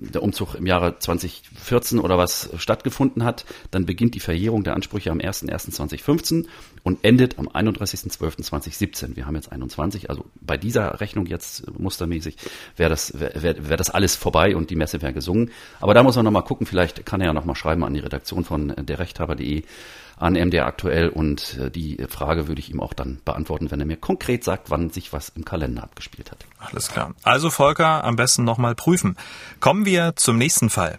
der 0.00 0.22
Umzug 0.22 0.54
im 0.54 0.66
Jahre 0.66 0.98
2014 0.98 1.98
oder 1.98 2.18
was 2.18 2.50
stattgefunden 2.56 3.24
hat, 3.24 3.44
dann 3.70 3.86
beginnt 3.86 4.14
die 4.14 4.20
Verjährung 4.20 4.64
der 4.64 4.74
Ansprüche 4.74 5.10
am 5.10 5.18
01.01.2015 5.18 6.46
und 6.86 7.04
endet 7.04 7.36
am 7.36 7.48
31.12.2017. 7.48 9.16
Wir 9.16 9.26
haben 9.26 9.34
jetzt 9.34 9.50
21, 9.50 10.08
also 10.08 10.24
bei 10.40 10.56
dieser 10.56 11.00
Rechnung 11.00 11.26
jetzt 11.26 11.64
mustermäßig 11.76 12.36
wäre 12.76 12.88
das, 12.88 13.18
wäre 13.18 13.42
wär, 13.42 13.68
wär 13.68 13.76
das 13.76 13.90
alles 13.90 14.14
vorbei 14.14 14.54
und 14.54 14.70
die 14.70 14.76
Messe 14.76 15.02
wäre 15.02 15.12
gesungen. 15.12 15.50
Aber 15.80 15.94
da 15.94 16.04
muss 16.04 16.14
man 16.14 16.24
nochmal 16.24 16.44
gucken, 16.44 16.64
vielleicht 16.64 17.04
kann 17.04 17.20
er 17.20 17.26
ja 17.26 17.32
nochmal 17.32 17.56
schreiben 17.56 17.82
an 17.82 17.92
die 17.92 17.98
Redaktion 17.98 18.44
von 18.44 18.68
derrechthaber.de 18.68 19.64
an 20.16 20.34
MDR 20.34 20.66
aktuell 20.66 21.08
und 21.08 21.58
äh, 21.58 21.72
die 21.72 21.98
Frage 22.08 22.46
würde 22.46 22.60
ich 22.60 22.70
ihm 22.70 22.80
auch 22.80 22.94
dann 22.94 23.18
beantworten, 23.24 23.72
wenn 23.72 23.80
er 23.80 23.86
mir 23.86 23.96
konkret 23.96 24.44
sagt, 24.44 24.70
wann 24.70 24.90
sich 24.90 25.12
was 25.12 25.30
im 25.30 25.44
Kalender 25.44 25.82
abgespielt 25.82 26.30
hat. 26.30 26.46
Alles 26.60 26.88
klar. 26.88 27.14
Also 27.24 27.50
Volker, 27.50 28.04
am 28.04 28.14
besten 28.14 28.44
nochmal 28.44 28.76
prüfen. 28.76 29.16
Kommen 29.58 29.86
wir 29.86 30.14
zum 30.14 30.38
nächsten 30.38 30.70
Fall. 30.70 30.96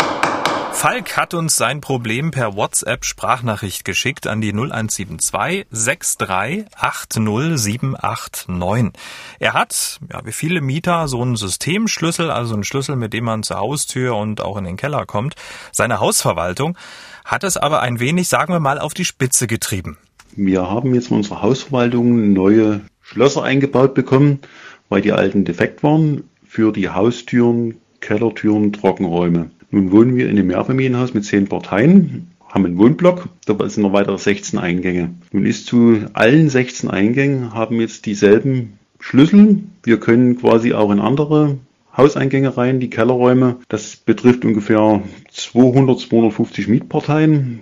Falk 0.77 1.17
hat 1.17 1.33
uns 1.33 1.55
sein 1.55 1.81
Problem 1.81 2.29
per 2.29 2.55
WhatsApp 2.55 3.03
Sprachnachricht 3.03 3.83
geschickt 3.83 4.27
an 4.27 4.41
die 4.41 4.53
0172 4.53 5.65
63 5.71 6.65
80789. 6.75 8.91
Er 9.39 9.53
hat, 9.53 9.99
ja, 10.13 10.23
wie 10.23 10.31
viele 10.31 10.61
Mieter, 10.61 11.07
so 11.07 11.23
einen 11.23 11.35
Systemschlüssel, 11.35 12.29
also 12.29 12.53
einen 12.53 12.63
Schlüssel, 12.63 12.95
mit 12.95 13.13
dem 13.13 13.23
man 13.23 13.41
zur 13.41 13.57
Haustür 13.57 14.15
und 14.15 14.39
auch 14.39 14.55
in 14.55 14.65
den 14.65 14.77
Keller 14.77 15.07
kommt. 15.07 15.33
Seine 15.71 15.99
Hausverwaltung 15.99 16.77
hat 17.25 17.43
es 17.43 17.57
aber 17.57 17.81
ein 17.81 17.99
wenig, 17.99 18.27
sagen 18.27 18.53
wir 18.53 18.59
mal, 18.59 18.77
auf 18.77 18.93
die 18.93 19.05
Spitze 19.05 19.47
getrieben. 19.47 19.97
Wir 20.35 20.69
haben 20.69 20.93
jetzt 20.93 21.09
in 21.09 21.17
unserer 21.17 21.41
Hausverwaltung 21.41 22.33
neue 22.33 22.81
Schlösser 23.01 23.41
eingebaut 23.41 23.95
bekommen, 23.95 24.41
weil 24.89 25.01
die 25.01 25.11
alten 25.11 25.43
defekt 25.43 25.81
waren 25.81 26.25
für 26.45 26.71
die 26.71 26.89
Haustüren, 26.89 27.77
Kellertüren, 27.99 28.73
Trockenräume. 28.73 29.49
Nun 29.69 29.91
wohnen 29.91 30.15
wir 30.15 30.30
in 30.30 30.38
einem 30.38 30.47
Mehrfamilienhaus 30.47 31.13
mit 31.13 31.25
zehn 31.25 31.47
Parteien, 31.47 32.27
haben 32.47 32.65
einen 32.65 32.77
Wohnblock, 32.77 33.27
da 33.45 33.69
sind 33.69 33.84
noch 33.84 33.93
weitere 33.93 34.17
16 34.17 34.58
Eingänge. 34.58 35.13
Nun 35.32 35.45
ist 35.45 35.67
zu 35.67 36.06
allen 36.13 36.49
16 36.49 36.89
Eingängen 36.89 37.53
haben 37.53 37.82
jetzt 37.82 38.06
dieselben 38.06 38.80
Schlüssel. 38.99 39.60
Wir 39.84 39.99
können 39.99 40.38
quasi 40.38 40.73
auch 40.73 40.91
in 40.91 40.99
andere 40.99 41.58
Hauseingänge 41.95 42.56
rein, 42.56 42.80
die 42.80 42.89
Kellerräume. 42.89 43.58
Das 43.67 43.95
betrifft 43.95 44.45
ungefähr 44.45 45.01
200, 45.32 45.99
250 45.99 46.67
Mietparteien. 46.67 47.60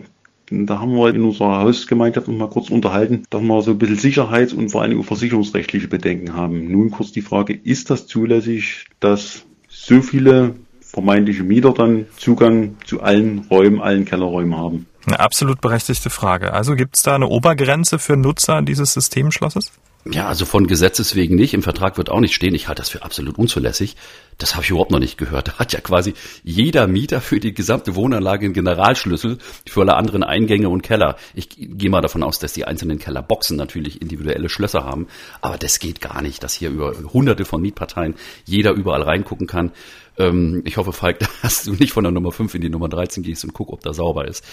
Da 0.51 0.79
haben 0.79 0.95
wir 0.95 1.09
in 1.09 1.23
unserer 1.23 1.61
Hausgemeinschaft 1.61 2.27
noch 2.27 2.37
mal 2.37 2.49
kurz 2.49 2.69
unterhalten, 2.69 3.23
dass 3.31 3.41
wir 3.41 3.61
so 3.63 3.71
ein 3.71 3.79
bisschen 3.79 3.97
Sicherheits- 3.97 4.53
und 4.53 4.69
vor 4.69 4.83
allem 4.83 5.03
versicherungsrechtliche 5.03 5.87
Bedenken 5.87 6.35
haben. 6.35 6.71
Nun 6.71 6.91
kurz 6.91 7.11
die 7.11 7.21
Frage, 7.21 7.53
ist 7.53 7.89
das 7.89 8.05
zulässig, 8.05 8.85
dass 8.99 9.45
so 9.67 10.01
viele 10.01 10.55
vermeintliche 10.95 11.43
Mieter 11.43 11.73
dann 11.73 12.05
Zugang 12.15 12.77
zu 12.85 13.01
allen 13.01 13.45
Räumen, 13.51 13.81
allen 13.81 14.05
Kellerräumen 14.05 14.57
haben? 14.57 14.85
Eine 15.05 15.19
absolut 15.19 15.59
berechtigte 15.59 16.09
Frage. 16.09 16.53
Also 16.53 16.75
gibt 16.75 16.95
es 16.95 17.03
da 17.03 17.15
eine 17.15 17.27
Obergrenze 17.27 17.99
für 17.99 18.15
Nutzer 18.15 18.61
dieses 18.61 18.93
Systemschlosses? 18.93 19.73
Ja, 20.09 20.27
also 20.27 20.45
von 20.45 20.67
Gesetzes 20.67 21.15
wegen 21.15 21.35
nicht. 21.35 21.53
Im 21.53 21.63
Vertrag 21.63 21.97
wird 21.97 22.09
auch 22.09 22.21
nicht 22.21 22.33
stehen. 22.33 22.55
Ich 22.55 22.69
halte 22.69 22.81
das 22.81 22.89
für 22.89 23.03
absolut 23.03 23.37
unzulässig. 23.37 23.97
Das 24.37 24.55
habe 24.55 24.63
ich 24.63 24.69
überhaupt 24.69 24.91
noch 24.91 24.99
nicht 24.99 25.17
gehört. 25.17 25.47
Da 25.47 25.53
hat 25.59 25.73
ja 25.73 25.79
quasi 25.79 26.13
jeder 26.43 26.87
Mieter 26.87 27.21
für 27.21 27.39
die 27.39 27.53
gesamte 27.53 27.95
Wohnanlage 27.95 28.45
einen 28.45 28.53
Generalschlüssel 28.53 29.37
für 29.65 29.81
alle 29.81 29.95
anderen 29.95 30.23
Eingänge 30.23 30.69
und 30.69 30.81
Keller. 30.81 31.15
Ich 31.33 31.49
gehe 31.49 31.89
mal 31.89 32.01
davon 32.01 32.23
aus, 32.23 32.39
dass 32.39 32.53
die 32.53 32.65
einzelnen 32.65 32.99
Kellerboxen 32.99 33.55
natürlich 33.55 34.01
individuelle 34.01 34.49
Schlösser 34.49 34.83
haben. 34.83 35.07
Aber 35.41 35.57
das 35.57 35.79
geht 35.79 36.01
gar 36.01 36.21
nicht, 36.21 36.43
dass 36.43 36.53
hier 36.53 36.69
über 36.69 36.93
hunderte 37.13 37.45
von 37.45 37.61
Mietparteien 37.61 38.15
jeder 38.45 38.71
überall 38.71 39.03
reingucken 39.03 39.47
kann. 39.47 39.71
Ähm, 40.17 40.61
ich 40.65 40.77
hoffe, 40.77 40.93
Falk, 40.93 41.19
dass 41.41 41.63
du 41.63 41.73
nicht 41.73 41.93
von 41.93 42.03
der 42.03 42.11
Nummer 42.11 42.31
5 42.31 42.55
in 42.55 42.61
die 42.61 42.69
Nummer 42.69 42.89
13 42.89 43.23
gehst 43.23 43.43
und 43.43 43.53
guck, 43.53 43.71
ob 43.71 43.81
da 43.81 43.93
sauber 43.93 44.27
ist. 44.27 44.43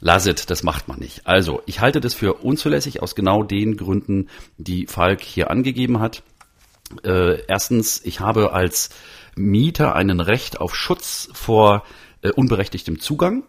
Lasset, 0.00 0.50
das 0.50 0.62
macht 0.62 0.88
man 0.88 0.98
nicht. 0.98 1.26
Also, 1.26 1.62
ich 1.66 1.80
halte 1.80 2.00
das 2.00 2.14
für 2.14 2.34
unzulässig 2.34 3.02
aus 3.02 3.14
genau 3.14 3.42
den 3.42 3.76
Gründen, 3.76 4.28
die 4.56 4.86
Falk 4.86 5.20
hier 5.20 5.50
angegeben 5.50 6.00
hat. 6.00 6.22
Äh, 7.04 7.44
erstens, 7.46 8.00
ich 8.04 8.20
habe 8.20 8.52
als 8.52 8.90
Mieter 9.36 9.94
einen 9.94 10.20
Recht 10.20 10.60
auf 10.60 10.74
Schutz 10.74 11.28
vor 11.32 11.84
äh, 12.22 12.30
unberechtigtem 12.30 13.00
Zugang. 13.00 13.44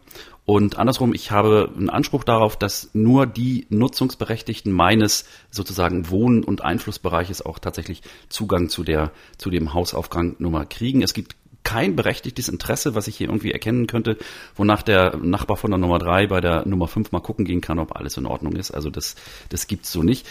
Und 0.45 0.77
andersrum, 0.77 1.13
ich 1.13 1.31
habe 1.31 1.71
einen 1.75 1.89
Anspruch 1.89 2.23
darauf, 2.23 2.57
dass 2.57 2.89
nur 2.93 3.27
die 3.27 3.67
Nutzungsberechtigten 3.69 4.71
meines 4.71 5.25
sozusagen 5.51 6.09
Wohn- 6.09 6.43
und 6.43 6.63
Einflussbereiches 6.63 7.45
auch 7.45 7.59
tatsächlich 7.59 8.01
Zugang 8.27 8.67
zu 8.67 8.83
der, 8.83 9.11
zu 9.37 9.49
dem 9.49 9.73
Hausaufgang 9.73 10.35
kriegen. 10.67 11.03
Es 11.03 11.13
gibt 11.13 11.35
kein 11.63 11.95
berechtigtes 11.95 12.49
Interesse, 12.49 12.95
was 12.95 13.07
ich 13.07 13.17
hier 13.17 13.27
irgendwie 13.27 13.51
erkennen 13.51 13.85
könnte, 13.85 14.17
wonach 14.55 14.81
der 14.81 15.15
Nachbar 15.17 15.57
von 15.57 15.69
der 15.69 15.77
Nummer 15.77 15.99
drei 15.99 16.25
bei 16.25 16.41
der 16.41 16.67
Nummer 16.67 16.87
fünf 16.87 17.11
mal 17.11 17.19
gucken 17.19 17.45
gehen 17.45 17.61
kann, 17.61 17.77
ob 17.77 17.95
alles 17.95 18.17
in 18.17 18.25
Ordnung 18.25 18.53
ist. 18.53 18.71
Also 18.71 18.89
das, 18.89 19.15
das 19.49 19.67
gibt's 19.67 19.91
so 19.91 20.01
nicht. 20.01 20.27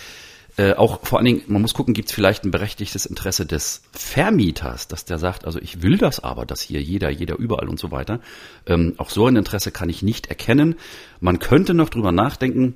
Äh, 0.60 0.74
auch 0.74 1.00
vor 1.06 1.18
allen 1.18 1.24
Dingen, 1.24 1.42
man 1.46 1.62
muss 1.62 1.72
gucken, 1.72 1.94
gibt 1.94 2.10
es 2.10 2.14
vielleicht 2.14 2.44
ein 2.44 2.50
berechtigtes 2.50 3.06
Interesse 3.06 3.46
des 3.46 3.80
Vermieters, 3.92 4.88
dass 4.88 5.06
der 5.06 5.16
sagt, 5.16 5.46
also 5.46 5.58
ich 5.58 5.80
will 5.80 5.96
das 5.96 6.20
aber, 6.20 6.44
dass 6.44 6.60
hier 6.60 6.82
jeder, 6.82 7.08
jeder 7.08 7.38
überall 7.38 7.66
und 7.66 7.78
so 7.78 7.90
weiter. 7.90 8.20
Ähm, 8.66 8.92
auch 8.98 9.08
so 9.08 9.26
ein 9.26 9.36
Interesse 9.36 9.70
kann 9.70 9.88
ich 9.88 10.02
nicht 10.02 10.26
erkennen. 10.26 10.74
Man 11.18 11.38
könnte 11.38 11.72
noch 11.72 11.88
drüber 11.88 12.12
nachdenken, 12.12 12.74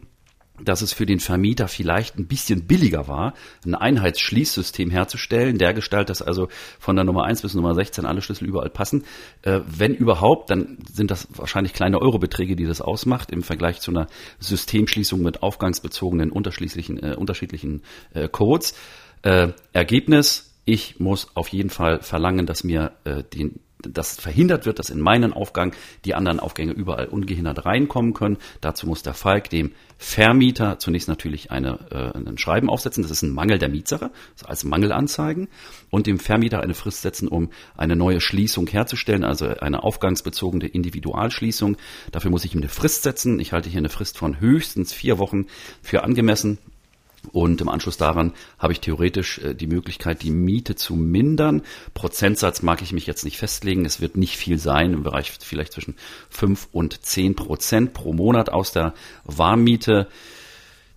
dass 0.62 0.82
es 0.82 0.92
für 0.92 1.04
den 1.04 1.18
Vermieter 1.18 1.66
vielleicht 1.66 2.16
ein 2.16 2.26
bisschen 2.26 2.66
billiger 2.66 3.08
war, 3.08 3.34
ein 3.66 3.74
Einheitsschließsystem 3.74 4.90
herzustellen, 4.90 5.58
der 5.58 5.74
Gestalt, 5.74 6.10
dass 6.10 6.22
also 6.22 6.48
von 6.78 6.94
der 6.94 7.04
Nummer 7.04 7.24
1 7.24 7.42
bis 7.42 7.54
Nummer 7.54 7.74
16 7.74 8.06
alle 8.06 8.22
Schlüssel 8.22 8.46
überall 8.46 8.70
passen. 8.70 9.04
Äh, 9.42 9.60
wenn 9.66 9.94
überhaupt, 9.94 10.50
dann 10.50 10.78
sind 10.92 11.10
das 11.10 11.26
wahrscheinlich 11.32 11.72
kleine 11.72 12.00
Eurobeträge, 12.00 12.54
die 12.54 12.66
das 12.66 12.80
ausmacht, 12.80 13.32
im 13.32 13.42
Vergleich 13.42 13.80
zu 13.80 13.90
einer 13.90 14.06
Systemschließung 14.38 15.20
mit 15.22 15.42
aufgangsbezogenen 15.42 16.30
unterschiedlichen, 16.30 17.02
äh, 17.02 17.16
unterschiedlichen 17.16 17.82
äh, 18.12 18.28
Codes. 18.28 18.74
Äh, 19.22 19.48
Ergebnis, 19.72 20.54
ich 20.64 21.00
muss 21.00 21.28
auf 21.34 21.48
jeden 21.48 21.70
Fall 21.70 22.00
verlangen, 22.00 22.46
dass 22.46 22.62
mir 22.62 22.92
äh, 23.04 23.24
den 23.24 23.58
dass 23.92 24.20
verhindert 24.20 24.66
wird, 24.66 24.78
dass 24.78 24.90
in 24.90 25.00
meinen 25.00 25.32
Aufgang 25.32 25.74
die 26.04 26.14
anderen 26.14 26.40
Aufgänge 26.40 26.72
überall 26.72 27.06
ungehindert 27.06 27.64
reinkommen 27.64 28.14
können. 28.14 28.38
Dazu 28.60 28.86
muss 28.86 29.02
der 29.02 29.14
Falk 29.14 29.50
dem 29.50 29.72
Vermieter 29.96 30.78
zunächst 30.78 31.08
natürlich 31.08 31.50
eine, 31.50 31.78
äh, 31.90 32.18
ein 32.18 32.38
Schreiben 32.38 32.68
aufsetzen. 32.68 33.02
Das 33.02 33.10
ist 33.10 33.22
ein 33.22 33.32
Mangel 33.32 33.58
der 33.58 33.68
Mietsache, 33.68 34.10
also 34.32 34.46
als 34.46 34.64
Mangel 34.64 34.92
anzeigen 34.92 35.48
und 35.90 36.06
dem 36.06 36.18
Vermieter 36.18 36.60
eine 36.60 36.74
Frist 36.74 37.02
setzen, 37.02 37.28
um 37.28 37.50
eine 37.76 37.96
neue 37.96 38.20
Schließung 38.20 38.66
herzustellen, 38.66 39.24
also 39.24 39.46
eine 39.46 39.82
aufgangsbezogene 39.82 40.66
Individualschließung. 40.66 41.76
Dafür 42.12 42.30
muss 42.30 42.44
ich 42.44 42.54
ihm 42.54 42.60
eine 42.60 42.68
Frist 42.68 43.02
setzen. 43.02 43.38
Ich 43.40 43.52
halte 43.52 43.70
hier 43.70 43.78
eine 43.78 43.88
Frist 43.88 44.18
von 44.18 44.40
höchstens 44.40 44.92
vier 44.92 45.18
Wochen 45.18 45.46
für 45.82 46.02
angemessen. 46.02 46.58
Und 47.32 47.60
im 47.60 47.68
Anschluss 47.68 47.96
daran 47.96 48.32
habe 48.58 48.72
ich 48.72 48.80
theoretisch 48.80 49.38
äh, 49.38 49.54
die 49.54 49.66
Möglichkeit, 49.66 50.22
die 50.22 50.30
Miete 50.30 50.74
zu 50.76 50.94
mindern. 50.94 51.62
Prozentsatz 51.94 52.62
mag 52.62 52.82
ich 52.82 52.92
mich 52.92 53.06
jetzt 53.06 53.24
nicht 53.24 53.38
festlegen. 53.38 53.84
Es 53.84 54.00
wird 54.00 54.16
nicht 54.16 54.36
viel 54.36 54.58
sein, 54.58 54.92
im 54.92 55.02
Bereich 55.02 55.32
vielleicht 55.40 55.72
zwischen 55.72 55.96
fünf 56.28 56.68
und 56.72 57.04
zehn 57.04 57.34
Prozent 57.34 57.92
pro 57.92 58.12
Monat 58.12 58.50
aus 58.50 58.72
der 58.72 58.94
Warmmiete. 59.24 60.08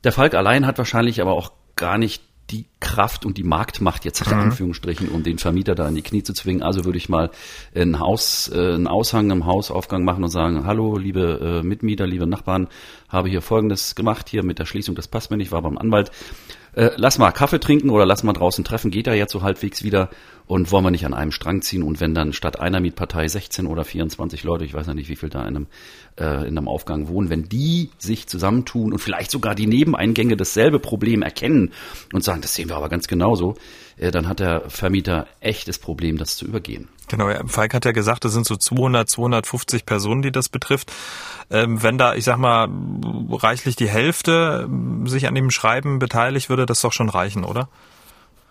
Der 0.04 0.12
Falk 0.12 0.34
allein 0.34 0.66
hat 0.66 0.78
wahrscheinlich 0.78 1.22
aber 1.22 1.34
auch 1.34 1.52
gar 1.76 1.98
nicht 1.98 2.24
die 2.50 2.66
Kraft 2.80 3.26
und 3.26 3.38
die 3.38 3.44
Marktmacht 3.44 4.06
jetzt 4.06 4.26
in 4.26 4.34
mhm. 4.34 4.44
Anführungsstrichen, 4.44 5.10
um 5.10 5.24
den 5.24 5.38
Vermieter 5.38 5.76
da 5.76 5.88
in 5.88 5.96
die 5.96 6.02
Knie 6.02 6.24
zu 6.24 6.34
zwingen. 6.34 6.64
Also 6.64 6.86
würde 6.86 6.98
ich 6.98 7.10
mal 7.10 7.32
ein 7.76 8.00
Haus, 8.00 8.50
äh, 8.54 8.74
einen 8.74 8.88
Aushang 8.88 9.30
im 9.32 9.46
Hausaufgang 9.46 10.04
machen 10.04 10.24
und 10.24 10.30
sagen, 10.30 10.66
hallo, 10.66 10.98
liebe 10.98 11.62
äh, 11.62 11.66
Mitmieter, 11.66 12.08
liebe 12.08 12.28
Nachbarn, 12.28 12.68
habe 13.10 13.30
hier 13.30 13.42
Folgendes 13.42 13.96
gemacht 13.96 14.30
hier 14.30 14.44
mit 14.44 14.60
der 14.60 14.66
Schließung, 14.66 14.96
das 14.96 15.08
passt 15.08 15.32
mir 15.32 15.38
nicht, 15.38 15.52
war 15.52 15.62
beim 15.62 15.78
Anwalt. 15.78 16.12
Äh, 16.78 16.92
lass 16.96 17.18
mal 17.18 17.32
Kaffee 17.32 17.60
trinken 17.60 17.90
oder 17.90 18.06
lass 18.06 18.22
mal 18.22 18.34
draußen 18.34 18.64
treffen, 18.64 18.92
geht 18.92 19.08
ja 19.08 19.14
jetzt 19.16 19.32
so 19.32 19.42
halbwegs 19.42 19.84
wieder. 19.84 20.12
Und 20.46 20.72
wollen 20.72 20.86
wir 20.86 20.92
nicht 20.92 21.08
an 21.08 21.16
einem 21.16 21.32
Strang 21.32 21.64
ziehen? 21.64 21.82
Und 21.82 22.00
wenn 22.00 22.14
dann 22.14 22.34
statt 22.34 22.60
einer 22.60 22.80
Mietpartei 22.80 23.28
16 23.28 23.66
oder 23.66 23.84
24 23.84 24.44
Leute, 24.44 24.64
ich 24.64 24.76
weiß 24.76 24.86
ja 24.86 24.94
nicht, 24.94 25.10
wie 25.10 25.16
viel 25.16 25.30
da 25.30 25.42
in 25.42 25.48
einem, 25.48 25.68
äh, 26.20 26.48
in 26.48 26.56
einem 26.56 26.68
Aufgang 26.68 27.08
wohnen, 27.08 27.32
wenn 27.32 27.50
die 27.50 27.90
sich 27.98 28.28
zusammentun 28.28 28.94
und 28.94 29.00
vielleicht 29.00 29.32
sogar 29.32 29.56
die 29.56 29.66
Nebeneingänge 29.66 30.38
dasselbe 30.38 30.80
Problem 30.80 31.24
erkennen 31.24 31.74
und 32.14 32.24
sagen, 32.24 32.42
das 32.42 32.54
sehen 32.54 32.70
wir 32.70 32.76
aber 32.76 32.90
ganz 32.90 33.08
genauso, 33.08 33.56
dann 33.98 34.28
hat 34.28 34.40
der 34.40 34.70
Vermieter 34.70 35.28
echtes 35.40 35.80
Problem, 35.80 36.18
das 36.18 36.38
zu 36.38 36.46
übergehen. 36.46 36.88
Genau, 37.08 37.30
Falk 37.48 37.74
hat 37.74 37.86
ja 37.86 37.92
gesagt, 37.94 38.26
es 38.26 38.34
sind 38.34 38.46
so 38.46 38.56
200, 38.56 39.10
250 39.10 39.86
Personen, 39.86 40.22
die 40.22 40.32
das 40.32 40.50
betrifft. 40.50 40.92
Ähm, 41.50 41.82
wenn 41.82 41.98
da, 41.98 42.14
ich 42.16 42.26
sag 42.26 42.38
mal, 42.38 42.68
reichlich 43.32 43.76
die 43.76 43.90
Hälfte 43.90 44.66
ähm, 44.66 45.08
sich 45.08 45.28
an 45.28 45.36
dem 45.36 45.50
Schreiben 45.50 46.00
beteiligt, 46.00 46.50
würde 46.50 46.66
das 46.66 46.82
doch 46.82 46.94
schon 46.94 47.10
reichen, 47.10 47.44
oder? 47.44 47.70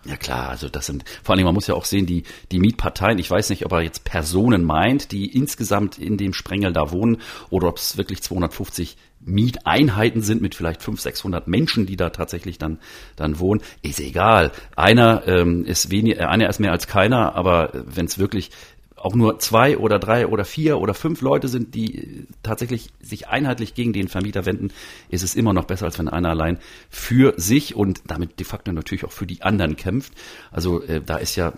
Ja 0.05 0.15
klar, 0.15 0.49
also 0.49 0.69
das 0.69 0.85
sind, 0.85 1.03
vor 1.23 1.35
allem 1.35 1.43
man 1.43 1.53
muss 1.53 1.67
ja 1.67 1.75
auch 1.75 1.85
sehen, 1.85 2.05
die, 2.05 2.23
die 2.51 2.59
Mietparteien, 2.59 3.19
ich 3.19 3.29
weiß 3.29 3.49
nicht, 3.49 3.65
ob 3.65 3.73
er 3.73 3.81
jetzt 3.81 4.05
Personen 4.05 4.63
meint, 4.63 5.11
die 5.11 5.25
insgesamt 5.35 5.97
in 5.97 6.17
dem 6.17 6.33
Sprengel 6.33 6.71
da 6.71 6.91
wohnen 6.91 7.17
oder 7.49 7.67
ob 7.67 7.77
es 7.77 7.97
wirklich 7.97 8.21
250 8.23 8.95
Mieteinheiten 9.27 10.21
sind 10.21 10.41
mit 10.41 10.55
vielleicht 10.55 10.81
500, 10.81 11.03
600 11.03 11.47
Menschen, 11.47 11.85
die 11.85 11.97
da 11.97 12.09
tatsächlich 12.09 12.57
dann, 12.57 12.79
dann 13.15 13.39
wohnen. 13.39 13.61
Ist 13.81 13.99
egal. 13.99 14.51
Einer 14.75 15.27
ähm, 15.27 15.65
ist 15.65 15.91
weniger, 15.91 16.29
einer 16.29 16.49
ist 16.49 16.59
mehr 16.59 16.71
als 16.71 16.87
keiner, 16.87 17.35
aber 17.35 17.71
wenn 17.73 18.05
es 18.05 18.17
wirklich 18.17 18.51
auch 18.97 19.13
nur 19.13 19.39
zwei 19.39 19.77
oder 19.77 19.99
drei 19.99 20.27
oder 20.27 20.43
vier 20.43 20.79
oder 20.79 20.93
fünf 20.93 21.21
Leute 21.21 21.47
sind, 21.47 21.75
die 21.75 22.25
tatsächlich 22.41 22.89
sich 22.99 23.27
einheitlich 23.27 23.75
gegen 23.75 23.93
den 23.93 24.07
Vermieter 24.07 24.45
wenden, 24.45 24.71
ist 25.09 25.23
es 25.23 25.35
immer 25.35 25.53
noch 25.53 25.65
besser, 25.65 25.85
als 25.85 25.99
wenn 25.99 26.09
einer 26.09 26.29
allein 26.29 26.57
für 26.89 27.33
sich 27.37 27.75
und 27.75 28.01
damit 28.07 28.39
de 28.39 28.45
facto 28.45 28.71
natürlich 28.71 29.05
auch 29.05 29.11
für 29.11 29.27
die 29.27 29.43
anderen 29.43 29.75
kämpft. 29.75 30.13
Also 30.51 30.81
äh, 30.81 31.01
da 31.01 31.17
ist 31.17 31.35
ja, 31.35 31.53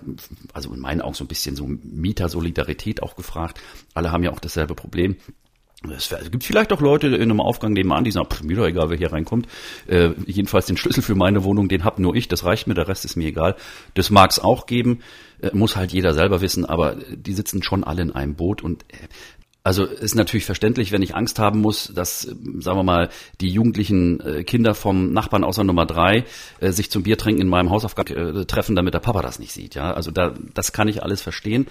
also 0.54 0.74
in 0.74 0.82
meinen 0.82 1.02
Augen 1.02 1.14
so 1.14 1.24
ein 1.24 1.28
bisschen 1.28 1.56
so 1.56 1.66
Mietersolidarität 1.68 3.02
auch 3.02 3.16
gefragt. 3.16 3.62
Alle 3.94 4.12
haben 4.12 4.24
ja 4.24 4.32
auch 4.32 4.40
dasselbe 4.40 4.76
Problem. 4.76 5.16
Es 5.88 6.10
gibt 6.30 6.44
vielleicht 6.44 6.74
auch 6.74 6.82
Leute 6.82 7.08
in 7.08 7.22
einem 7.22 7.40
Aufgang 7.40 7.72
nebenan, 7.72 8.04
die 8.04 8.12
sagen, 8.12 8.28
pff, 8.30 8.44
mir 8.44 8.58
doch 8.58 8.68
egal, 8.68 8.90
wer 8.90 8.98
hier 8.98 9.14
reinkommt. 9.14 9.48
Äh, 9.88 10.10
jedenfalls 10.26 10.66
den 10.66 10.76
Schlüssel 10.76 11.02
für 11.02 11.16
meine 11.16 11.46
Wohnung, 11.46 11.70
den 11.70 11.86
hab 11.86 12.00
nur 12.00 12.16
ich, 12.16 12.28
das 12.28 12.44
reicht 12.44 12.68
mir, 12.68 12.74
der 12.74 12.90
Rest 12.90 13.06
ist 13.06 13.16
mir 13.16 13.30
egal. 13.30 13.56
Das 13.94 14.10
mag 14.10 14.32
es 14.32 14.40
auch 14.40 14.66
geben, 14.66 15.00
äh, 15.42 15.52
muss 15.54 15.78
halt 15.78 15.94
jeder 15.94 16.14
selber 16.14 16.42
wissen, 16.42 16.66
aber 16.66 16.98
die 17.10 17.34
sitzen 17.34 17.64
schon 17.64 17.86
alle 17.86 18.02
in 18.02 18.12
einem 18.12 18.36
Boot 18.36 18.62
und 18.62 18.84
äh, 18.90 19.08
also 19.62 19.86
ist 19.86 20.16
natürlich 20.16 20.46
verständlich, 20.46 20.92
wenn 20.92 21.02
ich 21.02 21.16
Angst 21.16 21.38
haben 21.38 21.60
muss, 21.60 21.92
dass, 21.94 22.22
sagen 22.22 22.78
wir 22.78 22.84
mal, 22.84 23.10
die 23.42 23.50
jugendlichen 23.50 24.20
äh, 24.22 24.44
Kinder 24.44 24.74
vom 24.74 25.12
Nachbarn 25.12 25.44
außer 25.44 25.66
Nummer 25.66 25.86
drei 25.86 26.24
äh, 26.62 26.72
sich 26.72 26.90
zum 26.90 27.04
Biertrinken 27.04 27.42
in 27.42 27.50
meinem 27.50 27.70
Hausaufgang 27.70 28.08
äh, 28.08 28.46
treffen, 28.46 28.76
damit 28.76 28.94
der 28.94 29.00
Papa 29.00 29.22
das 29.22 29.38
nicht 29.38 29.52
sieht. 29.52 29.76
Ja, 29.76 29.94
also 29.94 30.12
da, 30.12 30.34
das 30.54 30.72
kann 30.72 30.88
ich 30.88 31.04
alles 31.04 31.22
verstehen. 31.22 31.68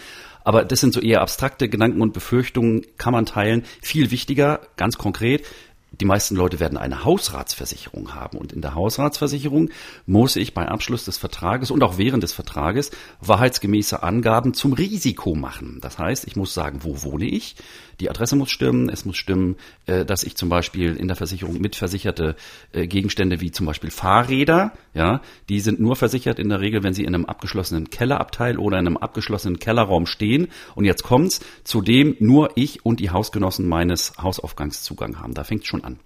Aber 0.49 0.65
das 0.65 0.81
sind 0.81 0.95
so 0.95 1.01
eher 1.01 1.21
abstrakte 1.21 1.69
Gedanken 1.69 2.01
und 2.01 2.15
Befürchtungen, 2.15 2.87
kann 2.97 3.13
man 3.13 3.27
teilen. 3.27 3.65
Viel 3.83 4.11
wichtiger, 4.11 4.61
ganz 4.79 4.97
konkret, 4.97 5.45
die 5.91 6.05
meisten 6.05 6.37
Leute 6.37 6.61
werden 6.61 6.77
eine 6.77 7.05
Hausratsversicherung 7.05 8.15
haben. 8.15 8.39
Und 8.39 8.53
in 8.53 8.61
der 8.61 8.75
Hausratsversicherung 8.75 9.71
muss 10.07 10.37
ich 10.37 10.55
bei 10.55 10.69
Abschluss 10.69 11.05
des 11.05 11.17
Vertrages 11.17 11.71
und 11.71 11.83
auch 11.83 11.99
während 11.99 12.23
des 12.23 12.33
Vertrages 12.33 12.91
wahrheitsgemäße 13.21 14.03
Angaben 14.03 14.55
zum 14.55 14.75
Risiko 14.75 15.35
machen. 15.35 15.79
Das 15.81 15.99
heißt, 15.99 16.27
ich 16.27 16.37
muss 16.37 16.53
sagen, 16.53 16.81
wo 16.83 17.03
wohne 17.03 17.25
ich? 17.25 17.57
Die 18.01 18.11
Adresse 18.11 18.37
muss 18.37 18.51
stimmen. 18.51 18.89
Es 18.89 19.05
muss 19.05 19.17
stimmen, 19.17 19.57
äh, 19.87 20.05
dass 20.05 20.23
ich 20.23 20.37
zum 20.37 20.49
Beispiel 20.49 20.95
in 20.95 21.09
der 21.09 21.17
Versicherung 21.17 21.61
mitversicherte 21.61 22.37
äh, 22.73 22.87
Gegenstände 22.87 23.41
wie 23.41 23.51
zum 23.51 23.67
Beispiel 23.67 23.91
Fahrräder, 23.91 24.73
ja, 24.95 25.21
die 25.49 25.61
sind 25.61 25.81
nur 25.81 25.97
versichert 25.97 26.39
in 26.39 26.49
der 26.49 26.61
Regel, 26.61 26.83
wenn 26.83 26.95
sie 26.95 27.03
in 27.05 27.15
einem 27.15 27.25
abgeschlossenen 27.25 27.91
Kellerabteil 27.91 28.59
oder 28.59 28.79
in 28.79 28.87
einem 28.87 28.97
abgeschlossenen 28.97 29.59
Kellerraum 29.59 30.07
stehen. 30.07 30.49
Und 30.75 30.85
jetzt 30.85 31.03
kommt's, 31.03 31.41
zu 31.65 31.81
dem 31.81 32.17
nur 32.21 32.53
ich 32.57 32.85
und 32.85 33.01
die 33.01 33.11
Hausgenossen 33.11 33.67
meines 33.67 34.13
Hausaufgangs 34.19 34.83
Zugang 34.83 35.19
haben. 35.21 35.35
Da 35.35 35.45
fängt 35.45 35.67
schon 35.67 35.78
an. 35.85 35.99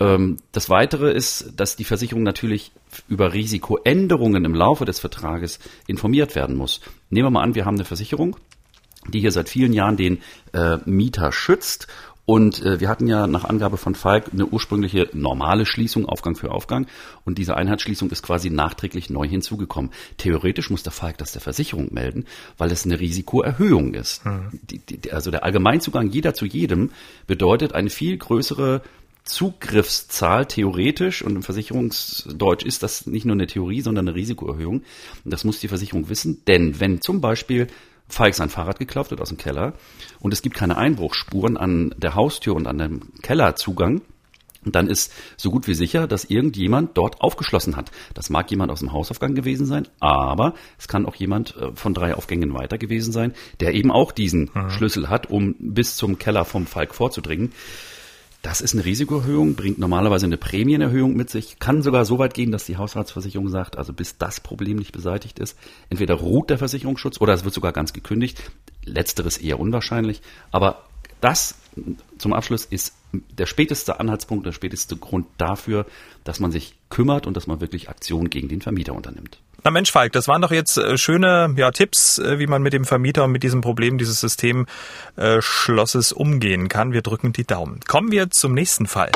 Ähm, 0.00 0.38
das 0.52 0.68
Weitere 0.68 1.12
ist, 1.12 1.52
dass 1.56 1.76
die 1.76 1.84
Versicherung 1.84 2.22
natürlich 2.22 2.72
über 3.08 3.32
Risikoänderungen 3.32 4.44
im 4.44 4.54
Laufe 4.54 4.84
des 4.84 5.00
Vertrages 5.00 5.58
informiert 5.86 6.34
werden 6.34 6.56
muss. 6.56 6.80
Nehmen 7.10 7.26
wir 7.26 7.30
mal 7.30 7.42
an, 7.42 7.54
wir 7.54 7.64
haben 7.64 7.76
eine 7.76 7.84
Versicherung, 7.84 8.36
die 9.08 9.20
hier 9.20 9.32
seit 9.32 9.48
vielen 9.48 9.72
Jahren 9.72 9.96
den 9.96 10.18
äh, 10.52 10.78
Mieter 10.84 11.32
schützt 11.32 11.86
und 12.26 12.60
äh, 12.62 12.80
wir 12.80 12.88
hatten 12.88 13.06
ja 13.06 13.28
nach 13.28 13.44
Angabe 13.44 13.76
von 13.76 13.94
Falk 13.94 14.32
eine 14.32 14.46
ursprüngliche 14.46 15.08
normale 15.12 15.64
Schließung, 15.64 16.06
Aufgang 16.06 16.34
für 16.34 16.50
Aufgang. 16.50 16.88
Und 17.24 17.38
diese 17.38 17.56
Einheitsschließung 17.56 18.10
ist 18.10 18.24
quasi 18.24 18.50
nachträglich 18.50 19.10
neu 19.10 19.28
hinzugekommen. 19.28 19.92
Theoretisch 20.16 20.68
muss 20.68 20.82
der 20.82 20.90
Falk 20.90 21.18
das 21.18 21.30
der 21.30 21.40
Versicherung 21.40 21.94
melden, 21.94 22.26
weil 22.58 22.72
es 22.72 22.84
eine 22.84 22.98
Risikoerhöhung 22.98 23.94
ist. 23.94 24.26
Mhm. 24.26 24.58
Die, 24.68 24.78
die, 24.78 25.12
also 25.12 25.30
der 25.30 25.44
Allgemeinzugang 25.44 26.10
jeder 26.10 26.34
zu 26.34 26.46
jedem 26.46 26.90
bedeutet 27.28 27.74
eine 27.74 27.90
viel 27.90 28.16
größere 28.16 28.82
Zugriffszahl 29.22 30.46
theoretisch 30.46 31.22
und 31.22 31.36
im 31.36 31.42
Versicherungsdeutsch 31.42 32.64
ist 32.64 32.82
das 32.82 33.06
nicht 33.06 33.24
nur 33.24 33.34
eine 33.34 33.46
Theorie, 33.46 33.82
sondern 33.82 34.08
eine 34.08 34.16
Risikoerhöhung. 34.16 34.82
Und 35.24 35.32
das 35.32 35.44
muss 35.44 35.60
die 35.60 35.68
Versicherung 35.68 36.08
wissen, 36.08 36.42
denn 36.46 36.80
wenn 36.80 37.00
zum 37.00 37.20
Beispiel 37.20 37.68
Falk 38.08 38.34
sein 38.34 38.50
Fahrrad 38.50 38.78
geklaut 38.78 39.10
wird 39.10 39.20
aus 39.20 39.28
dem 39.28 39.38
Keller 39.38 39.72
und 40.20 40.32
es 40.32 40.42
gibt 40.42 40.56
keine 40.56 40.76
Einbruchsspuren 40.76 41.56
an 41.56 41.94
der 41.98 42.14
Haustür 42.14 42.54
und 42.54 42.66
an 42.66 42.78
dem 42.78 43.12
Kellerzugang, 43.22 44.02
dann 44.72 44.88
ist 44.88 45.12
so 45.36 45.50
gut 45.50 45.68
wie 45.68 45.74
sicher, 45.74 46.06
dass 46.06 46.24
irgendjemand 46.24 46.96
dort 46.96 47.20
aufgeschlossen 47.20 47.76
hat. 47.76 47.90
Das 48.14 48.30
mag 48.30 48.50
jemand 48.50 48.72
aus 48.72 48.80
dem 48.80 48.92
Hausaufgang 48.92 49.34
gewesen 49.34 49.66
sein, 49.66 49.86
aber 50.00 50.54
es 50.78 50.88
kann 50.88 51.06
auch 51.06 51.14
jemand 51.14 51.56
äh, 51.56 51.72
von 51.74 51.94
drei 51.94 52.14
Aufgängen 52.14 52.54
weiter 52.54 52.78
gewesen 52.78 53.12
sein, 53.12 53.32
der 53.60 53.74
eben 53.74 53.90
auch 53.90 54.12
diesen 54.12 54.50
mhm. 54.52 54.70
Schlüssel 54.70 55.08
hat, 55.08 55.30
um 55.30 55.54
bis 55.58 55.96
zum 55.96 56.18
Keller 56.18 56.44
vom 56.44 56.66
Falk 56.66 56.94
vorzudringen. 56.94 57.52
Das 58.42 58.60
ist 58.60 58.74
eine 58.74 58.84
Risikoerhöhung, 58.84 59.54
bringt 59.54 59.78
normalerweise 59.78 60.26
eine 60.26 60.36
Prämienerhöhung 60.36 61.16
mit 61.16 61.30
sich, 61.30 61.58
kann 61.58 61.82
sogar 61.82 62.04
so 62.04 62.18
weit 62.18 62.34
gehen, 62.34 62.52
dass 62.52 62.64
die 62.64 62.76
Haushaltsversicherung 62.76 63.48
sagt, 63.48 63.76
also 63.76 63.92
bis 63.92 64.18
das 64.18 64.40
Problem 64.40 64.76
nicht 64.76 64.92
beseitigt 64.92 65.38
ist, 65.38 65.58
entweder 65.90 66.14
ruht 66.14 66.50
der 66.50 66.58
Versicherungsschutz 66.58 67.20
oder 67.20 67.34
es 67.34 67.44
wird 67.44 67.54
sogar 67.54 67.72
ganz 67.72 67.92
gekündigt. 67.92 68.50
Letzteres 68.84 69.38
eher 69.38 69.58
unwahrscheinlich, 69.58 70.22
aber 70.52 70.84
das 71.20 71.56
zum 72.18 72.32
Abschluss 72.32 72.64
ist 72.64 72.94
der 73.12 73.46
späteste 73.46 74.00
Anhaltspunkt, 74.00 74.46
der 74.46 74.52
späteste 74.52 74.96
Grund 74.96 75.26
dafür, 75.38 75.86
dass 76.24 76.40
man 76.40 76.52
sich 76.52 76.74
kümmert 76.88 77.26
und 77.26 77.36
dass 77.36 77.46
man 77.46 77.60
wirklich 77.60 77.88
Aktion 77.88 78.30
gegen 78.30 78.48
den 78.48 78.60
Vermieter 78.60 78.94
unternimmt. 78.94 79.38
Na 79.66 79.72
Mensch, 79.72 79.90
Falk, 79.90 80.12
das 80.12 80.28
waren 80.28 80.42
doch 80.42 80.52
jetzt 80.52 80.78
äh, 80.78 80.96
schöne 80.96 81.52
ja, 81.56 81.72
Tipps, 81.72 82.20
äh, 82.20 82.38
wie 82.38 82.46
man 82.46 82.62
mit 82.62 82.72
dem 82.72 82.84
Vermieter 82.84 83.24
und 83.24 83.32
mit 83.32 83.42
diesem 83.42 83.62
Problem 83.62 83.98
dieses 83.98 84.20
Systemschlosses 84.20 86.12
umgehen 86.12 86.68
kann. 86.68 86.92
Wir 86.92 87.02
drücken 87.02 87.32
die 87.32 87.42
Daumen. 87.42 87.80
Kommen 87.84 88.12
wir 88.12 88.30
zum 88.30 88.54
nächsten 88.54 88.86
Fall. 88.86 89.10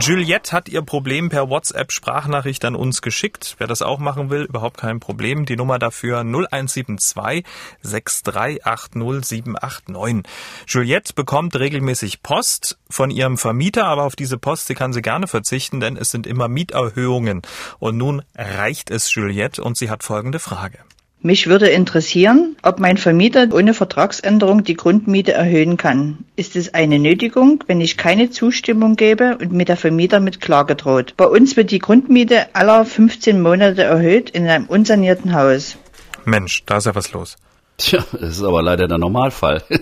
Juliette 0.00 0.52
hat 0.52 0.68
ihr 0.68 0.82
Problem 0.82 1.30
per 1.30 1.48
WhatsApp-Sprachnachricht 1.48 2.64
an 2.66 2.76
uns 2.76 3.00
geschickt. 3.00 3.54
Wer 3.58 3.66
das 3.66 3.80
auch 3.80 3.98
machen 3.98 4.28
will, 4.30 4.42
überhaupt 4.42 4.76
kein 4.78 5.00
Problem. 5.00 5.46
Die 5.46 5.56
Nummer 5.56 5.78
dafür 5.78 6.20
0172 6.20 7.44
6380789. 7.82 10.26
Juliette 10.66 11.14
bekommt 11.14 11.56
regelmäßig 11.56 12.22
Post 12.22 12.78
von 12.90 13.10
ihrem 13.10 13.38
Vermieter, 13.38 13.86
aber 13.86 14.02
auf 14.04 14.16
diese 14.16 14.36
Post, 14.36 14.68
die 14.68 14.74
kann 14.74 14.92
sie 14.92 15.00
gerne 15.02 15.28
verzichten, 15.28 15.80
denn 15.80 15.96
es 15.96 16.10
sind 16.10 16.26
immer 16.26 16.48
Mieterhöhungen. 16.48 17.40
Und 17.78 17.96
nun 17.96 18.22
reicht 18.34 18.90
es 18.90 19.14
Juliette 19.14 19.62
und 19.62 19.78
sie 19.78 19.88
hat 19.88 20.02
folgende 20.02 20.38
Frage. 20.38 20.80
Mich 21.22 21.46
würde 21.46 21.68
interessieren, 21.68 22.56
ob 22.62 22.78
mein 22.78 22.98
Vermieter 22.98 23.48
ohne 23.52 23.74
Vertragsänderung 23.74 24.64
die 24.64 24.76
Grundmiete 24.76 25.32
erhöhen 25.32 25.76
kann. 25.76 26.18
Ist 26.36 26.56
es 26.56 26.74
eine 26.74 26.98
Nötigung, 26.98 27.64
wenn 27.66 27.80
ich 27.80 27.96
keine 27.96 28.30
Zustimmung 28.30 28.96
gebe 28.96 29.38
und 29.38 29.50
mir 29.50 29.64
der 29.64 29.76
Vermieter 29.78 30.20
mit 30.20 30.40
Klage 30.40 30.76
droht? 30.76 31.14
Bei 31.16 31.26
uns 31.26 31.56
wird 31.56 31.70
die 31.70 31.78
Grundmiete 31.78 32.54
aller 32.54 32.84
15 32.84 33.40
Monate 33.40 33.82
erhöht 33.82 34.30
in 34.30 34.46
einem 34.46 34.66
unsanierten 34.66 35.34
Haus. 35.34 35.78
Mensch, 36.24 36.64
da 36.66 36.76
ist 36.76 36.86
ja 36.86 36.94
was 36.94 37.12
los. 37.12 37.36
Tja, 37.78 38.04
das 38.12 38.38
ist 38.38 38.42
aber 38.42 38.62
leider 38.62 38.88
der 38.88 38.98
Normalfall. 38.98 39.62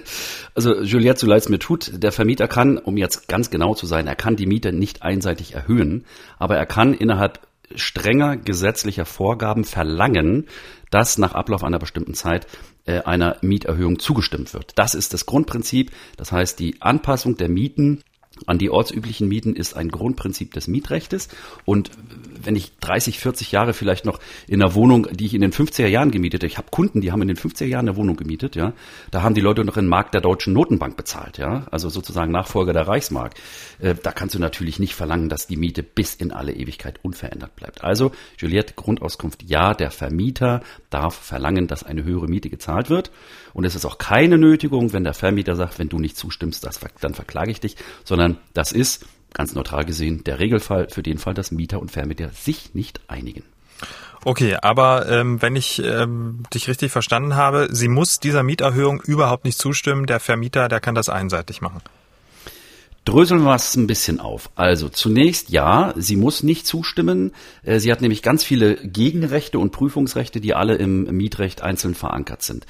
Also 0.57 0.83
Juliette, 0.83 1.19
so 1.19 1.27
leid 1.27 1.43
es 1.43 1.49
mir 1.49 1.59
tut, 1.59 1.91
der 2.01 2.13
Vermieter 2.13 2.47
kann, 2.47 2.79
um 2.79 2.97
jetzt 2.97 3.27
ganz 3.27 3.51
genau 3.51 3.75
zu 3.75 3.87
sein, 3.87 4.07
er 4.07 4.15
kann 4.15 4.37
die 4.37 4.47
Miete 4.47 4.73
nicht 4.73 5.03
einseitig 5.03 5.53
erhöhen, 5.53 6.05
aber 6.39 6.57
er 6.57 6.65
kann 6.65 6.95
innerhalb 6.95 7.41
strenger 7.75 8.37
gesetzlicher 8.37 9.05
Vorgaben 9.05 9.65
verlangen, 9.65 10.47
dass 10.95 11.19
nach 11.19 11.33
Ablauf 11.33 11.65
einer 11.65 11.81
bestimmten 11.81 12.15
Zeit 12.15 12.47
äh, 12.85 13.01
einer 13.01 13.37
Mieterhöhung 13.41 13.99
zugestimmt 13.99 14.55
wird. 14.55 14.71
Das 14.77 14.95
ist 14.95 15.13
das 15.13 15.27
Grundprinzip. 15.27 15.91
Das 16.17 16.31
heißt, 16.31 16.61
die 16.61 16.81
Anpassung 16.81 17.37
der 17.37 17.49
Mieten 17.49 18.05
an 18.47 18.59
die 18.59 18.71
ortsüblichen 18.71 19.27
Mieten 19.27 19.57
ist 19.57 19.75
ein 19.75 19.89
Grundprinzip 19.89 20.53
des 20.53 20.69
Mietrechtes. 20.69 21.29
Und 21.65 21.91
wenn 22.45 22.57
ich 22.57 22.77
30, 22.79 23.19
40 23.19 23.53
Jahre 23.53 23.73
vielleicht 23.73 24.05
noch 24.05 24.21
in 24.47 24.63
einer 24.63 24.75
Wohnung, 24.75 25.09
die 25.11 25.27
ich 25.27 25.35
in 25.35 25.41
den 25.41 25.53
50er 25.53 25.87
Jahren 25.87 26.11
gemietet 26.11 26.43
habe, 26.43 26.47
ich 26.49 26.59
habe 26.59 26.69
Kunden, 26.71 27.01
die 27.01 27.13
haben 27.13 27.23
in 27.23 27.29
den 27.29 27.37
50er 27.37 27.67
Jahren 27.67 27.89
eine 27.89 27.97
Wohnung 27.97 28.17
gemietet, 28.17 28.57
ja, 28.57 28.73
da 29.11 29.23
haben 29.23 29.35
die 29.35 29.41
Leute 29.41 29.65
noch 29.65 29.77
in 29.77 29.87
Markt 29.87 30.15
der 30.15 30.21
Deutschen 30.21 30.53
Notenbank 30.53 30.97
bezahlt, 30.97 31.39
ja, 31.39 31.67
also 31.71 31.89
sozusagen 31.89 32.33
Nachfolger 32.33 32.73
der 32.73 32.89
Reichsmark. 32.89 33.35
Äh, 33.79 33.95
da 34.03 34.13
kannst 34.13 34.35
du 34.35 34.39
natürlich 34.39 34.79
nicht 34.79 34.95
verlangen, 34.95 35.29
dass 35.29 35.47
die 35.47 35.57
Miete 35.57 35.83
bis 35.83 36.15
in 36.15 36.33
alle 36.33 36.53
Ewigkeit 36.53 37.01
unverändert 37.03 37.57
bleibt. 37.57 37.85
Also, 37.85 38.13
Juliette, 38.39 38.75
Grundauskunft, 38.75 39.43
ja, 39.43 39.75
der 39.75 39.91
Vermieter 39.91 40.63
darf 40.91 41.15
verlangen, 41.15 41.67
dass 41.67 41.85
eine 41.85 42.05
höhere 42.05 42.29
Miete 42.29 42.51
gezahlt 42.51 42.91
wird. 42.91 43.11
Und 43.53 43.65
es 43.65 43.75
ist 43.75 43.85
auch 43.85 43.99
keine 43.99 44.39
Nötigung, 44.39 44.93
wenn 44.93 45.05
der 45.05 45.15
Vermieter 45.15 45.57
sagt, 45.57 45.79
wenn 45.79 45.89
du 45.89 45.99
nicht 45.99 46.17
zustimmst, 46.17 46.65
das, 46.65 46.81
dann 47.01 47.15
verklage 47.15 47.51
ich 47.51 47.61
dich, 47.61 47.77
sondern 48.05 48.39
das 48.53 48.73
ist, 48.73 49.07
ganz 49.35 49.55
neutral 49.55 49.85
gesehen, 49.85 50.25
der 50.25 50.39
Regelfall 50.39 50.89
für 50.89 51.03
den 51.03 51.19
Fall, 51.19 51.35
dass 51.35 51.51
Mieter 51.51 51.81
und 51.81 51.91
Vermieter 51.91 52.31
sich 52.31 52.75
nicht 52.75 53.01
einigen. 53.09 53.43
Okay, 54.25 54.57
aber 54.63 55.07
ähm, 55.11 55.43
wenn 55.43 55.55
ich 55.55 55.83
ähm, 55.85 56.45
dich 56.55 56.67
richtig 56.69 56.91
verstanden 56.91 57.37
habe, 57.37 57.69
sie 57.71 57.89
muss 57.89 58.21
dieser 58.21 58.43
Mieterhöhung 58.43 59.03
überhaupt 59.03 59.45
nicht 59.45 59.59
zustimmen. 59.59 60.07
Der 60.07 60.19
Vermieter, 60.19 60.69
der 60.69 60.81
kann 60.81 60.95
das 60.95 61.11
einseitig 61.11 61.61
machen. 61.61 61.83
Dröseln 63.05 63.43
wir 63.43 63.55
es 63.55 63.77
ein 63.77 63.87
bisschen 63.87 64.21
auf. 64.21 64.49
Also 64.55 64.89
zunächst 64.89 65.51
ja, 65.51 65.93
sie 65.97 66.17
muss 66.17 66.43
nicht 66.43 66.67
zustimmen. 66.67 67.33
Äh, 67.63 67.81
sie 67.81 67.93
hat 67.93 68.01
nämlich 68.01 68.23
ganz 68.23 68.45
viele 68.45 68.77
Gegenrechte 68.77 69.59
und 69.59 69.73
Prüfungsrechte, 69.73 70.41
die 70.41 70.55
alle 70.55 70.77
im 70.77 71.05
Mietrecht 71.15 71.61
einzeln 71.61 71.95
verankert 71.95 72.43
sind. 72.43 72.65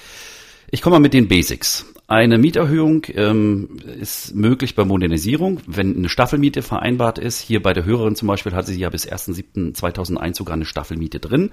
Ich 0.72 0.82
komme 0.82 0.96
mal 0.96 1.00
mit 1.00 1.14
den 1.14 1.28
Basics. 1.28 1.86
Eine 2.06 2.36
Mieterhöhung 2.36 3.06
ähm, 3.14 3.78
ist 3.98 4.34
möglich 4.34 4.74
bei 4.74 4.84
Modernisierung, 4.84 5.60
wenn 5.66 5.96
eine 5.96 6.10
Staffelmiete 6.10 6.60
vereinbart 6.60 7.18
ist. 7.18 7.40
Hier 7.40 7.62
bei 7.62 7.72
der 7.72 7.86
Hörerin 7.86 8.14
zum 8.14 8.28
Beispiel 8.28 8.52
hatte 8.52 8.72
sie 8.72 8.78
ja 8.78 8.90
bis 8.90 9.08
1.7.2001 9.10 10.36
sogar 10.36 10.52
eine 10.52 10.66
Staffelmiete 10.66 11.18
drin. 11.18 11.50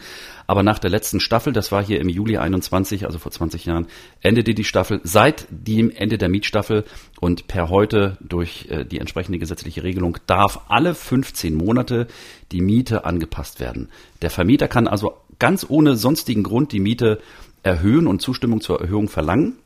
Aber 0.47 0.61
nach 0.61 0.77
der 0.77 0.89
letzten 0.89 1.21
Staffel, 1.21 1.53
das 1.53 1.71
war 1.71 1.81
hier 1.81 2.01
im 2.01 2.09
Juli 2.09 2.37
21, 2.37 3.05
also 3.05 3.17
vor 3.17 3.31
20 3.31 3.63
Jahren, 3.63 3.87
endete 4.19 4.53
die 4.53 4.65
Staffel. 4.65 4.99
Seit 5.05 5.47
dem 5.49 5.89
Ende 5.89 6.17
der 6.17 6.27
Mietstaffel 6.27 6.83
und 7.21 7.47
per 7.47 7.69
heute 7.69 8.17
durch 8.19 8.67
äh, 8.69 8.83
die 8.83 8.99
entsprechende 8.99 9.39
gesetzliche 9.39 9.83
Regelung 9.83 10.17
darf 10.27 10.65
alle 10.67 10.95
15 10.95 11.55
Monate 11.55 12.07
die 12.51 12.59
Miete 12.59 13.05
angepasst 13.05 13.61
werden. 13.61 13.87
Der 14.21 14.29
Vermieter 14.29 14.67
kann 14.67 14.89
also 14.89 15.13
ganz 15.39 15.65
ohne 15.69 15.95
sonstigen 15.95 16.43
Grund 16.43 16.73
die 16.73 16.81
Miete 16.81 17.21
erhöhen 17.63 18.05
und 18.05 18.21
Zustimmung 18.21 18.59
zur 18.59 18.81
Erhöhung 18.81 19.07
verlangen 19.07 19.60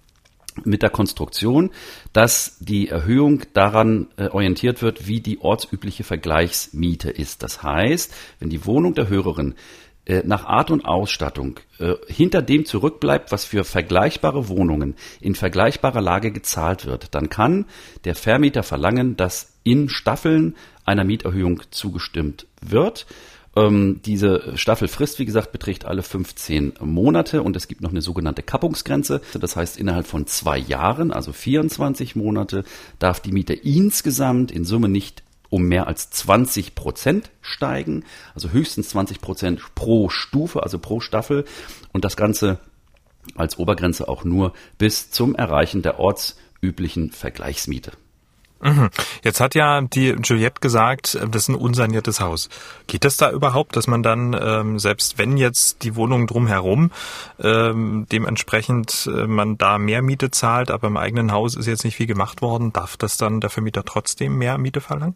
mit 0.63 0.81
der 0.81 0.89
Konstruktion, 0.89 1.71
dass 2.13 2.57
die 2.59 2.87
Erhöhung 2.87 3.41
daran 3.53 4.07
äh, 4.17 4.27
orientiert 4.27 4.81
wird, 4.81 5.07
wie 5.07 5.19
die 5.19 5.39
ortsübliche 5.41 6.03
Vergleichsmiete 6.03 7.09
ist. 7.09 7.43
Das 7.43 7.61
heißt, 7.63 8.13
wenn 8.39 8.49
die 8.49 8.65
Wohnung 8.65 8.93
der 8.93 9.09
Hörerin 9.09 9.55
äh, 10.05 10.21
nach 10.23 10.45
Art 10.45 10.71
und 10.71 10.85
Ausstattung 10.85 11.59
äh, 11.79 11.95
hinter 12.07 12.41
dem 12.41 12.65
zurückbleibt, 12.65 13.31
was 13.31 13.43
für 13.43 13.63
vergleichbare 13.63 14.47
Wohnungen 14.47 14.95
in 15.19 15.35
vergleichbarer 15.35 16.01
Lage 16.01 16.31
gezahlt 16.31 16.85
wird, 16.85 17.15
dann 17.15 17.29
kann 17.29 17.65
der 18.03 18.15
Vermieter 18.15 18.63
verlangen, 18.63 19.17
dass 19.17 19.53
in 19.63 19.89
Staffeln 19.89 20.55
einer 20.85 21.03
Mieterhöhung 21.03 21.63
zugestimmt 21.71 22.45
wird. 22.61 23.07
Ähm, 23.55 24.01
diese 24.05 24.57
Staffelfrist, 24.57 25.17
wie 25.19 25.25
gesagt, 25.25 25.51
beträgt 25.51 25.85
alle 25.85 26.03
15 26.03 26.73
Monate 26.81 27.41
und 27.41 27.55
es 27.55 27.67
gibt 27.67 27.81
noch 27.81 27.91
eine 27.91 28.01
sogenannte 28.01 28.43
Kappungsgrenze. 28.43 29.21
Das 29.39 29.55
heißt, 29.55 29.77
innerhalb 29.77 30.07
von 30.07 30.27
zwei 30.27 30.57
Jahren, 30.57 31.11
also 31.11 31.31
24 31.31 32.15
Monate, 32.15 32.63
darf 32.99 33.21
die 33.21 33.31
Miete 33.31 33.53
insgesamt 33.53 34.51
in 34.51 34.65
Summe 34.65 34.89
nicht 34.89 35.23
um 35.49 35.63
mehr 35.63 35.87
als 35.87 36.09
20 36.09 36.75
Prozent 36.75 37.31
steigen, 37.41 38.03
also 38.33 38.49
höchstens 38.49 38.89
20 38.89 39.21
Prozent 39.21 39.61
pro 39.73 40.09
Stufe, 40.09 40.63
also 40.63 40.79
pro 40.79 40.99
Staffel 40.99 41.45
und 41.93 42.03
das 42.03 42.17
Ganze 42.17 42.59
als 43.35 43.57
Obergrenze 43.57 44.07
auch 44.07 44.23
nur 44.23 44.53
bis 44.77 45.11
zum 45.11 45.33
Erreichen 45.35 45.81
der 45.81 45.99
ortsüblichen 45.99 47.11
Vergleichsmiete. 47.11 47.93
Mhm. 48.65 48.89
Jetzt 49.23 49.39
hat 49.41 49.53
ja 49.53 49.79
die 49.81 50.15
Juliette 50.23 50.59
gesagt, 50.59 51.19
das 51.31 51.43
ist 51.43 51.49
ein 51.49 51.55
unsaniertes 51.55 52.19
Haus. 52.19 52.49
Geht 52.87 53.05
das 53.05 53.15
da 53.15 53.29
überhaupt, 53.31 53.75
dass 53.75 53.85
man 53.85 54.01
dann, 54.01 54.35
ähm, 54.39 54.79
selbst 54.79 55.19
wenn 55.19 55.37
jetzt 55.37 55.83
die 55.83 55.95
Wohnung 55.95 56.25
drumherum 56.25 56.89
ähm, 57.39 58.07
dementsprechend 58.11 59.07
äh, 59.13 59.27
man 59.27 59.59
da 59.59 59.77
mehr 59.77 60.01
Miete 60.01 60.31
zahlt, 60.31 60.71
aber 60.71 60.87
im 60.87 60.97
eigenen 60.97 61.31
Haus 61.31 61.55
ist 61.55 61.67
jetzt 61.67 61.85
nicht 61.85 61.95
viel 61.95 62.07
gemacht 62.07 62.41
worden, 62.41 62.73
darf 62.73 62.97
das 62.97 63.17
dann 63.17 63.39
der 63.39 63.51
Vermieter 63.51 63.85
trotzdem 63.85 64.35
mehr 64.35 64.57
Miete 64.57 64.81
verlangen? 64.81 65.15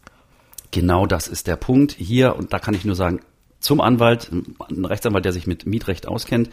Genau 0.70 1.06
das 1.06 1.26
ist 1.26 1.48
der 1.48 1.56
Punkt 1.56 1.90
hier 1.98 2.36
und 2.36 2.52
da 2.52 2.60
kann 2.60 2.74
ich 2.74 2.84
nur 2.84 2.94
sagen, 2.94 3.20
zum 3.58 3.80
Anwalt, 3.80 4.30
ein 4.30 4.84
Rechtsanwalt, 4.84 5.24
der 5.24 5.32
sich 5.32 5.48
mit 5.48 5.66
Mietrecht 5.66 6.06
auskennt, 6.06 6.50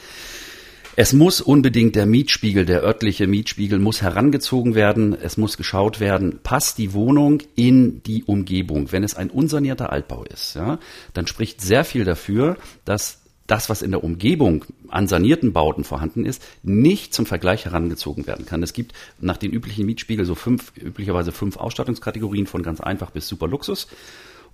es 1.00 1.14
muss 1.14 1.42
unbedingt 1.42 1.96
der 1.96 2.08
Mietspiegel, 2.08 2.66
der 2.66 2.82
örtliche 2.82 3.28
Mietspiegel 3.28 3.78
muss 3.78 4.02
herangezogen 4.02 4.74
werden. 4.74 5.14
Es 5.14 5.38
muss 5.38 5.56
geschaut 5.56 6.00
werden, 6.00 6.40
passt 6.42 6.80
die 6.80 6.92
Wohnung 6.92 7.44
in 7.54 8.02
die 8.02 8.24
Umgebung. 8.24 8.92
Wenn 8.92 9.04
es 9.04 9.16
ein 9.16 9.30
unsanierter 9.30 9.92
Altbau 9.92 10.24
ist, 10.24 10.56
ja, 10.56 10.80
dann 11.14 11.28
spricht 11.28 11.62
sehr 11.62 11.86
viel 11.86 12.04
dafür, 12.04 12.58
dass 12.84 13.22
das, 13.46 13.70
was 13.70 13.84
in 13.84 13.92
der 13.92 14.04
Umgebung 14.04 14.66
an 14.88 15.08
sanierten 15.08 15.54
Bauten 15.54 15.84
vorhanden 15.84 16.26
ist, 16.26 16.42
nicht 16.64 17.14
zum 17.14 17.28
Vergleich 17.28 17.66
herangezogen 17.66 18.26
werden 18.26 18.48
kann. 18.48 18.64
Es 18.64 18.74
gibt 18.74 18.94
nach 19.20 19.38
den 19.38 19.52
üblichen 19.52 19.86
Mietspiegel 19.86 20.26
so 20.26 20.34
fünf, 20.34 20.74
üblicherweise 20.76 21.32
fünf 21.32 21.58
Ausstattungskategorien 21.58 22.48
von 22.48 22.64
ganz 22.64 22.82
einfach 22.82 23.12
bis 23.12 23.28
super 23.28 23.48
Luxus. 23.48 23.88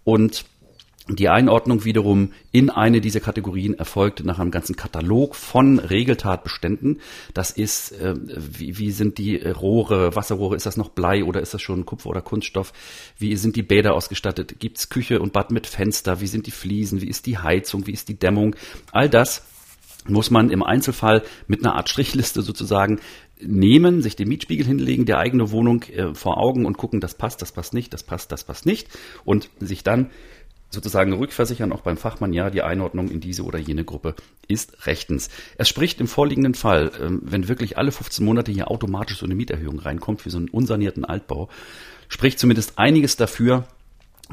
Und 0.03 0.43
die 1.09 1.27
Einordnung 1.27 1.83
wiederum 1.83 2.31
in 2.53 2.69
eine 2.69 3.01
dieser 3.01 3.19
Kategorien 3.19 3.73
erfolgt 3.73 4.23
nach 4.23 4.39
einem 4.39 4.51
ganzen 4.51 4.77
Katalog 4.77 5.35
von 5.35 5.79
Regeltatbeständen. 5.79 7.01
Das 7.33 7.51
ist, 7.51 7.91
äh, 7.91 8.15
wie, 8.17 8.77
wie 8.77 8.91
sind 8.91 9.17
die 9.17 9.35
Rohre, 9.35 10.15
Wasserrohre, 10.15 10.55
ist 10.55 10.65
das 10.65 10.77
noch 10.77 10.89
Blei 10.89 11.25
oder 11.25 11.41
ist 11.41 11.53
das 11.53 11.61
schon 11.61 11.85
Kupfer 11.85 12.09
oder 12.09 12.21
Kunststoff? 12.21 12.71
Wie 13.17 13.35
sind 13.35 13.57
die 13.57 13.63
Bäder 13.63 13.95
ausgestattet? 13.95 14.59
Gibt's 14.59 14.87
Küche 14.87 15.19
und 15.19 15.33
Bad 15.33 15.51
mit 15.51 15.67
Fenster? 15.67 16.21
Wie 16.21 16.27
sind 16.27 16.47
die 16.47 16.51
Fliesen? 16.51 17.01
Wie 17.01 17.09
ist 17.09 17.25
die 17.25 17.37
Heizung? 17.37 17.85
Wie 17.85 17.91
ist 17.91 18.07
die 18.07 18.17
Dämmung? 18.17 18.55
All 18.93 19.09
das 19.09 19.43
muss 20.07 20.31
man 20.31 20.49
im 20.49 20.63
Einzelfall 20.63 21.23
mit 21.47 21.65
einer 21.65 21.75
Art 21.75 21.89
Strichliste 21.89 22.41
sozusagen 22.41 22.99
nehmen, 23.41 24.01
sich 24.01 24.15
den 24.15 24.29
Mietspiegel 24.29 24.65
hinlegen, 24.65 25.05
der 25.05 25.19
eigene 25.19 25.51
Wohnung 25.51 25.83
äh, 25.83 26.13
vor 26.13 26.37
Augen 26.37 26.65
und 26.65 26.77
gucken, 26.77 27.01
das 27.01 27.15
passt, 27.15 27.41
das 27.41 27.51
passt 27.51 27.73
nicht, 27.73 27.93
das 27.93 28.03
passt, 28.03 28.31
das 28.31 28.45
passt 28.45 28.65
nicht 28.65 28.87
und 29.25 29.49
sich 29.59 29.83
dann 29.83 30.11
sozusagen 30.73 31.13
rückversichern, 31.13 31.71
auch 31.71 31.81
beim 31.81 31.97
Fachmann, 31.97 32.33
ja, 32.33 32.49
die 32.49 32.63
Einordnung 32.63 33.09
in 33.09 33.19
diese 33.19 33.43
oder 33.43 33.59
jene 33.59 33.86
Gruppe 33.86 34.15
ist 34.47 34.88
rechtens. 34.88 35.29
Es 35.57 35.69
spricht 35.69 36.01
im 36.01 36.07
vorliegenden 36.07 36.55
Fall, 36.55 36.91
ähm, 36.99 37.21
wenn 37.23 37.47
wirklich 37.47 37.77
alle 37.77 37.91
15 37.91 38.25
Monate 38.25 38.51
hier 38.51 38.71
automatisch 38.71 39.19
so 39.19 39.25
eine 39.25 39.36
Mieterhöhung 39.36 39.79
reinkommt 39.79 40.21
für 40.21 40.31
so 40.31 40.38
einen 40.38 40.49
unsanierten 40.49 41.05
Altbau, 41.05 41.49
spricht 42.09 42.39
zumindest 42.39 42.79
einiges 42.79 43.15
dafür, 43.15 43.65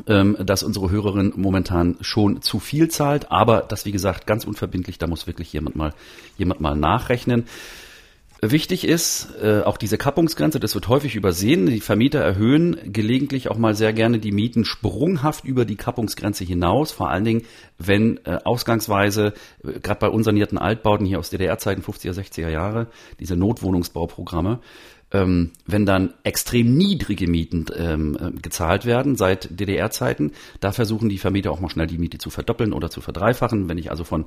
ähm, 0.06 0.36
dass 0.40 0.62
unsere 0.62 0.90
Hörerin 0.90 1.32
momentan 1.36 1.96
schon 2.00 2.40
zu 2.42 2.58
viel 2.58 2.88
zahlt, 2.88 3.30
aber 3.30 3.60
das 3.60 3.84
wie 3.84 3.92
gesagt 3.92 4.26
ganz 4.26 4.44
unverbindlich, 4.44 4.98
da 4.98 5.06
muss 5.06 5.26
wirklich 5.26 5.52
jemand 5.52 5.76
mal 5.76 5.92
jemand 6.38 6.60
mal 6.60 6.74
nachrechnen. 6.74 7.44
Wichtig 8.42 8.86
ist 8.86 9.28
äh, 9.42 9.60
auch 9.60 9.76
diese 9.76 9.98
Kappungsgrenze, 9.98 10.60
das 10.60 10.74
wird 10.74 10.88
häufig 10.88 11.14
übersehen. 11.14 11.66
Die 11.66 11.80
Vermieter 11.80 12.20
erhöhen 12.20 12.78
gelegentlich 12.90 13.50
auch 13.50 13.58
mal 13.58 13.74
sehr 13.74 13.92
gerne 13.92 14.18
die 14.18 14.32
Mieten 14.32 14.64
sprunghaft 14.64 15.44
über 15.44 15.66
die 15.66 15.76
Kappungsgrenze 15.76 16.44
hinaus, 16.44 16.90
vor 16.90 17.10
allen 17.10 17.24
Dingen, 17.24 17.42
wenn 17.76 18.18
äh, 18.24 18.38
ausgangsweise, 18.42 19.34
äh, 19.62 19.78
gerade 19.80 20.00
bei 20.00 20.08
unsanierten 20.08 20.56
Altbauten 20.56 21.04
hier 21.04 21.18
aus 21.18 21.28
DDR-Zeiten 21.28 21.82
50er, 21.82 22.14
60er 22.14 22.48
Jahre, 22.48 22.86
diese 23.18 23.36
Notwohnungsbauprogramme, 23.36 24.60
ähm, 25.12 25.50
wenn 25.66 25.86
dann 25.86 26.14
extrem 26.22 26.76
niedrige 26.76 27.26
Mieten 27.26 27.66
ähm, 27.76 28.16
äh, 28.20 28.30
gezahlt 28.40 28.84
werden 28.84 29.16
seit 29.16 29.48
DDR-Zeiten, 29.58 30.32
da 30.60 30.72
versuchen 30.72 31.08
die 31.08 31.18
Vermieter 31.18 31.50
auch 31.50 31.60
mal 31.60 31.68
schnell 31.68 31.88
die 31.88 31.98
Miete 31.98 32.18
zu 32.18 32.30
verdoppeln 32.30 32.72
oder 32.72 32.90
zu 32.90 33.00
verdreifachen. 33.00 33.68
Wenn 33.68 33.78
ich 33.78 33.90
also 33.90 34.04
von 34.04 34.26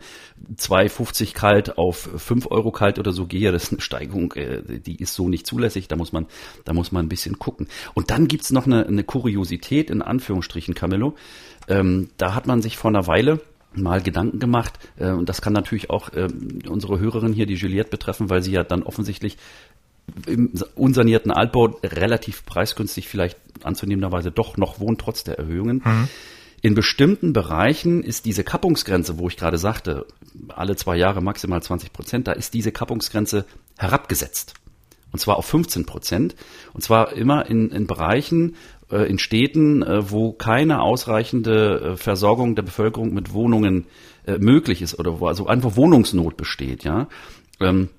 2,50 0.55 1.33
kalt 1.33 1.77
auf 1.77 2.09
5 2.17 2.51
Euro 2.51 2.71
kalt 2.71 2.99
oder 2.99 3.13
so 3.13 3.25
gehe, 3.25 3.51
das 3.51 3.63
ist 3.63 3.71
eine 3.73 3.81
Steigerung, 3.81 4.33
äh, 4.33 4.79
die 4.79 4.97
ist 4.97 5.13
so 5.13 5.29
nicht 5.29 5.47
zulässig. 5.47 5.87
Da 5.87 5.95
muss 5.95 6.11
man, 6.11 6.25
da 6.65 6.73
muss 6.73 6.91
man 6.91 7.05
ein 7.05 7.09
bisschen 7.09 7.39
gucken. 7.39 7.67
Und 7.93 8.11
dann 8.11 8.27
gibt's 8.27 8.51
noch 8.51 8.65
eine, 8.65 8.85
eine 8.85 9.03
Kuriosität 9.03 9.89
in 9.89 10.01
Anführungsstrichen, 10.01 10.73
Camillo. 10.73 11.15
Ähm, 11.67 12.09
da 12.17 12.35
hat 12.35 12.45
man 12.45 12.61
sich 12.61 12.77
vor 12.77 12.89
einer 12.89 13.07
Weile 13.07 13.39
mal 13.75 14.01
Gedanken 14.01 14.39
gemacht. 14.39 14.73
Äh, 14.97 15.11
und 15.11 15.29
das 15.29 15.41
kann 15.41 15.53
natürlich 15.53 15.89
auch 15.89 16.09
äh, 16.09 16.27
unsere 16.67 16.99
Hörerin 16.99 17.33
hier, 17.33 17.45
die 17.45 17.55
Juliette, 17.55 17.89
betreffen, 17.89 18.29
weil 18.29 18.43
sie 18.43 18.51
ja 18.51 18.63
dann 18.63 18.83
offensichtlich 18.83 19.37
im 20.27 20.51
unsanierten 20.75 21.31
Altbau 21.31 21.79
relativ 21.83 22.45
preisgünstig 22.45 23.07
vielleicht 23.07 23.37
anzunehmenderweise 23.63 24.31
doch 24.31 24.57
noch 24.57 24.79
wohnt, 24.79 24.99
trotz 24.99 25.23
der 25.23 25.37
Erhöhungen. 25.37 25.81
Mhm. 25.83 26.07
In 26.61 26.75
bestimmten 26.75 27.33
Bereichen 27.33 28.03
ist 28.03 28.25
diese 28.25 28.43
Kappungsgrenze, 28.43 29.17
wo 29.17 29.27
ich 29.27 29.35
gerade 29.35 29.57
sagte, 29.57 30.05
alle 30.47 30.75
zwei 30.75 30.95
Jahre 30.95 31.21
maximal 31.21 31.61
20 31.61 31.91
Prozent, 31.91 32.27
da 32.27 32.31
ist 32.31 32.53
diese 32.53 32.71
Kappungsgrenze 32.71 33.45
herabgesetzt. 33.77 34.53
Und 35.11 35.19
zwar 35.19 35.37
auf 35.37 35.45
15 35.45 35.85
Prozent. 35.85 36.35
Und 36.73 36.81
zwar 36.81 37.13
immer 37.13 37.45
in, 37.47 37.69
in 37.69 37.85
Bereichen, 37.85 38.55
äh, 38.89 39.09
in 39.09 39.19
Städten, 39.19 39.83
äh, 39.83 40.09
wo 40.09 40.31
keine 40.31 40.81
ausreichende 40.81 41.93
äh, 41.93 41.97
Versorgung 41.97 42.55
der 42.55 42.63
Bevölkerung 42.63 43.13
mit 43.13 43.33
Wohnungen 43.33 43.85
äh, 44.25 44.37
möglich 44.37 44.81
ist 44.81 44.97
oder 44.97 45.19
wo 45.19 45.27
also 45.27 45.47
einfach 45.47 45.75
Wohnungsnot 45.75 46.37
besteht, 46.37 46.83
ja. 46.83 47.07
Ähm, 47.59 47.89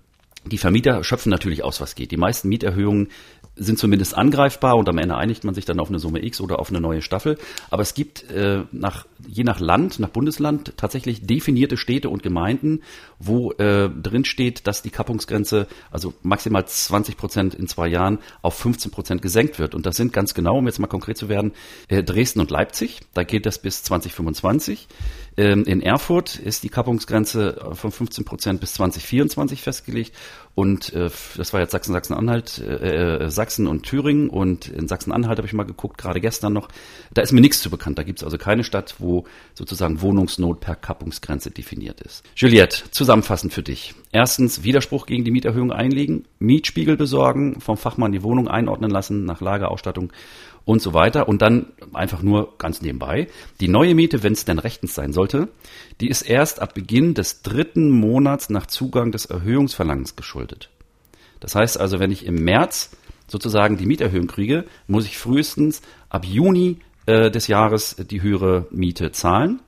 die 0.47 0.59
Vermieter 0.59 1.03
schöpfen 1.05 1.31
natürlich 1.31 1.65
aus, 1.65 1.81
was 1.81 1.95
geht. 1.95 2.11
Die 2.11 2.17
meisten 2.17 2.49
Mieterhöhungen 2.49 3.09
sind 3.57 3.79
zumindest 3.79 4.17
angreifbar 4.17 4.77
und 4.77 4.89
am 4.89 4.99
Ende 4.99 5.17
einigt 5.17 5.45
man 5.45 5.55
sich 5.55 5.65
dann 5.65 5.79
auf 5.79 5.89
eine 5.89 6.01
Summe 6.01 6.25
X 6.25 6.41
oder 6.41 6.59
auf 6.59 6.71
eine 6.71 6.81
neue 6.81 7.03
Staffel. 7.03 7.39
Aber 7.71 7.83
es 7.83 7.95
gibt 7.95 8.29
äh, 8.31 8.63
nach, 8.73 9.07
je 9.27 9.45
nach 9.45 9.61
Land, 9.61 10.01
nach 10.01 10.09
Bundesland 10.09 10.77
tatsächlich 10.77 11.25
definierte 11.25 11.77
Städte 11.77 12.11
und 12.11 12.23
Gemeinden, 12.23 12.83
wo 13.21 13.53
äh, 13.53 13.89
drin 13.89 14.25
steht, 14.25 14.67
dass 14.67 14.83
die 14.83 14.91
Kappungsgrenze, 14.91 15.69
also 15.93 16.15
maximal 16.23 16.67
20 16.67 17.17
Prozent 17.17 17.55
in 17.55 17.69
zwei 17.69 17.87
Jahren, 17.87 18.19
auf 18.43 18.55
15 18.55 18.91
Prozent 18.91 19.23
gesenkt 19.23 19.59
wird. 19.59 19.75
Und 19.75 19.87
das 19.87 19.97
sind 19.97 20.13
ganz 20.13 20.35
genau, 20.35 20.59
um 20.59 20.67
jetzt 20.67 20.81
mal 20.81 20.89
konkret 20.89 21.17
zu 21.17 21.29
werden, 21.29 21.53
äh, 21.89 22.03
Dresden 22.03 22.41
und 22.41 22.51
Leipzig. 22.51 23.01
Da 23.15 23.23
geht 23.23 23.47
das 23.47 23.61
bis 23.61 23.85
2025. 23.85 24.89
Ähm, 25.37 25.65
in 25.65 25.81
Erfurt 25.83 26.37
ist 26.37 26.63
die 26.63 26.69
Kappungsgrenze 26.69 27.71
von 27.73 27.91
15 27.91 28.25
Prozent 28.25 28.61
bis 28.61 28.75
2024 28.75 29.61
festgelegt. 29.63 30.13
Und 30.55 30.93
äh, 30.93 31.11
das 31.37 31.53
war 31.53 31.61
jetzt 31.61 31.73
Sachsen, 31.73 31.93
Sachsen-Anhalt, 31.93 32.59
äh, 32.59 33.25
äh, 33.25 33.31
Sachsen 33.31 33.67
und 33.67 33.83
Thüringen. 33.83 34.29
Und 34.29 34.69
in 34.69 34.87
Sachsen-Anhalt 34.87 35.39
habe 35.39 35.49
ich 35.49 35.53
mal 35.53 35.65
geguckt, 35.65 35.99
gerade 35.99 36.21
gestern 36.21 36.53
noch. 36.53 36.69
Da 37.13 37.23
ist 37.23 37.33
mir 37.33 37.41
nichts 37.41 37.61
zu 37.61 37.71
bekannt. 37.71 37.99
Da 37.99 38.05
gibt 38.05 38.21
es 38.21 38.25
also 38.25 38.39
keine 38.39 38.63
Stadt, 38.63 38.95
wo 38.99 39.25
sozusagen 39.55 40.01
Wohnungsnot 40.01 40.61
per 40.61 40.77
Kappungsgrenze 40.77 41.51
definiert 41.51 42.01
ist. 42.01 42.25
Juliette, 42.37 42.91
zusammenfassend 42.93 43.53
für 43.53 43.65
dich. 43.65 43.95
Erstens, 44.13 44.63
Widerspruch 44.63 45.07
gegen 45.07 45.25
die 45.25 45.33
Mieterhöhung 45.33 45.73
einlegen, 45.73 46.27
Mietspiegel 46.39 46.97
besorgen, 46.97 47.61
vom 47.61 47.77
Fachmann 47.77 48.13
die 48.13 48.23
Wohnung 48.23 48.47
einordnen 48.47 48.91
lassen 48.91 49.25
nach 49.25 49.41
Lageausstattung 49.41 50.13
und 50.65 50.81
so 50.81 50.95
weiter. 50.95 51.29
Und 51.29 51.43
dann 51.43 51.67
einfach 51.93 52.23
nur 52.23 52.57
ganz 52.59 52.83
nebenbei. 52.83 53.29
Die 53.61 53.69
neue 53.69 53.95
Miete, 53.95 54.23
wenn 54.23 54.33
es 54.33 54.45
denn 54.45 54.59
rechtens 54.59 54.95
sein 54.95 55.13
sollte, 55.13 55.49
die 56.01 56.09
ist 56.09 56.23
erst 56.23 56.61
ab 56.61 56.75
Beginn 56.75 57.15
des 57.15 57.43
dritten 57.43 57.91
Monats 57.91 58.51
nach 58.51 58.67
Zugang 58.67 59.13
des 59.13 59.27
Erhöhungsverlangens 59.27 60.17
geschuldet. 60.17 60.71
Das 61.41 61.55
heißt 61.55 61.79
also, 61.79 61.99
wenn 61.99 62.11
ich 62.11 62.27
im 62.27 62.37
März 62.37 62.97
sozusagen 63.27 63.77
die 63.77 63.87
Mieterhöhung 63.87 64.27
kriege, 64.27 64.65
muss 64.87 65.07
ich 65.07 65.19
frühestens 65.19 65.83
ab 66.09 66.25
Juni 66.25 66.79
äh, 67.07 67.31
des 67.31 67.49
Jahres 67.49 67.97
die 67.97 68.23
höhere 68.23 68.67
Miete 68.71 69.13
zahlen. 69.13 69.61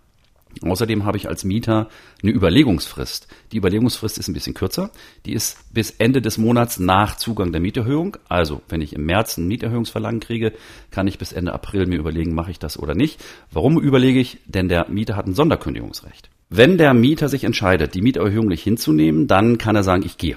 Außerdem 0.63 1.05
habe 1.05 1.17
ich 1.17 1.29
als 1.29 1.45
Mieter 1.45 1.89
eine 2.23 2.33
Überlegungsfrist. 2.33 3.29
Die 3.53 3.59
Überlegungsfrist 3.59 4.19
ist 4.19 4.29
ein 4.29 4.35
bisschen 4.35 4.55
kürzer. 4.55 4.91
Die 5.25 5.33
ist 5.33 5.59
bis 5.73 5.91
Ende 5.91 6.23
des 6.23 6.39
Monats 6.39 6.79
nach 6.79 7.17
Zugang 7.17 7.53
der 7.53 7.61
Mieterhöhung. 7.61 8.17
Also, 8.29 8.63
wenn 8.69 8.81
ich 8.81 8.95
im 8.95 9.05
März 9.07 9.37
ein 9.37 9.49
Mieterhöhungsverlangen 9.49 10.21
kriege, 10.21 10.53
kann 10.91 11.07
ich 11.07 11.19
bis 11.19 11.33
Ende 11.33 11.53
April 11.53 11.87
mir 11.87 11.99
überlegen, 11.99 12.35
mache 12.35 12.51
ich 12.51 12.59
das 12.59 12.79
oder 12.79 12.95
nicht. 12.95 13.23
Warum 13.51 13.81
überlege 13.81 14.21
ich? 14.21 14.39
Denn 14.47 14.69
der 14.69 14.89
Mieter 14.89 15.17
hat 15.17 15.27
ein 15.27 15.35
Sonderkündigungsrecht. 15.35 16.31
Wenn 16.49 16.79
der 16.79 16.95
Mieter 16.95 17.29
sich 17.29 17.45
entscheidet, 17.45 17.95
die 17.95 18.03
Mieterhöhung 18.03 18.47
nicht 18.47 18.63
hinzunehmen, 18.63 19.27
dann 19.27 19.59
kann 19.59 19.77
er 19.77 19.83
sagen, 19.83 20.05
ich 20.05 20.17
gehe. 20.17 20.37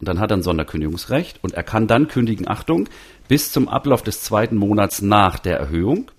Und 0.00 0.08
dann 0.08 0.18
hat 0.18 0.30
er 0.30 0.38
ein 0.38 0.42
Sonderkündigungsrecht 0.42 1.42
und 1.42 1.54
er 1.54 1.62
kann 1.62 1.86
dann 1.86 2.08
kündigen, 2.08 2.48
Achtung, 2.48 2.88
bis 3.28 3.52
zum 3.52 3.68
Ablauf 3.68 4.02
des 4.02 4.22
zweiten 4.22 4.56
Monats 4.56 5.00
nach 5.00 5.38
der 5.38 5.58
Erhöhung. 5.58 6.10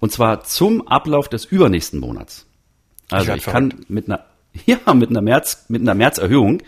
Und 0.00 0.12
zwar 0.12 0.44
zum 0.44 0.86
Ablauf 0.88 1.28
des 1.28 1.44
übernächsten 1.44 2.00
Monats. 2.00 2.47
Also 3.10 3.32
ich, 3.32 3.38
ich 3.38 3.44
kann 3.44 3.74
mit 3.88 4.06
einer, 4.06 4.24
ja, 4.66 4.94
mit 4.94 5.10
einer 5.10 5.22
März, 5.22 5.66
mit 5.68 5.82
einer 5.82 5.94
Märzerhöhung 5.94 6.62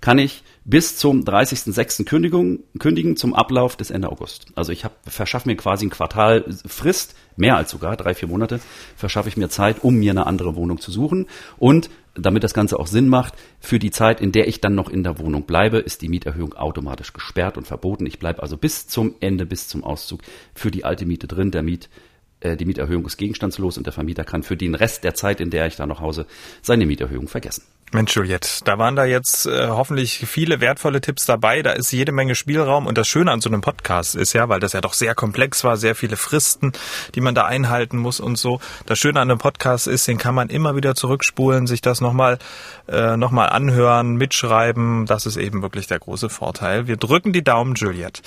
kann 0.00 0.18
ich 0.18 0.42
bis 0.64 0.96
zum 0.96 1.22
30.06. 1.22 2.04
Kündigung, 2.04 2.60
kündigen 2.78 3.16
zum 3.16 3.34
Ablauf 3.34 3.76
des 3.76 3.90
Ende 3.90 4.10
August. 4.10 4.46
Also 4.56 4.72
ich 4.72 4.84
verschaffe 5.06 5.48
mir 5.48 5.56
quasi 5.56 5.86
ein 5.86 5.90
Quartal 5.90 6.44
Frist, 6.66 7.14
mehr 7.36 7.56
als 7.56 7.70
sogar, 7.70 7.96
drei, 7.96 8.14
vier 8.14 8.28
Monate, 8.28 8.60
verschaffe 8.96 9.28
ich 9.28 9.36
mir 9.36 9.48
Zeit, 9.48 9.84
um 9.84 9.94
mir 9.96 10.10
eine 10.10 10.26
andere 10.26 10.56
Wohnung 10.56 10.80
zu 10.80 10.90
suchen. 10.90 11.26
Und 11.56 11.88
damit 12.14 12.42
das 12.42 12.54
Ganze 12.54 12.78
auch 12.78 12.86
Sinn 12.86 13.08
macht, 13.08 13.34
für 13.60 13.78
die 13.78 13.90
Zeit, 13.90 14.20
in 14.20 14.32
der 14.32 14.48
ich 14.48 14.60
dann 14.60 14.74
noch 14.74 14.88
in 14.88 15.04
der 15.04 15.18
Wohnung 15.18 15.44
bleibe, 15.44 15.78
ist 15.78 16.02
die 16.02 16.08
Mieterhöhung 16.08 16.54
automatisch 16.54 17.12
gesperrt 17.12 17.56
und 17.56 17.66
verboten. 17.66 18.06
Ich 18.06 18.18
bleibe 18.18 18.42
also 18.42 18.56
bis 18.56 18.88
zum 18.88 19.14
Ende, 19.20 19.46
bis 19.46 19.68
zum 19.68 19.84
Auszug 19.84 20.20
für 20.54 20.70
die 20.70 20.84
alte 20.84 21.06
Miete 21.06 21.26
drin. 21.26 21.50
Der 21.50 21.62
Miet 21.62 21.88
die 22.42 22.64
Mieterhöhung 22.64 23.06
ist 23.06 23.16
gegenstandslos 23.16 23.78
und 23.78 23.86
der 23.86 23.92
Vermieter 23.92 24.24
kann 24.24 24.42
für 24.42 24.56
den 24.56 24.74
Rest 24.74 25.04
der 25.04 25.14
Zeit, 25.14 25.40
in 25.40 25.50
der 25.50 25.66
ich 25.66 25.76
da 25.76 25.86
noch 25.86 26.00
hause, 26.00 26.26
seine 26.62 26.86
Mieterhöhung 26.86 27.28
vergessen. 27.28 27.64
Mensch, 27.92 28.16
Juliette, 28.16 28.64
da 28.64 28.78
waren 28.78 28.96
da 28.96 29.04
jetzt 29.04 29.46
äh, 29.46 29.68
hoffentlich 29.68 30.18
viele 30.26 30.60
wertvolle 30.60 31.00
Tipps 31.00 31.24
dabei. 31.24 31.62
Da 31.62 31.70
ist 31.70 31.92
jede 31.92 32.10
Menge 32.10 32.34
Spielraum. 32.34 32.86
Und 32.86 32.98
das 32.98 33.06
Schöne 33.06 33.30
an 33.30 33.40
so 33.40 33.48
einem 33.48 33.60
Podcast 33.60 34.16
ist 34.16 34.32
ja, 34.32 34.48
weil 34.48 34.58
das 34.58 34.72
ja 34.72 34.80
doch 34.80 34.92
sehr 34.92 35.14
komplex 35.14 35.62
war, 35.62 35.76
sehr 35.76 35.94
viele 35.94 36.16
Fristen, 36.16 36.72
die 37.14 37.20
man 37.20 37.36
da 37.36 37.44
einhalten 37.44 37.98
muss 37.98 38.18
und 38.18 38.36
so. 38.36 38.58
Das 38.86 38.98
Schöne 38.98 39.20
an 39.20 39.30
einem 39.30 39.38
Podcast 39.38 39.86
ist, 39.86 40.08
den 40.08 40.18
kann 40.18 40.34
man 40.34 40.48
immer 40.48 40.74
wieder 40.74 40.96
zurückspulen, 40.96 41.68
sich 41.68 41.80
das 41.80 42.00
nochmal 42.00 42.38
äh, 42.88 43.16
noch 43.16 43.32
anhören, 43.32 44.16
mitschreiben. 44.16 45.06
Das 45.06 45.24
ist 45.24 45.36
eben 45.36 45.62
wirklich 45.62 45.86
der 45.86 46.00
große 46.00 46.28
Vorteil. 46.28 46.88
Wir 46.88 46.96
drücken 46.96 47.32
die 47.32 47.44
Daumen, 47.44 47.74
Juliette. 47.74 48.22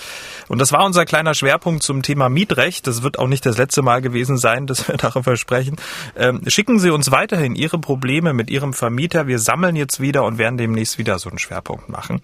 Und 0.48 0.60
das 0.60 0.72
war 0.72 0.86
unser 0.86 1.06
kleiner 1.06 1.34
Schwerpunkt 1.34 1.84
zum 1.84 2.02
Thema 2.02 2.30
Mietrecht. 2.30 2.88
Das 2.88 3.04
wird 3.04 3.20
auch 3.20 3.28
nicht 3.28 3.46
das 3.46 3.58
letzte 3.58 3.82
Mal 3.82 4.02
gewesen 4.02 4.38
sein, 4.38 4.68
dass 4.68 4.88
wir 4.88 4.96
darüber 4.96 5.36
sprechen. 5.36 5.76
Ähm, 6.16 6.42
schicken 6.48 6.80
Sie 6.80 6.92
uns 6.92 7.12
weiterhin 7.12 7.56
Ihre 7.56 7.78
Probleme 7.78 8.34
mit 8.34 8.50
Ihrem 8.50 8.74
Vermieter. 8.74 9.28
Wir 9.28 9.40
sammeln 9.50 9.76
jetzt 9.76 10.00
wieder 10.00 10.26
und 10.26 10.38
werden 10.38 10.60
demnächst 10.60 11.00
wieder 11.00 11.18
so 11.18 11.28
einen 11.28 11.40
Schwerpunkt 11.40 11.90
machen. 11.90 12.22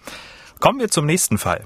Kommen 0.60 0.78
wir 0.78 0.88
zum 0.88 1.06
nächsten 1.06 1.38
Fall. 1.38 1.60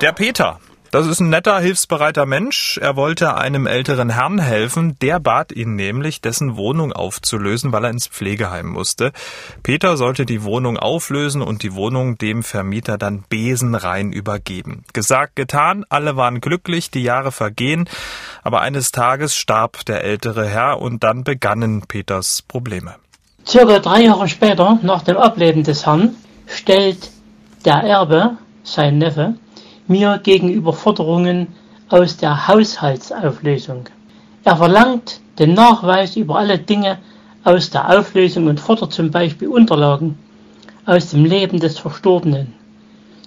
Der 0.00 0.12
Peter. 0.12 0.58
Das 0.90 1.06
ist 1.06 1.20
ein 1.20 1.28
netter, 1.28 1.58
hilfsbereiter 1.58 2.24
Mensch. 2.24 2.78
Er 2.78 2.96
wollte 2.96 3.36
einem 3.36 3.66
älteren 3.66 4.08
Herrn 4.08 4.38
helfen. 4.38 4.96
Der 5.00 5.20
bat 5.20 5.52
ihn 5.52 5.74
nämlich, 5.74 6.22
dessen 6.22 6.56
Wohnung 6.56 6.94
aufzulösen, 6.94 7.72
weil 7.72 7.84
er 7.84 7.90
ins 7.90 8.06
Pflegeheim 8.06 8.68
musste. 8.68 9.12
Peter 9.62 9.98
sollte 9.98 10.24
die 10.24 10.44
Wohnung 10.44 10.78
auflösen 10.78 11.42
und 11.42 11.62
die 11.62 11.74
Wohnung 11.74 12.16
dem 12.16 12.42
Vermieter 12.42 12.96
dann 12.96 13.24
besenrein 13.28 14.12
übergeben. 14.12 14.84
Gesagt, 14.94 15.36
getan. 15.36 15.84
Alle 15.90 16.16
waren 16.16 16.40
glücklich. 16.40 16.90
Die 16.90 17.02
Jahre 17.02 17.32
vergehen. 17.32 17.86
Aber 18.42 18.62
eines 18.62 18.92
Tages 18.92 19.36
starb 19.36 19.84
der 19.84 20.04
ältere 20.04 20.48
Herr 20.48 20.80
und 20.80 21.04
dann 21.04 21.22
begannen 21.22 21.82
Peters 21.82 22.40
Probleme. 22.40 22.94
Circa 23.46 23.78
drei 23.78 24.04
Jahre 24.04 24.26
später, 24.26 24.78
nach 24.80 25.02
dem 25.02 25.18
Ableben 25.18 25.64
des 25.64 25.84
Herrn, 25.84 26.16
stellt 26.46 27.10
der 27.66 27.82
Erbe, 27.82 28.38
sein 28.62 28.96
Neffe, 28.96 29.34
mir 29.86 30.18
gegenüber 30.22 30.72
Forderungen 30.72 31.48
aus 31.90 32.16
der 32.16 32.48
Haushaltsauflösung. 32.48 33.84
Er 34.44 34.56
verlangt 34.56 35.20
den 35.38 35.52
Nachweis 35.52 36.16
über 36.16 36.38
alle 36.38 36.58
Dinge 36.58 36.98
aus 37.44 37.68
der 37.68 37.98
Auflösung 37.98 38.46
und 38.46 38.60
fordert 38.60 38.94
zum 38.94 39.10
Beispiel 39.10 39.48
Unterlagen 39.48 40.18
aus 40.86 41.10
dem 41.10 41.26
Leben 41.26 41.60
des 41.60 41.78
Verstorbenen. 41.78 42.54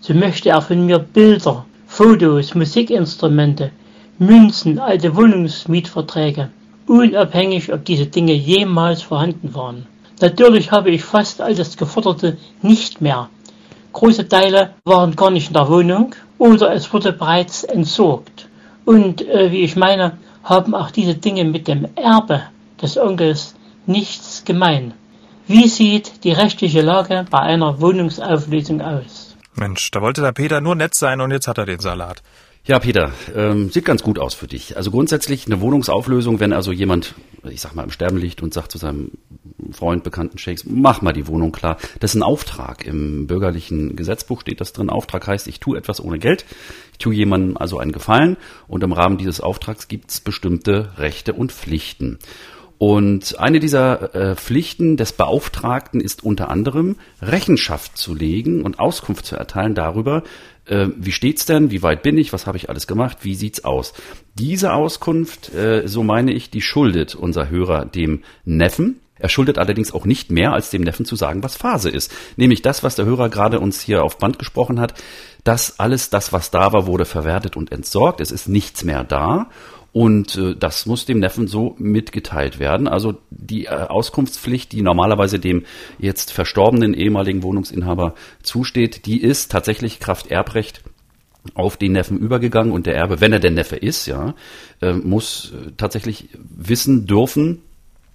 So 0.01 0.15
möchte 0.15 0.49
er 0.49 0.63
von 0.63 0.87
mir 0.87 0.97
Bilder, 0.97 1.65
Fotos, 1.85 2.55
Musikinstrumente, 2.55 3.69
Münzen, 4.17 4.79
alte 4.79 5.15
Wohnungsmietverträge, 5.15 6.49
unabhängig 6.87 7.71
ob 7.71 7.85
diese 7.85 8.07
Dinge 8.07 8.33
jemals 8.33 9.03
vorhanden 9.03 9.53
waren. 9.53 9.85
Natürlich 10.19 10.71
habe 10.71 10.89
ich 10.89 11.03
fast 11.03 11.41
all 11.41 11.55
das 11.55 11.77
Geforderte 11.77 12.37
nicht 12.61 13.01
mehr. 13.01 13.29
Große 13.93 14.27
Teile 14.27 14.73
waren 14.83 15.15
gar 15.15 15.31
nicht 15.31 15.47
in 15.47 15.53
der 15.53 15.69
Wohnung 15.69 16.15
oder 16.37 16.73
es 16.73 16.91
wurde 16.93 17.13
bereits 17.13 17.63
entsorgt. 17.63 18.47
Und 18.85 19.21
äh, 19.27 19.51
wie 19.51 19.63
ich 19.63 19.75
meine, 19.75 20.17
haben 20.43 20.73
auch 20.73 20.91
diese 20.91 21.15
Dinge 21.15 21.43
mit 21.43 21.67
dem 21.67 21.87
Erbe 21.95 22.43
des 22.81 22.97
Onkels 22.97 23.55
nichts 23.85 24.43
gemein. 24.45 24.93
Wie 25.45 25.67
sieht 25.67 26.23
die 26.23 26.31
rechtliche 26.31 26.81
Lage 26.81 27.25
bei 27.29 27.39
einer 27.39 27.79
Wohnungsauflösung 27.79 28.81
aus? 28.81 29.35
Mensch, 29.55 29.91
da 29.91 30.01
wollte 30.01 30.21
der 30.21 30.31
Peter 30.31 30.61
nur 30.61 30.75
nett 30.75 30.93
sein 30.93 31.21
und 31.21 31.31
jetzt 31.31 31.47
hat 31.47 31.57
er 31.57 31.65
den 31.65 31.79
Salat. 31.79 32.21
Ja, 32.67 32.79
Peter, 32.79 33.13
ähm, 33.33 33.69
sieht 33.69 33.85
ganz 33.85 34.03
gut 34.03 34.19
aus 34.19 34.33
für 34.33 34.47
dich. 34.47 34.75
Also 34.75 34.91
grundsätzlich 34.91 35.45
eine 35.45 35.61
Wohnungsauflösung, 35.61 36.41
wenn 36.41 36.51
also 36.51 36.73
jemand, 36.73 37.15
ich 37.49 37.61
sag 37.61 37.75
mal, 37.75 37.83
im 37.83 37.91
Sterben 37.91 38.17
liegt 38.17 38.43
und 38.43 38.53
sagt 38.53 38.73
zu 38.73 38.77
seinem 38.77 39.11
Freund, 39.71 40.03
Bekannten, 40.03 40.37
Shakes, 40.37 40.65
mach 40.65 41.01
mal 41.01 41.13
die 41.13 41.27
Wohnung 41.27 41.53
klar. 41.53 41.77
Das 42.01 42.11
ist 42.11 42.15
ein 42.15 42.23
Auftrag. 42.23 42.85
Im 42.85 43.25
bürgerlichen 43.25 43.95
Gesetzbuch 43.95 44.41
steht 44.41 44.59
das 44.59 44.73
drin. 44.73 44.89
Auftrag 44.89 45.27
heißt, 45.27 45.47
ich 45.47 45.61
tue 45.61 45.77
etwas 45.77 46.03
ohne 46.03 46.19
Geld. 46.19 46.43
Ich 46.91 46.97
tue 46.97 47.15
jemandem 47.15 47.55
also 47.55 47.79
einen 47.79 47.93
Gefallen 47.93 48.35
und 48.67 48.83
im 48.83 48.91
Rahmen 48.91 49.17
dieses 49.17 49.39
Auftrags 49.39 49.87
gibt 49.87 50.11
es 50.11 50.19
bestimmte 50.19 50.91
Rechte 50.97 51.31
und 51.31 51.53
Pflichten. 51.53 52.19
Und 52.79 53.39
eine 53.39 53.59
dieser 53.59 54.13
äh, 54.13 54.35
Pflichten 54.35 54.97
des 54.97 55.13
Beauftragten 55.13 55.99
ist 55.99 56.23
unter 56.23 56.49
anderem 56.49 56.97
Rechenschaft 57.21 57.97
zu 57.97 58.13
legen 58.13 58.61
und 58.61 58.79
Auskunft 58.79 59.25
zu 59.25 59.35
erteilen 59.35 59.73
darüber, 59.73 60.21
äh, 60.67 60.87
wie 60.95 61.11
steht's 61.11 61.45
denn, 61.45 61.71
wie 61.71 61.83
weit 61.83 62.03
bin 62.03 62.17
ich, 62.17 62.33
was 62.33 62.47
habe 62.47 62.57
ich 62.57 62.69
alles 62.69 62.87
gemacht, 62.87 63.19
wie 63.21 63.35
sieht's 63.35 63.63
aus. 63.65 63.93
Diese 64.35 64.73
Auskunft, 64.73 65.53
äh, 65.53 65.87
so 65.87 66.03
meine 66.03 66.33
ich, 66.33 66.49
die 66.49 66.61
schuldet 66.61 67.15
unser 67.15 67.49
Hörer 67.49 67.85
dem 67.85 68.23
Neffen. 68.45 68.99
Er 69.19 69.29
schuldet 69.29 69.57
allerdings 69.57 69.91
auch 69.91 70.05
nicht 70.05 70.31
mehr, 70.31 70.53
als 70.53 70.69
dem 70.69 70.83
Neffen 70.83 71.05
zu 71.05 71.15
sagen, 71.15 71.41
was 71.41 71.55
Phase 71.55 71.89
ist. 71.89 72.13
Nämlich 72.35 72.61
das, 72.61 72.83
was 72.83 72.95
der 72.95 73.05
Hörer 73.05 73.29
gerade 73.29 73.59
uns 73.59 73.81
hier 73.81 74.03
auf 74.03 74.17
Band 74.17 74.37
gesprochen 74.37 74.79
hat, 74.79 74.93
dass 75.43 75.79
alles 75.79 76.09
das, 76.09 76.33
was 76.33 76.51
da 76.51 76.73
war, 76.73 76.85
wurde 76.85 77.05
verwertet 77.05 77.55
und 77.55 77.71
entsorgt. 77.71 78.21
Es 78.21 78.31
ist 78.31 78.47
nichts 78.47 78.83
mehr 78.83 79.03
da. 79.03 79.49
Und 79.93 80.35
äh, 80.37 80.55
das 80.55 80.85
muss 80.85 81.05
dem 81.05 81.19
Neffen 81.19 81.47
so 81.47 81.75
mitgeteilt 81.77 82.59
werden. 82.59 82.87
Also 82.87 83.15
die 83.29 83.65
äh, 83.65 83.69
Auskunftspflicht, 83.69 84.71
die 84.71 84.81
normalerweise 84.81 85.39
dem 85.39 85.63
jetzt 85.99 86.31
verstorbenen 86.31 86.93
ehemaligen 86.93 87.43
Wohnungsinhaber 87.43 88.13
zusteht, 88.43 89.05
die 89.05 89.21
ist 89.21 89.51
tatsächlich 89.51 89.99
Kraft 89.99 90.27
Erbrecht 90.27 90.83
auf 91.53 91.77
den 91.77 91.93
Neffen 91.93 92.19
übergegangen 92.19 92.71
und 92.71 92.85
der 92.85 92.95
Erbe, 92.95 93.21
wenn 93.21 93.33
er 93.33 93.39
der 93.39 93.51
Neffe 93.51 93.77
ist, 93.77 94.05
ja, 94.05 94.35
äh, 94.81 94.93
muss 94.93 95.53
äh, 95.53 95.71
tatsächlich 95.77 96.29
wissen 96.37 97.05
dürfen, 97.05 97.61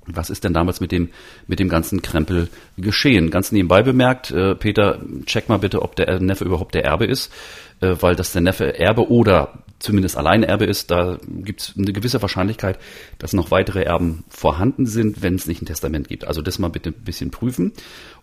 was 0.06 0.30
ist 0.30 0.44
denn 0.44 0.52
damals 0.52 0.80
mit 0.80 0.92
dem, 0.92 1.10
mit 1.46 1.58
dem 1.58 1.68
ganzen 1.68 2.02
Krempel 2.02 2.48
geschehen? 2.76 3.30
Ganz 3.30 3.52
nebenbei 3.52 3.82
bemerkt, 3.82 4.30
äh, 4.30 4.54
Peter, 4.54 5.00
check 5.26 5.48
mal 5.48 5.58
bitte, 5.58 5.82
ob 5.82 5.96
der 5.96 6.20
Neffe 6.20 6.44
überhaupt 6.44 6.74
der 6.74 6.84
Erbe 6.84 7.04
ist, 7.04 7.32
äh, 7.80 7.96
weil 8.00 8.16
das 8.16 8.32
der 8.32 8.42
Neffe 8.42 8.78
Erbe 8.78 9.10
oder 9.10 9.62
zumindest 9.78 10.16
Alleinerbe 10.16 10.64
ist, 10.64 10.90
da 10.90 11.18
gibt 11.26 11.60
es 11.60 11.74
eine 11.76 11.92
gewisse 11.92 12.22
Wahrscheinlichkeit, 12.22 12.78
dass 13.18 13.32
noch 13.32 13.50
weitere 13.50 13.82
Erben 13.82 14.24
vorhanden 14.28 14.86
sind, 14.86 15.22
wenn 15.22 15.34
es 15.34 15.46
nicht 15.46 15.60
ein 15.60 15.66
Testament 15.66 16.08
gibt. 16.08 16.24
Also 16.24 16.40
das 16.40 16.58
mal 16.58 16.68
bitte 16.68 16.90
ein 16.90 17.04
bisschen 17.04 17.30
prüfen. 17.30 17.72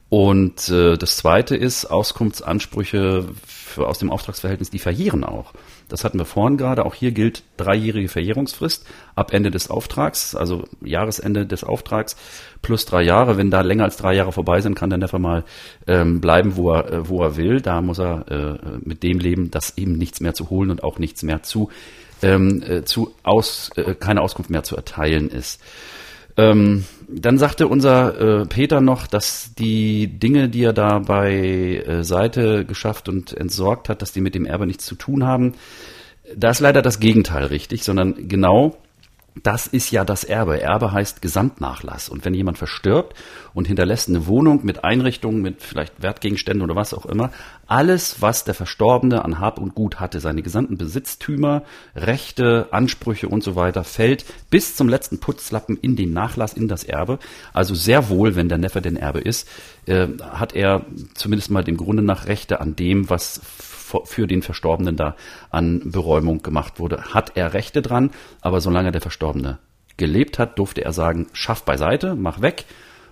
Und 0.10 0.70
äh, 0.70 0.98
das 0.98 1.18
Zweite 1.18 1.56
ist, 1.56 1.86
Auskunftsansprüche 1.86 3.28
für, 3.46 3.88
aus 3.88 4.00
dem 4.00 4.10
Auftragsverhältnis, 4.10 4.72
die 4.72 4.80
verjähren 4.80 5.24
auch. 5.24 5.54
Das 5.90 6.04
hatten 6.04 6.18
wir 6.18 6.26
vorhin 6.26 6.58
gerade. 6.58 6.86
Auch 6.86 6.94
hier 6.94 7.12
gilt 7.12 7.44
dreijährige 7.58 8.08
Verjährungsfrist 8.08 8.86
ab 9.16 9.34
Ende 9.34 9.52
des 9.52 9.70
Auftrags, 9.70 10.36
also 10.36 10.64
Jahresende 10.82 11.46
des 11.46 11.64
Auftrags 11.64 12.16
plus 12.62 12.86
drei 12.86 13.02
Jahre. 13.02 13.38
Wenn 13.38 13.52
da 13.52 13.62
länger 13.62 13.84
als 13.84 13.98
drei 13.98 14.14
Jahre 14.14 14.32
vorbei 14.32 14.62
sind, 14.62 14.76
kann 14.76 14.90
der 14.90 15.00
Neffe 15.00 15.20
mal 15.20 15.44
ähm, 15.88 16.22
bleiben, 16.22 16.56
wo 16.56 16.72
er, 16.72 16.92
äh, 16.92 17.10
wo 17.10 17.22
er 17.22 17.36
will. 17.36 17.60
Da 17.60 17.82
muss 17.82 18.00
er 18.00 18.26
äh, 18.30 18.78
mit 18.82 19.04
dem 19.04 19.20
leben, 19.20 19.52
dass 19.52 19.78
ihm 19.78 19.94
nichts 19.94 20.22
mehr 20.22 20.34
zu 20.34 20.50
holen 20.50 20.70
und 20.70 20.84
auch 20.84 21.00
nichts 21.00 21.24
mehr 21.24 21.44
zu, 21.44 21.70
ähm, 22.22 22.64
äh, 22.64 22.84
zu 22.84 23.14
aus, 23.24 23.72
äh, 23.76 23.96
keine 23.96 24.22
Auskunft 24.22 24.50
mehr 24.50 24.64
zu 24.64 24.76
erteilen 24.76 25.30
ist. 25.30 25.62
Ähm, 26.38 26.86
dann 27.12 27.38
sagte 27.38 27.68
unser 27.68 28.42
äh, 28.42 28.46
Peter 28.46 28.82
noch, 28.82 29.08
dass 29.08 29.54
die 29.58 30.08
Dinge, 30.08 30.50
die 30.50 30.64
er 30.64 30.74
da 30.74 31.00
bei 31.00 31.84
äh, 31.86 32.04
Seite 32.04 32.66
geschafft 32.66 33.10
und 33.10 33.34
entsorgt 33.34 33.90
hat, 33.90 34.02
dass 34.02 34.12
die 34.12 34.22
mit 34.22 34.36
dem 34.36 34.46
Erbe 34.46 34.68
nichts 34.68 34.86
zu 34.86 34.96
tun 34.96 35.26
haben. 35.26 35.54
Da 36.36 36.52
ist 36.52 36.60
leider 36.60 36.82
das 36.82 37.00
Gegenteil 37.00 37.46
richtig, 37.46 37.84
sondern 37.84 38.28
genau 38.28 38.78
das 39.44 39.68
ist 39.68 39.92
ja 39.92 40.06
das 40.06 40.24
Erbe. 40.24 40.62
Erbe 40.62 40.92
heißt 40.92 41.22
Gesamtnachlass. 41.22 42.10
Und 42.10 42.26
wenn 42.26 42.34
jemand 42.34 42.58
verstirbt 42.58 43.16
und 43.54 43.68
hinterlässt 43.68 44.10
eine 44.10 44.28
Wohnung 44.28 44.62
mit 44.64 44.84
Einrichtungen, 44.84 45.42
mit 45.42 45.62
vielleicht 45.62 46.02
Wertgegenständen 46.02 46.64
oder 46.64 46.76
was 46.76 46.94
auch 46.94 47.06
immer, 47.06 47.32
alles, 47.68 48.22
was 48.22 48.44
der 48.44 48.54
Verstorbene 48.54 49.24
an 49.24 49.40
Hab 49.40 49.60
und 49.60 49.76
Gut 49.76 50.00
hatte, 50.00 50.20
seine 50.20 50.42
gesamten 50.42 50.78
Besitztümer, 50.78 51.64
Rechte, 51.96 52.68
Ansprüche 52.72 53.28
und 53.28 53.44
so 53.44 53.56
weiter, 53.56 53.84
fällt 53.84 54.26
bis 54.50 54.76
zum 54.76 54.90
letzten 54.90 55.20
Putzlappen 55.20 55.78
in 55.78 55.96
den 55.96 56.14
Nachlass, 56.14 56.54
in 56.54 56.68
das 56.68 56.84
Erbe. 56.84 57.20
Also 57.54 57.76
sehr 57.76 58.10
wohl, 58.10 58.36
wenn 58.36 58.50
der 58.50 58.58
Neffe 58.58 58.82
den 58.82 58.98
Erbe 58.98 59.20
ist, 59.20 59.48
äh, 59.86 60.08
hat 60.32 60.56
er 60.56 60.86
zumindest 61.14 61.52
mal 61.52 61.64
dem 61.64 61.78
Grunde 61.78 62.04
nach 62.04 62.28
Rechte 62.28 62.60
an 62.60 62.76
dem, 62.76 63.10
was 63.10 63.42
für 64.06 64.28
den 64.28 64.42
Verstorbenen 64.42 64.96
da 64.96 65.16
an 65.50 65.92
Beräumung 65.92 66.42
gemacht 66.42 66.80
wurde, 66.80 67.14
hat 67.14 67.36
er 67.36 67.54
Rechte 67.54 67.82
dran, 67.82 68.12
aber 68.42 68.62
solange 68.62 68.92
der 68.92 69.02
Verstorbene 69.02 69.60
gelebt 69.98 70.40
hat, 70.40 70.58
durfte 70.58 70.84
er 70.84 70.94
sagen, 70.94 71.28
schaff 71.34 71.64
beiseite, 71.64 72.16
mach 72.16 72.42
weg. 72.42 72.66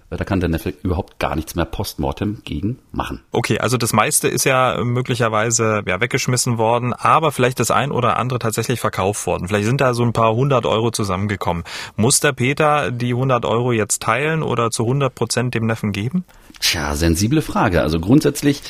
Da 0.10 0.24
kann 0.24 0.40
der 0.40 0.48
Neffe 0.48 0.74
überhaupt 0.84 1.20
gar 1.20 1.36
nichts 1.36 1.56
mehr 1.56 1.66
postmortem 1.66 2.42
gegen 2.46 2.80
machen. 2.94 3.24
Okay, 3.34 3.60
also 3.60 3.76
das 3.76 3.92
meiste 3.92 4.30
ist 4.30 4.46
ja 4.46 4.82
möglicherweise 4.82 5.84
ja, 5.86 6.00
weggeschmissen 6.00 6.58
worden, 6.58 6.94
aber 6.94 7.34
vielleicht 7.34 7.60
das 7.60 7.72
ein 7.72 7.92
oder 7.92 8.16
andere 8.16 8.40
tatsächlich 8.40 8.80
verkauft 8.80 9.28
worden. 9.28 9.50
Vielleicht 9.50 9.66
sind 9.66 9.82
da 9.82 9.94
so 9.94 10.04
ein 10.04 10.14
paar 10.14 10.34
hundert 10.34 10.66
Euro 10.66 10.92
zusammengekommen. 10.92 11.66
Muss 11.98 12.22
der 12.22 12.32
Peter 12.32 12.90
die 12.90 13.14
hundert 13.14 13.44
Euro 13.44 13.74
jetzt 13.74 14.02
teilen 14.02 14.44
oder 14.44 14.72
zu 14.72 14.86
hundert 14.86 15.14
Prozent 15.14 15.54
dem 15.54 15.66
Neffen 15.66 15.92
geben? 15.92 16.24
Tja, 16.62 16.96
sensible 16.96 17.42
Frage. 17.42 17.82
Also 17.82 18.00
grundsätzlich 18.00 18.62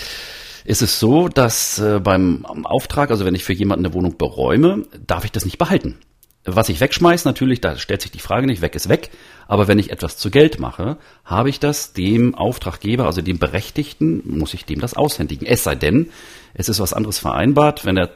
ist 0.67 0.81
es 0.81 0.99
so, 0.99 1.29
dass 1.29 1.79
äh, 1.79 2.01
beim 2.03 2.45
Auftrag, 2.45 3.09
also 3.09 3.23
wenn 3.23 3.35
ich 3.35 3.45
für 3.45 3.53
jemanden 3.53 3.85
eine 3.85 3.93
Wohnung 3.93 4.17
beräume, 4.17 4.83
darf 5.07 5.23
ich 5.23 5.31
das 5.31 5.45
nicht 5.45 5.57
behalten. 5.57 5.97
Was 6.43 6.67
ich 6.67 6.81
wegschmeiße, 6.81 7.25
natürlich, 7.25 7.61
da 7.61 7.77
stellt 7.77 8.01
sich 8.01 8.11
die 8.11 8.19
Frage 8.19 8.47
nicht, 8.47 8.61
weg 8.61 8.75
ist 8.75 8.89
weg. 8.89 9.09
Aber 9.47 9.69
wenn 9.69 9.79
ich 9.79 9.91
etwas 9.91 10.17
zu 10.17 10.29
Geld 10.29 10.59
mache, 10.59 10.97
habe 11.23 11.49
ich 11.49 11.61
das 11.61 11.93
dem 11.93 12.35
Auftraggeber, 12.35 13.05
also 13.05 13.21
dem 13.21 13.39
Berechtigten, 13.39 14.21
muss 14.25 14.53
ich 14.53 14.65
dem 14.65 14.81
das 14.81 14.93
aushändigen. 14.93 15.47
Es 15.47 15.63
sei 15.63 15.75
denn, 15.75 16.09
es 16.53 16.67
ist 16.67 16.81
was 16.81 16.93
anderes 16.93 17.17
vereinbart, 17.17 17.85
wenn 17.85 17.95
er 17.95 18.09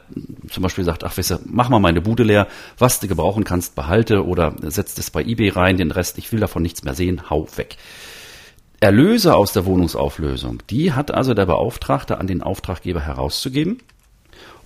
zum 0.50 0.62
Beispiel 0.62 0.84
sagt, 0.84 1.04
ach, 1.04 1.14
du, 1.14 1.40
mach 1.46 1.70
mal 1.70 1.78
meine 1.78 2.02
Bude 2.02 2.22
leer, 2.22 2.48
was 2.76 3.00
du 3.00 3.08
gebrauchen 3.08 3.44
kannst, 3.44 3.74
behalte 3.74 4.26
oder 4.26 4.54
setzt 4.60 4.98
es 4.98 5.10
bei 5.10 5.22
eBay 5.22 5.48
rein, 5.48 5.78
den 5.78 5.90
Rest, 5.90 6.18
ich 6.18 6.32
will 6.32 6.40
davon 6.40 6.62
nichts 6.62 6.84
mehr 6.84 6.94
sehen, 6.94 7.30
hau 7.30 7.48
weg. 7.56 7.78
Erlöse 8.82 9.36
aus 9.36 9.52
der 9.52 9.64
Wohnungsauflösung, 9.64 10.58
die 10.68 10.92
hat 10.92 11.14
also 11.14 11.34
der 11.34 11.46
Beauftragte 11.46 12.18
an 12.18 12.26
den 12.26 12.42
Auftraggeber 12.42 13.00
herauszugeben. 13.00 13.78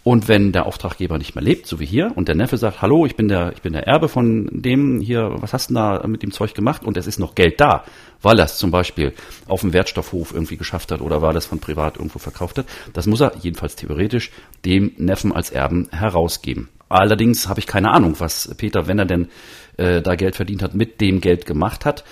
Und 0.05 0.27
wenn 0.27 0.53
der 0.53 0.65
Auftraggeber 0.65 1.19
nicht 1.19 1.35
mehr 1.35 1.45
lebt, 1.45 1.67
so 1.67 1.81
wie 1.81 1.85
hier, 1.85 2.13
und 2.15 2.27
der 2.27 2.35
Neffe 2.35 2.57
sagt, 2.57 2.81
hallo, 2.81 3.05
ich 3.05 3.17
bin 3.17 3.29
der, 3.29 3.53
ich 3.53 3.61
bin 3.61 3.75
der 3.75 3.87
Erbe 3.87 4.09
von 4.09 4.49
dem 4.51 5.03
hier, 5.03 5.35
was 5.41 5.53
hast 5.53 5.69
du 5.69 5.75
da 5.75 6.03
mit 6.07 6.23
dem 6.23 6.33
Zeug 6.33 6.55
gemacht? 6.55 6.83
Und 6.83 6.97
es 6.97 7.07
ist 7.07 7.19
noch 7.19 7.35
Geld 7.35 7.61
da, 7.61 7.85
weil 8.23 8.39
er 8.39 8.47
es 8.47 8.57
zum 8.57 8.71
Beispiel 8.71 9.13
auf 9.49 9.61
dem 9.61 9.75
Wertstoffhof 9.75 10.33
irgendwie 10.33 10.57
geschafft 10.57 10.93
hat 10.93 11.03
oder 11.03 11.21
weil 11.21 11.35
er 11.35 11.39
es 11.39 11.47
von 11.47 11.59
privat 11.59 11.97
irgendwo 11.97 12.19
verkauft 12.19 12.57
hat. 12.57 12.67
Das 12.95 13.07
muss 13.07 13.21
er 13.21 13.33
jedenfalls 13.43 13.77
theoretisch 13.77 14.31
dem 14.65 14.93
Neffen 14.97 15.31
als 15.31 15.51
Erben 15.51 15.91
herausgeben. 15.91 16.71
Allerdings 16.89 17.49
habe 17.49 17.61
ich 17.61 17.67
keine 17.67 17.91
Ahnung, 17.91 18.15
was 18.19 18.55
Peter, 18.57 18.87
wenn 18.87 18.99
er 18.99 19.05
denn 19.05 19.29
äh, 19.77 20.01
da 20.01 20.15
Geld 20.15 20.37
verdient 20.37 20.63
hat, 20.63 20.75
mit 20.75 21.03
dem 21.03 21.21
Geld 21.21 21.45
gemacht 21.45 21.85
hat. 21.85 22.05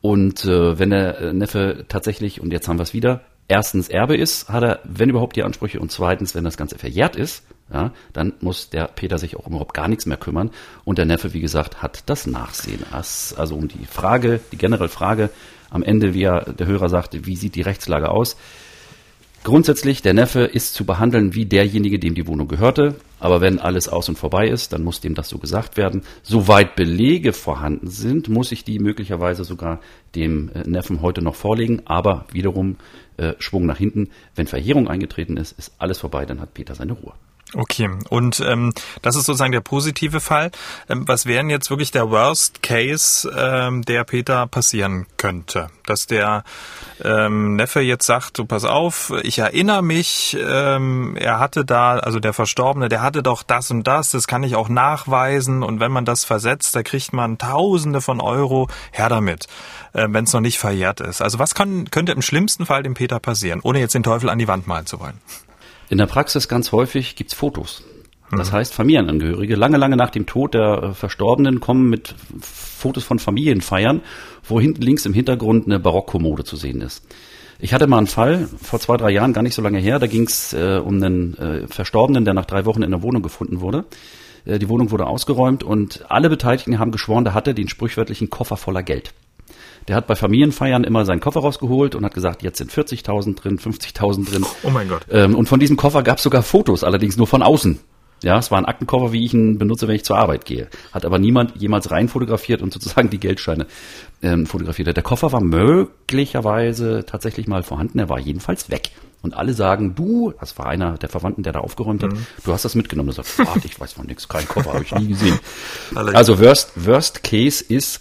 Und 0.00 0.44
äh, 0.44 0.78
wenn 0.78 0.90
der 0.90 1.18
äh, 1.18 1.32
Neffe 1.32 1.84
tatsächlich, 1.88 2.40
und 2.40 2.52
jetzt 2.52 2.68
haben 2.68 2.78
wir 2.78 2.84
es 2.84 2.94
wieder, 2.94 3.22
erstens 3.48 3.88
Erbe 3.88 4.16
ist, 4.16 4.48
hat 4.48 4.62
er, 4.62 4.80
wenn 4.84 5.10
überhaupt, 5.10 5.36
die 5.36 5.42
Ansprüche 5.42 5.80
und 5.80 5.90
zweitens, 5.90 6.34
wenn 6.34 6.44
das 6.44 6.56
Ganze 6.56 6.78
verjährt 6.78 7.16
ist, 7.16 7.44
ja, 7.72 7.92
dann 8.12 8.32
muss 8.40 8.70
der 8.70 8.86
Peter 8.86 9.18
sich 9.18 9.36
auch 9.36 9.46
überhaupt 9.46 9.74
gar 9.74 9.88
nichts 9.88 10.06
mehr 10.06 10.16
kümmern. 10.16 10.50
Und 10.84 10.98
der 10.98 11.04
Neffe, 11.04 11.34
wie 11.34 11.40
gesagt, 11.40 11.82
hat 11.82 12.02
das 12.06 12.26
Nachsehen. 12.26 12.82
Also 12.90 13.56
um 13.56 13.68
die 13.68 13.84
Frage, 13.84 14.40
die 14.52 14.56
generelle 14.56 14.88
Frage 14.88 15.30
am 15.68 15.82
Ende, 15.82 16.14
wie 16.14 16.22
er, 16.22 16.52
der 16.52 16.66
Hörer 16.66 16.88
sagte, 16.88 17.26
wie 17.26 17.36
sieht 17.36 17.56
die 17.56 17.62
Rechtslage 17.62 18.08
aus? 18.10 18.36
Grundsätzlich, 19.44 20.02
der 20.02 20.14
Neffe 20.14 20.40
ist 20.40 20.74
zu 20.74 20.84
behandeln 20.84 21.34
wie 21.34 21.44
derjenige, 21.44 21.98
dem 21.98 22.14
die 22.14 22.26
Wohnung 22.26 22.48
gehörte. 22.48 22.96
Aber 23.20 23.40
wenn 23.40 23.58
alles 23.58 23.88
aus 23.88 24.08
und 24.08 24.18
vorbei 24.18 24.48
ist, 24.48 24.72
dann 24.72 24.84
muss 24.84 25.00
dem 25.00 25.14
das 25.14 25.28
so 25.28 25.38
gesagt 25.38 25.76
werden. 25.76 26.02
Soweit 26.22 26.76
Belege 26.76 27.32
vorhanden 27.32 27.88
sind, 27.88 28.28
muss 28.28 28.52
ich 28.52 28.64
die 28.64 28.78
möglicherweise 28.78 29.44
sogar 29.44 29.80
dem 30.14 30.50
äh, 30.54 30.68
Neffen 30.68 31.02
heute 31.02 31.22
noch 31.22 31.34
vorlegen. 31.34 31.82
Aber 31.84 32.26
wiederum 32.32 32.76
äh, 33.16 33.34
Schwung 33.38 33.66
nach 33.66 33.78
hinten. 33.78 34.10
Wenn 34.34 34.46
Verjährung 34.46 34.88
eingetreten 34.88 35.36
ist, 35.36 35.58
ist 35.58 35.72
alles 35.78 35.98
vorbei, 35.98 36.24
dann 36.24 36.40
hat 36.40 36.54
Peter 36.54 36.74
seine 36.74 36.92
Ruhe. 36.92 37.12
Okay, 37.54 37.88
und 38.10 38.40
ähm, 38.40 38.74
das 39.00 39.16
ist 39.16 39.24
sozusagen 39.24 39.52
der 39.52 39.62
positive 39.62 40.20
Fall. 40.20 40.50
Ähm, 40.88 41.08
was 41.08 41.24
wäre 41.24 41.46
jetzt 41.46 41.70
wirklich 41.70 41.90
der 41.90 42.10
Worst 42.10 42.62
Case, 42.62 43.30
ähm, 43.34 43.82
der 43.82 44.04
Peter 44.04 44.46
passieren 44.46 45.06
könnte? 45.16 45.70
Dass 45.86 46.06
der 46.06 46.44
ähm, 47.02 47.56
Neffe 47.56 47.80
jetzt 47.80 48.04
sagt, 48.04 48.36
so 48.36 48.44
pass 48.44 48.64
auf, 48.64 49.14
ich 49.22 49.38
erinnere 49.38 49.82
mich, 49.82 50.36
ähm, 50.38 51.16
er 51.16 51.38
hatte 51.38 51.64
da, 51.64 51.98
also 51.98 52.20
der 52.20 52.34
Verstorbene, 52.34 52.90
der 52.90 53.00
hatte 53.00 53.22
doch 53.22 53.42
das 53.42 53.70
und 53.70 53.84
das, 53.84 54.10
das 54.10 54.26
kann 54.26 54.42
ich 54.42 54.54
auch 54.54 54.68
nachweisen 54.68 55.62
und 55.62 55.80
wenn 55.80 55.92
man 55.92 56.04
das 56.04 56.24
versetzt, 56.24 56.76
da 56.76 56.82
kriegt 56.82 57.14
man 57.14 57.38
Tausende 57.38 58.02
von 58.02 58.20
Euro, 58.20 58.68
her 58.92 59.08
damit, 59.08 59.46
äh, 59.94 60.06
wenn 60.10 60.24
es 60.24 60.34
noch 60.34 60.40
nicht 60.42 60.58
verjährt 60.58 61.00
ist. 61.00 61.22
Also 61.22 61.38
was 61.38 61.54
kann, 61.54 61.90
könnte 61.90 62.12
im 62.12 62.20
schlimmsten 62.20 62.66
Fall 62.66 62.82
dem 62.82 62.92
Peter 62.92 63.18
passieren, 63.20 63.60
ohne 63.62 63.80
jetzt 63.80 63.94
den 63.94 64.02
Teufel 64.02 64.28
an 64.28 64.38
die 64.38 64.48
Wand 64.48 64.66
malen 64.66 64.84
zu 64.84 65.00
wollen? 65.00 65.18
In 65.90 65.98
der 65.98 66.06
Praxis 66.06 66.48
ganz 66.48 66.72
häufig 66.72 67.16
gibt's 67.16 67.34
Fotos. 67.34 67.82
Das 68.30 68.52
heißt, 68.52 68.74
Familienangehörige, 68.74 69.56
lange, 69.56 69.78
lange 69.78 69.96
nach 69.96 70.10
dem 70.10 70.26
Tod 70.26 70.52
der 70.52 70.82
äh, 70.82 70.94
Verstorbenen, 70.94 71.60
kommen 71.60 71.88
mit 71.88 72.14
Fotos 72.40 73.04
von 73.04 73.18
Familienfeiern, 73.18 74.02
wo 74.44 74.60
hinten 74.60 74.82
links 74.82 75.06
im 75.06 75.14
Hintergrund 75.14 75.66
eine 75.66 75.80
Barockkommode 75.80 76.44
zu 76.44 76.56
sehen 76.56 76.82
ist. 76.82 77.06
Ich 77.58 77.72
hatte 77.72 77.86
mal 77.86 77.98
einen 77.98 78.06
Fall 78.06 78.48
vor 78.60 78.80
zwei, 78.80 78.98
drei 78.98 79.10
Jahren, 79.10 79.32
gar 79.32 79.42
nicht 79.42 79.54
so 79.54 79.62
lange 79.62 79.78
her, 79.78 79.98
da 79.98 80.06
ging's 80.06 80.52
äh, 80.52 80.80
um 80.84 81.02
einen 81.02 81.38
äh, 81.38 81.66
Verstorbenen, 81.68 82.26
der 82.26 82.34
nach 82.34 82.44
drei 82.44 82.66
Wochen 82.66 82.82
in 82.82 82.90
der 82.90 83.02
Wohnung 83.02 83.22
gefunden 83.22 83.60
wurde. 83.62 83.86
Äh, 84.44 84.58
die 84.58 84.68
Wohnung 84.68 84.90
wurde 84.90 85.06
ausgeräumt 85.06 85.64
und 85.64 86.04
alle 86.10 86.28
Beteiligten 86.28 86.78
haben 86.78 86.92
geschworen, 86.92 87.24
da 87.24 87.32
hatte 87.32 87.54
den 87.54 87.68
sprichwörtlichen 87.68 88.28
Koffer 88.28 88.58
voller 88.58 88.82
Geld. 88.82 89.14
Der 89.88 89.96
hat 89.96 90.06
bei 90.06 90.14
Familienfeiern 90.14 90.84
immer 90.84 91.04
seinen 91.04 91.20
Koffer 91.20 91.40
rausgeholt 91.40 91.94
und 91.94 92.04
hat 92.04 92.14
gesagt, 92.14 92.42
jetzt 92.42 92.58
sind 92.58 92.70
40.000 92.70 93.36
drin, 93.36 93.58
50.000 93.58 94.30
drin. 94.30 94.44
Oh 94.62 94.70
mein 94.70 94.88
Gott. 94.88 95.06
Ähm, 95.10 95.34
und 95.34 95.48
von 95.48 95.58
diesem 95.58 95.76
Koffer 95.76 96.02
gab 96.02 96.18
es 96.18 96.22
sogar 96.22 96.42
Fotos, 96.42 96.84
allerdings 96.84 97.16
nur 97.16 97.26
von 97.26 97.42
außen. 97.42 97.80
Ja, 98.22 98.38
es 98.38 98.50
war 98.50 98.58
ein 98.58 98.64
Aktenkoffer, 98.64 99.12
wie 99.12 99.24
ich 99.24 99.32
ihn 99.32 99.58
benutze, 99.58 99.86
wenn 99.86 99.94
ich 99.94 100.04
zur 100.04 100.18
Arbeit 100.18 100.44
gehe. 100.44 100.68
Hat 100.92 101.04
aber 101.04 101.18
niemand 101.18 101.56
jemals 101.56 101.90
rein 101.90 102.08
fotografiert 102.08 102.62
und 102.62 102.72
sozusagen 102.72 103.10
die 103.10 103.20
Geldscheine 103.20 103.66
ähm, 104.22 104.44
fotografiert. 104.44 104.88
Der 104.94 105.04
Koffer 105.04 105.32
war 105.32 105.40
möglicherweise 105.40 107.04
tatsächlich 107.06 107.46
mal 107.46 107.62
vorhanden, 107.62 107.98
er 107.98 108.08
war 108.08 108.18
jedenfalls 108.18 108.70
weg. 108.70 108.90
Und 109.22 109.34
alle 109.34 109.52
sagen, 109.52 109.94
du, 109.94 110.32
das 110.38 110.58
war 110.58 110.66
einer 110.66 110.96
der 110.96 111.08
Verwandten, 111.08 111.42
der 111.42 111.52
da 111.52 111.60
aufgeräumt 111.60 112.02
hat, 112.02 112.12
du 112.44 112.52
hast 112.52 112.64
das 112.64 112.74
mitgenommen. 112.74 113.08
Du 113.08 113.14
sagst, 113.14 113.38
warte, 113.38 113.66
ich 113.66 113.78
weiß 113.78 113.92
von 113.94 114.06
nichts, 114.06 114.28
kein 114.28 114.46
Koffer, 114.46 114.74
habe 114.74 114.84
ich 114.84 114.94
nie 114.94 115.08
gesehen. 115.08 115.38
Also 115.94 116.38
worst, 116.38 116.72
worst 116.76 117.24
case 117.24 117.64
ist, 117.64 118.00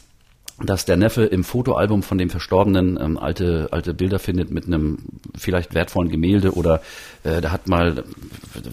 dass 0.63 0.85
der 0.85 0.97
Neffe 0.97 1.23
im 1.23 1.43
Fotoalbum 1.43 2.01
von 2.01 2.17
dem 2.17 2.29
Verstorbenen 2.29 2.99
ähm, 2.99 3.17
alte 3.17 3.69
alte 3.71 3.93
Bilder 3.93 4.17
findet 4.17 4.49
mit 4.49 4.65
einem 4.65 4.97
vielleicht 5.37 5.75
wertvollen 5.75 6.09
Gemälde 6.09 6.53
oder 6.53 6.81
äh, 7.23 7.41
der 7.41 7.51
hat 7.51 7.67
mal 7.67 8.03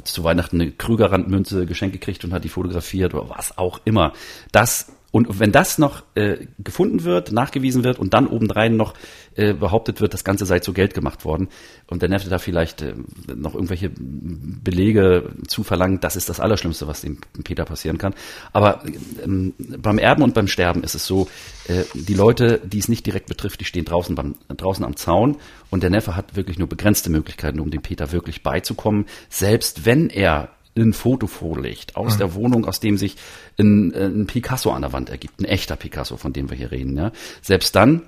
zu 0.05 0.25
Weihnachten 0.25 0.61
eine 0.61 0.71
Krügerrandmünze 0.71 1.67
geschenkt 1.67 1.93
gekriegt 1.93 2.25
und 2.25 2.33
hat 2.33 2.45
die 2.45 2.49
fotografiert 2.49 3.15
oder 3.15 3.29
was 3.29 3.59
auch 3.59 3.81
immer. 3.85 4.15
Das 4.51 4.93
und 5.15 5.39
wenn 5.39 5.53
das 5.53 5.79
noch 5.79 6.03
äh, 6.17 6.49
gefunden 6.59 7.05
wird, 7.05 7.31
nachgewiesen 7.31 7.85
wird 7.85 8.01
und 8.01 8.15
dann 8.15 8.27
obendrein 8.27 8.77
noch 8.77 8.95
äh, 9.37 9.55
behauptet 9.55 10.01
wird, 10.01 10.13
das 10.13 10.25
Ganze 10.25 10.45
sei 10.45 10.59
zu 10.59 10.73
Geld 10.73 10.93
gemacht 10.93 11.25
worden 11.25 11.51
und 11.87 12.03
der 12.03 12.09
Neffe 12.09 12.29
da 12.29 12.39
vielleicht 12.39 12.83
äh, 12.83 12.97
noch 13.33 13.55
irgendwelche 13.55 13.93
Belege 13.95 15.31
zu 15.47 15.63
verlangen, 15.63 16.01
das 16.01 16.17
ist 16.17 16.29
das 16.29 16.41
Allerschlimmste, 16.41 16.89
was 16.89 17.03
dem 17.03 17.21
Peter 17.45 17.65
passieren 17.65 17.97
kann. 17.97 18.17
Aber 18.53 18.83
ähm, 19.25 19.55
beim 19.79 19.99
Erben 19.99 20.25
und 20.25 20.35
beim 20.35 20.49
Sterben 20.49 20.83
ist 20.83 20.97
es 20.97 21.07
so, 21.07 21.29
äh, 21.69 21.85
die 21.95 22.15
Leute, 22.15 22.61
die 22.65 22.79
es 22.79 22.89
nicht 22.89 23.07
direkt 23.07 23.29
betrifft, 23.29 23.61
die 23.61 23.67
stehen 23.67 23.85
draußen, 23.85 24.17
beim, 24.17 24.35
draußen 24.49 24.85
am 24.85 24.97
Zaun 24.97 25.37
und 25.71 25.85
der 25.85 25.91
Neffe 25.91 26.17
hat 26.17 26.35
wirklich 26.35 26.59
nur 26.59 26.69
begrenzte 26.69 27.09
Möglichkeiten, 27.09 27.61
um 27.61 27.71
dem 27.71 27.83
Peter 27.83 28.11
wirklich 28.11 28.43
beizukommen, 28.43 29.07
selbst 29.29 29.87
wenn 29.87 30.11
er 30.11 30.49
ein 30.77 30.93
Foto 30.93 31.27
vorlegt 31.27 31.97
aus 31.97 32.15
mhm. 32.15 32.19
der 32.19 32.35
Wohnung, 32.35 32.65
aus 32.65 32.81
dem 32.81 32.97
sich 32.97 33.17
ein, 33.59 33.95
ein 33.95 34.27
Picasso 34.27 34.73
an 34.73 34.83
der 34.83 34.93
Wand 34.93 35.11
ergibt, 35.11 35.41
ein 35.41 35.45
echter 35.45 35.77
Picasso, 35.77 36.17
von 36.17 36.33
dem 36.33 36.51
wir 36.51 36.57
hier 36.57 36.73
reden. 36.73 36.97
Ja. 36.97 37.13
Selbst 37.43 37.77
dann 37.77 38.03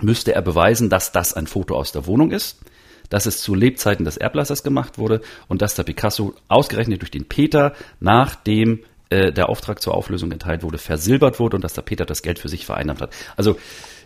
müsste 0.00 0.34
er 0.34 0.42
beweisen, 0.42 0.88
dass 0.88 1.12
das 1.12 1.34
ein 1.34 1.46
Foto 1.46 1.76
aus 1.76 1.92
der 1.92 2.06
Wohnung 2.06 2.30
ist, 2.30 2.60
dass 3.10 3.26
es 3.26 3.40
zu 3.40 3.54
Lebzeiten 3.54 4.04
des 4.04 4.16
Erblassers 4.16 4.62
gemacht 4.62 4.98
wurde 4.98 5.20
und 5.48 5.62
dass 5.62 5.74
der 5.74 5.82
Picasso 5.82 6.34
ausgerechnet 6.48 7.00
durch 7.02 7.10
den 7.10 7.26
Peter, 7.26 7.74
nachdem 8.00 8.80
äh, 9.10 9.32
der 9.32 9.48
Auftrag 9.48 9.80
zur 9.80 9.94
Auflösung 9.94 10.30
erteilt 10.30 10.62
wurde, 10.62 10.78
versilbert 10.78 11.40
wurde 11.40 11.56
und 11.56 11.64
dass 11.64 11.72
der 11.72 11.82
Peter 11.82 12.04
das 12.04 12.22
Geld 12.22 12.38
für 12.38 12.48
sich 12.48 12.66
vereinnahmt 12.66 13.00
hat. 13.00 13.14
Also 13.36 13.58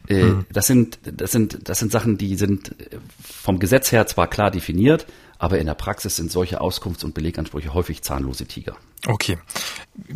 äh, 0.09 0.22
mhm. 0.22 0.46
das 0.53 0.66
sind 0.66 0.98
das 1.05 1.32
sind 1.32 1.68
das 1.68 1.78
sind 1.78 1.90
Sachen, 1.90 2.18
die 2.18 2.36
sind 2.36 2.74
vom 3.20 3.59
Gesetz 3.59 3.90
her 3.90 4.07
zwar 4.07 4.28
klar 4.28 4.50
definiert, 4.50 5.07
aber 5.43 5.59
in 5.59 5.66
der 5.66 5.74
Praxis 5.74 6.14
sind 6.14 6.30
solche 6.30 6.61
Auskunfts- 6.61 7.05
und 7.05 7.14
Belegansprüche 7.14 7.74
häufig 7.74 8.03
zahnlose 8.03 8.47
Tiger. 8.47 8.76
Okay. 9.09 9.38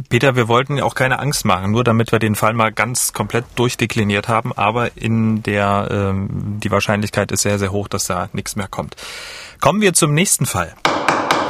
Peter, 0.08 0.36
wir 0.36 0.46
wollten 0.46 0.80
auch 0.80 0.94
keine 0.94 1.18
Angst 1.18 1.44
machen, 1.44 1.72
nur 1.72 1.82
damit 1.82 2.12
wir 2.12 2.20
den 2.20 2.36
Fall 2.36 2.54
mal 2.54 2.70
ganz 2.70 3.12
komplett 3.12 3.44
durchdekliniert 3.56 4.28
haben, 4.28 4.52
aber 4.52 4.96
in 4.96 5.42
der 5.42 5.88
ähm, 5.90 6.60
die 6.62 6.70
Wahrscheinlichkeit 6.70 7.32
ist 7.32 7.42
sehr, 7.42 7.58
sehr 7.58 7.72
hoch, 7.72 7.88
dass 7.88 8.06
da 8.06 8.28
nichts 8.34 8.54
mehr 8.54 8.68
kommt. 8.68 8.94
Kommen 9.60 9.80
wir 9.80 9.94
zum 9.94 10.14
nächsten 10.14 10.46
Fall. 10.46 10.76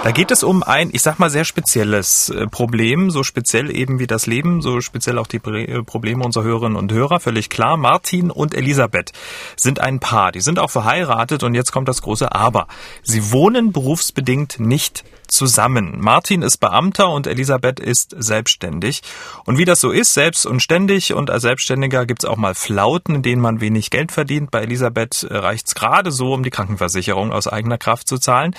Da 0.06 0.12
geht 0.12 0.30
es 0.30 0.44
um 0.44 0.62
ein, 0.62 0.90
ich 0.92 1.02
sag 1.02 1.18
mal, 1.18 1.30
sehr 1.30 1.44
spezielles 1.44 2.28
äh, 2.28 2.46
Problem, 2.46 3.10
so 3.10 3.24
speziell 3.24 3.74
eben 3.74 3.98
wie 3.98 4.06
das 4.06 4.26
Leben, 4.26 4.62
so 4.62 4.80
speziell 4.80 5.18
auch 5.18 5.26
die 5.26 5.38
äh, 5.38 5.82
Probleme 5.82 6.22
unserer 6.22 6.44
Hörerinnen 6.44 6.76
und 6.76 6.92
Hörer, 6.92 7.18
völlig 7.18 7.50
klar. 7.50 7.76
Martin 7.76 8.30
und 8.30 8.54
Elisabeth 8.54 9.10
sind 9.56 9.80
ein 9.80 9.98
Paar, 9.98 10.30
die 10.30 10.42
sind 10.42 10.60
auch 10.60 10.70
verheiratet 10.70 11.42
und 11.42 11.56
jetzt 11.56 11.72
kommt 11.72 11.88
das 11.88 12.02
große 12.02 12.32
Aber. 12.32 12.68
Sie 13.02 13.32
wohnen 13.32 13.72
berufsbedingt 13.72 14.60
nicht 14.60 15.02
zusammen. 15.28 15.96
Martin 15.98 16.42
ist 16.42 16.58
Beamter 16.58 17.10
und 17.10 17.26
Elisabeth 17.26 17.80
ist 17.80 18.14
selbstständig. 18.16 19.02
Und 19.44 19.58
wie 19.58 19.64
das 19.64 19.80
so 19.80 19.90
ist, 19.90 20.14
selbst 20.14 20.46
und 20.46 20.60
ständig 20.60 21.12
und 21.12 21.30
als 21.30 21.42
Selbstständiger 21.42 22.06
gibt's 22.06 22.24
auch 22.24 22.36
mal 22.36 22.54
Flauten, 22.54 23.16
in 23.16 23.22
denen 23.22 23.42
man 23.42 23.60
wenig 23.60 23.90
Geld 23.90 24.12
verdient. 24.12 24.50
Bei 24.50 24.62
Elisabeth 24.62 25.26
reicht's 25.28 25.74
gerade 25.74 26.10
so, 26.10 26.32
um 26.32 26.42
die 26.42 26.50
Krankenversicherung 26.50 27.32
aus 27.32 27.46
eigener 27.46 27.78
Kraft 27.78 28.08
zu 28.08 28.18
zahlen. 28.18 28.54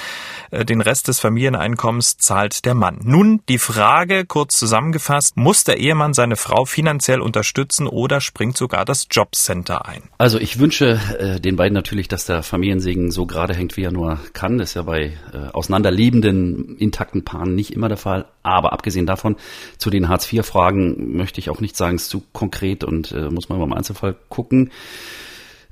Äh, 0.51 0.65
den 0.65 0.81
Rest 0.81 1.07
des 1.07 1.19
Familieneinkommens 1.37 2.17
zahlt 2.17 2.65
der 2.65 2.73
Mann. 2.73 2.97
Nun 3.03 3.41
die 3.47 3.59
Frage, 3.59 4.25
kurz 4.25 4.57
zusammengefasst, 4.57 5.37
muss 5.37 5.63
der 5.63 5.77
Ehemann 5.77 6.15
seine 6.15 6.35
Frau 6.35 6.65
finanziell 6.65 7.21
unterstützen 7.21 7.85
oder 7.85 8.21
springt 8.21 8.57
sogar 8.57 8.85
das 8.85 9.05
Jobcenter 9.11 9.85
ein? 9.85 10.01
Also 10.17 10.39
ich 10.39 10.57
wünsche 10.57 10.99
äh, 11.19 11.39
den 11.39 11.55
beiden 11.55 11.75
natürlich, 11.75 12.07
dass 12.07 12.25
der 12.25 12.41
Familiensegen 12.41 13.11
so 13.11 13.27
gerade 13.27 13.53
hängt, 13.53 13.77
wie 13.77 13.83
er 13.83 13.91
nur 13.91 14.17
kann. 14.33 14.57
Das 14.57 14.69
ist 14.69 14.73
ja 14.73 14.81
bei 14.81 15.13
äh, 15.31 15.51
auseinanderlebenden 15.53 16.75
intakten 16.79 17.23
Paaren 17.23 17.53
nicht 17.53 17.71
immer 17.71 17.87
der 17.87 17.97
Fall. 17.97 18.25
Aber 18.41 18.73
abgesehen 18.73 19.05
davon, 19.05 19.35
zu 19.77 19.91
den 19.91 20.09
Hartz-IV-Fragen 20.09 21.15
möchte 21.15 21.39
ich 21.39 21.51
auch 21.51 21.61
nicht 21.61 21.77
sagen, 21.77 21.97
es 21.97 22.03
ist 22.03 22.09
zu 22.09 22.23
konkret 22.33 22.83
und 22.83 23.11
äh, 23.11 23.29
muss 23.29 23.47
man 23.49 23.59
beim 23.59 23.73
Einzelfall 23.73 24.15
gucken. 24.29 24.71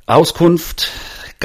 Auskunft 0.05 0.91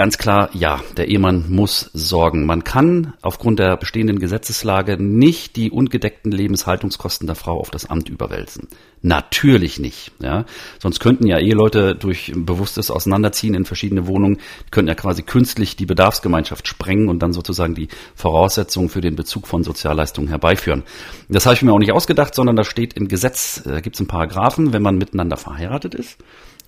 Ganz 0.01 0.17
klar, 0.17 0.49
ja, 0.55 0.81
der 0.97 1.09
Ehemann 1.09 1.45
muss 1.51 1.91
sorgen. 1.93 2.47
Man 2.47 2.65
kann 2.65 3.13
aufgrund 3.21 3.59
der 3.59 3.77
bestehenden 3.77 4.19
Gesetzeslage 4.19 4.97
nicht 4.97 5.57
die 5.57 5.71
ungedeckten 5.71 6.33
Lebenshaltungskosten 6.33 7.27
der 7.27 7.37
Frau 7.37 7.61
auf 7.61 7.69
das 7.69 7.85
Amt 7.85 8.09
überwälzen. 8.09 8.69
Natürlich 9.03 9.79
nicht. 9.79 10.13
Ja. 10.19 10.47
Sonst 10.79 11.01
könnten 11.01 11.27
ja 11.27 11.39
Eheleute 11.39 11.95
durch 11.95 12.33
bewusstes 12.35 12.91
Auseinanderziehen 12.91 13.53
in 13.53 13.67
verschiedene 13.67 14.07
Wohnungen, 14.07 14.39
könnten 14.71 14.89
ja 14.89 14.95
quasi 14.95 15.23
künstlich 15.23 15.77
die 15.77 15.85
Bedarfsgemeinschaft 15.85 16.67
sprengen 16.67 17.11
und 17.11 17.19
dann 17.19 17.35
sozusagen 17.35 17.75
die 17.75 17.89
Voraussetzungen 18.15 18.89
für 18.89 19.03
den 19.03 19.17
Bezug 19.17 19.47
von 19.47 19.65
Sozialleistungen 19.65 20.31
herbeiführen. 20.31 20.83
Das 21.29 21.45
habe 21.45 21.57
ich 21.57 21.63
mir 21.63 21.75
auch 21.75 21.79
nicht 21.79 21.93
ausgedacht, 21.93 22.35
sondern 22.35 22.57
da 22.57 22.65
steht 22.65 22.95
im 22.95 23.09
Gesetz, 23.09 23.63
da 23.67 23.81
gibt 23.81 23.97
es 23.97 24.01
einen 24.01 24.09
Paragraphen, 24.09 24.73
wenn 24.73 24.81
man 24.83 24.97
miteinander 24.97 25.37
verheiratet 25.37 25.95
ist 25.95 26.17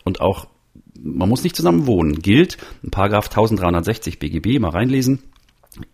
und 0.04 0.20
auch 0.20 0.48
man 1.00 1.28
muss 1.28 1.42
nicht 1.42 1.56
zusammen 1.56 1.86
wohnen, 1.86 2.20
gilt, 2.20 2.58
Paragraph 2.90 3.26
1360 3.26 4.18
BGB, 4.18 4.58
mal 4.58 4.70
reinlesen, 4.70 5.22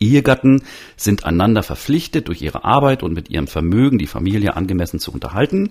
Ehegatten 0.00 0.62
sind 0.96 1.24
einander 1.24 1.62
verpflichtet, 1.62 2.28
durch 2.28 2.42
ihre 2.42 2.64
Arbeit 2.64 3.02
und 3.02 3.14
mit 3.14 3.30
ihrem 3.30 3.46
Vermögen 3.46 3.98
die 3.98 4.06
Familie 4.06 4.56
angemessen 4.56 4.98
zu 4.98 5.12
unterhalten. 5.12 5.70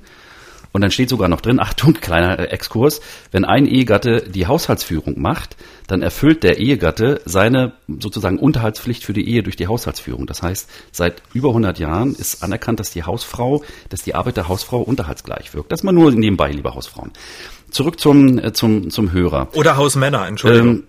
Und 0.73 0.81
dann 0.81 0.91
steht 0.91 1.09
sogar 1.09 1.27
noch 1.27 1.41
drin, 1.41 1.59
Achtung, 1.61 1.93
kleiner 1.93 2.39
äh, 2.39 2.45
Exkurs, 2.45 3.01
wenn 3.31 3.45
ein 3.45 3.65
Ehegatte 3.65 4.23
die 4.29 4.47
Haushaltsführung 4.47 5.19
macht, 5.19 5.57
dann 5.87 6.01
erfüllt 6.01 6.43
der 6.43 6.59
Ehegatte 6.59 7.21
seine 7.25 7.73
sozusagen 7.87 8.37
Unterhaltspflicht 8.37 9.03
für 9.03 9.13
die 9.13 9.27
Ehe 9.29 9.43
durch 9.43 9.55
die 9.55 9.67
Haushaltsführung. 9.67 10.25
Das 10.27 10.43
heißt, 10.43 10.69
seit 10.91 11.23
über 11.33 11.49
100 11.49 11.79
Jahren 11.79 12.13
ist 12.13 12.43
anerkannt, 12.43 12.79
dass 12.79 12.91
die 12.91 13.03
Hausfrau, 13.03 13.63
dass 13.89 14.03
die 14.03 14.15
Arbeit 14.15 14.37
der 14.37 14.47
Hausfrau 14.47 14.81
unterhaltsgleich 14.81 15.53
wirkt. 15.53 15.71
Das 15.71 15.83
mal 15.83 15.93
nur 15.93 16.11
nebenbei, 16.11 16.51
liebe 16.51 16.73
Hausfrauen. 16.73 17.11
Zurück 17.71 17.99
zum, 17.99 18.39
äh, 18.39 18.53
zum, 18.53 18.89
zum 18.89 19.11
Hörer. 19.11 19.49
Oder 19.53 19.77
Hausmänner, 19.77 20.27
Entschuldigung. 20.27 20.67
Ähm, 20.67 20.83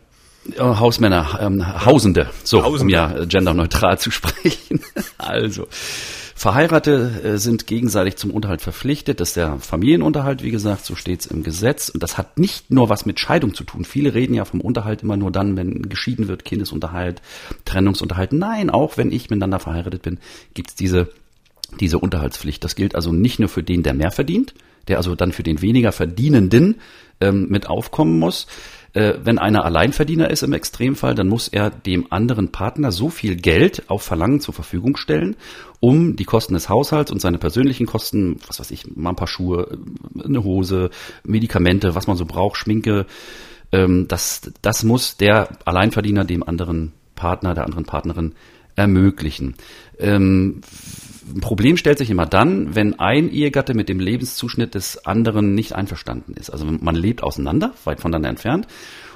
Hausmänner, 0.58 1.38
ähm, 1.42 1.84
Hausende, 1.84 2.30
so, 2.42 2.62
Hausende. 2.62 2.82
um 2.82 2.88
ja 2.88 3.24
genderneutral 3.26 3.98
zu 3.98 4.10
sprechen. 4.12 4.80
also, 5.18 5.66
Verheiratete 6.38 7.20
äh, 7.24 7.38
sind 7.38 7.66
gegenseitig 7.66 8.16
zum 8.16 8.30
Unterhalt 8.30 8.62
verpflichtet. 8.62 9.18
Das 9.18 9.30
ist 9.30 9.36
der 9.36 9.58
Familienunterhalt, 9.58 10.44
wie 10.44 10.52
gesagt, 10.52 10.84
so 10.84 10.94
steht 10.94 11.20
es 11.20 11.26
im 11.26 11.42
Gesetz. 11.42 11.88
Und 11.88 12.00
das 12.02 12.16
hat 12.16 12.38
nicht 12.38 12.70
nur 12.70 12.88
was 12.88 13.04
mit 13.06 13.18
Scheidung 13.18 13.54
zu 13.54 13.64
tun. 13.64 13.84
Viele 13.84 14.14
reden 14.14 14.34
ja 14.34 14.44
vom 14.44 14.60
Unterhalt 14.60 15.02
immer 15.02 15.16
nur 15.16 15.32
dann, 15.32 15.56
wenn 15.56 15.88
geschieden 15.88 16.28
wird, 16.28 16.44
Kindesunterhalt, 16.44 17.22
Trennungsunterhalt. 17.64 18.32
Nein, 18.32 18.70
auch 18.70 18.96
wenn 18.96 19.10
ich 19.10 19.30
miteinander 19.30 19.58
verheiratet 19.58 20.02
bin, 20.02 20.18
gibt 20.54 20.70
es 20.70 20.76
diese 20.76 21.08
diese 21.80 21.98
Unterhaltspflicht. 21.98 22.64
Das 22.64 22.76
gilt 22.76 22.94
also 22.94 23.12
nicht 23.12 23.38
nur 23.38 23.48
für 23.48 23.62
den, 23.62 23.82
der 23.82 23.94
mehr 23.94 24.10
verdient, 24.10 24.54
der 24.86 24.98
also 24.98 25.14
dann 25.14 25.32
für 25.32 25.42
den 25.42 25.60
weniger 25.62 25.92
Verdienenden 25.92 26.76
ähm, 27.20 27.48
mit 27.48 27.68
aufkommen 27.68 28.18
muss. 28.18 28.46
Äh, 28.94 29.14
wenn 29.22 29.38
einer 29.38 29.64
Alleinverdiener 29.64 30.30
ist 30.30 30.42
im 30.42 30.52
Extremfall, 30.52 31.14
dann 31.14 31.28
muss 31.28 31.48
er 31.48 31.70
dem 31.70 32.10
anderen 32.10 32.52
Partner 32.52 32.90
so 32.90 33.10
viel 33.10 33.36
Geld 33.36 33.90
auf 33.90 34.02
Verlangen 34.02 34.40
zur 34.40 34.54
Verfügung 34.54 34.96
stellen, 34.96 35.36
um 35.80 36.16
die 36.16 36.24
Kosten 36.24 36.54
des 36.54 36.68
Haushalts 36.68 37.10
und 37.10 37.20
seine 37.20 37.38
persönlichen 37.38 37.86
Kosten, 37.86 38.40
was 38.46 38.60
weiß 38.60 38.70
ich, 38.70 38.96
mal 38.96 39.10
ein 39.10 39.16
paar 39.16 39.28
Schuhe, 39.28 39.78
eine 40.24 40.42
Hose, 40.42 40.90
Medikamente, 41.24 41.94
was 41.94 42.06
man 42.06 42.16
so 42.16 42.24
braucht, 42.24 42.56
Schminke, 42.56 43.06
ähm, 43.72 44.08
das, 44.08 44.50
das 44.62 44.84
muss 44.84 45.16
der 45.16 45.50
Alleinverdiener 45.64 46.24
dem 46.24 46.42
anderen 46.42 46.92
Partner, 47.14 47.54
der 47.54 47.66
anderen 47.66 47.84
Partnerin 47.84 48.34
ermöglichen. 48.74 49.54
Ähm, 49.98 50.62
Problem 51.40 51.76
stellt 51.76 51.98
sich 51.98 52.10
immer 52.10 52.26
dann, 52.26 52.74
wenn 52.74 52.98
ein 52.98 53.30
Ehegatte 53.30 53.74
mit 53.74 53.88
dem 53.88 54.00
Lebenszuschnitt 54.00 54.74
des 54.74 55.04
anderen 55.06 55.54
nicht 55.54 55.72
einverstanden 55.74 56.34
ist. 56.34 56.50
Also 56.50 56.66
man 56.66 56.94
lebt 56.94 57.22
auseinander, 57.22 57.72
weit 57.84 58.00
voneinander 58.00 58.28
entfernt. 58.28 58.66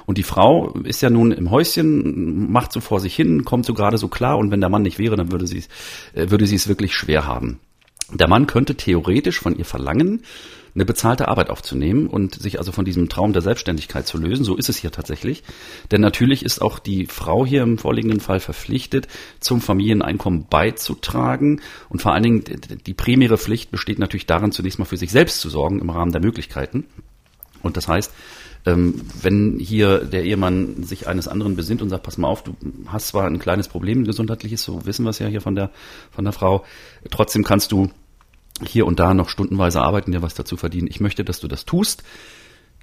Und 0.05 0.17
die 0.17 0.23
Frau 0.23 0.73
ist 0.83 1.01
ja 1.01 1.09
nun 1.09 1.31
im 1.31 1.49
Häuschen, 1.49 2.51
macht 2.51 2.73
so 2.73 2.81
vor 2.81 2.99
sich 2.99 3.15
hin, 3.15 3.45
kommt 3.45 3.65
so 3.65 3.73
gerade 3.73 3.97
so 3.97 4.07
klar. 4.07 4.37
Und 4.37 4.51
wenn 4.51 4.59
der 4.59 4.69
Mann 4.69 4.81
nicht 4.81 4.99
wäre, 4.99 5.15
dann 5.15 5.31
würde 5.31 5.47
sie, 5.47 5.63
äh, 6.13 6.29
würde 6.29 6.45
sie 6.45 6.55
es 6.55 6.67
wirklich 6.67 6.93
schwer 6.93 7.25
haben. 7.25 7.59
Der 8.11 8.27
Mann 8.27 8.47
könnte 8.47 8.75
theoretisch 8.75 9.39
von 9.39 9.57
ihr 9.57 9.65
verlangen, 9.65 10.21
eine 10.75 10.85
bezahlte 10.85 11.27
Arbeit 11.27 11.49
aufzunehmen 11.49 12.07
und 12.07 12.35
sich 12.35 12.57
also 12.57 12.71
von 12.71 12.85
diesem 12.85 13.09
Traum 13.09 13.33
der 13.33 13.41
Selbstständigkeit 13.41 14.07
zu 14.07 14.17
lösen. 14.17 14.43
So 14.43 14.55
ist 14.55 14.69
es 14.69 14.77
hier 14.77 14.91
tatsächlich. 14.91 15.43
Denn 15.91 16.01
natürlich 16.01 16.43
ist 16.43 16.61
auch 16.61 16.79
die 16.79 17.05
Frau 17.05 17.45
hier 17.45 17.61
im 17.61 17.77
vorliegenden 17.77 18.19
Fall 18.19 18.39
verpflichtet, 18.39 19.07
zum 19.39 19.61
Familieneinkommen 19.61 20.47
beizutragen. 20.49 21.61
Und 21.89 22.01
vor 22.01 22.13
allen 22.13 22.23
Dingen 22.23 22.43
die 22.85 22.93
primäre 22.93 23.37
Pflicht 23.37 23.71
besteht 23.71 23.99
natürlich 23.99 24.25
darin, 24.25 24.51
zunächst 24.51 24.79
mal 24.79 24.85
für 24.85 24.97
sich 24.97 25.11
selbst 25.11 25.39
zu 25.41 25.49
sorgen 25.49 25.79
im 25.79 25.89
Rahmen 25.89 26.11
der 26.11 26.21
Möglichkeiten. 26.21 26.85
Und 27.61 27.77
das 27.77 27.87
heißt, 27.87 28.11
ähm, 28.65 29.01
wenn 29.21 29.59
hier 29.59 29.99
der 29.99 30.23
Ehemann 30.23 30.83
sich 30.83 31.07
eines 31.07 31.27
anderen 31.27 31.55
besinnt 31.55 31.81
und 31.81 31.89
sagt, 31.89 32.03
pass 32.03 32.17
mal 32.17 32.29
auf, 32.29 32.43
du 32.43 32.55
hast 32.87 33.09
zwar 33.09 33.25
ein 33.25 33.39
kleines 33.39 33.67
Problem, 33.67 34.05
gesundheitliches, 34.05 34.63
so 34.63 34.85
wissen 34.85 35.05
wir 35.05 35.09
es 35.09 35.19
ja 35.19 35.27
hier 35.27 35.41
von 35.41 35.55
der, 35.55 35.69
von 36.11 36.23
der 36.23 36.33
Frau, 36.33 36.63
trotzdem 37.09 37.43
kannst 37.43 37.71
du 37.71 37.89
hier 38.61 38.85
und 38.85 38.99
da 38.99 39.13
noch 39.13 39.29
stundenweise 39.29 39.81
arbeiten, 39.81 40.11
dir 40.11 40.21
was 40.21 40.33
dazu 40.33 40.57
verdienen. 40.57 40.87
Ich 40.89 40.99
möchte, 40.99 41.23
dass 41.23 41.39
du 41.39 41.47
das 41.47 41.65
tust. 41.65 42.03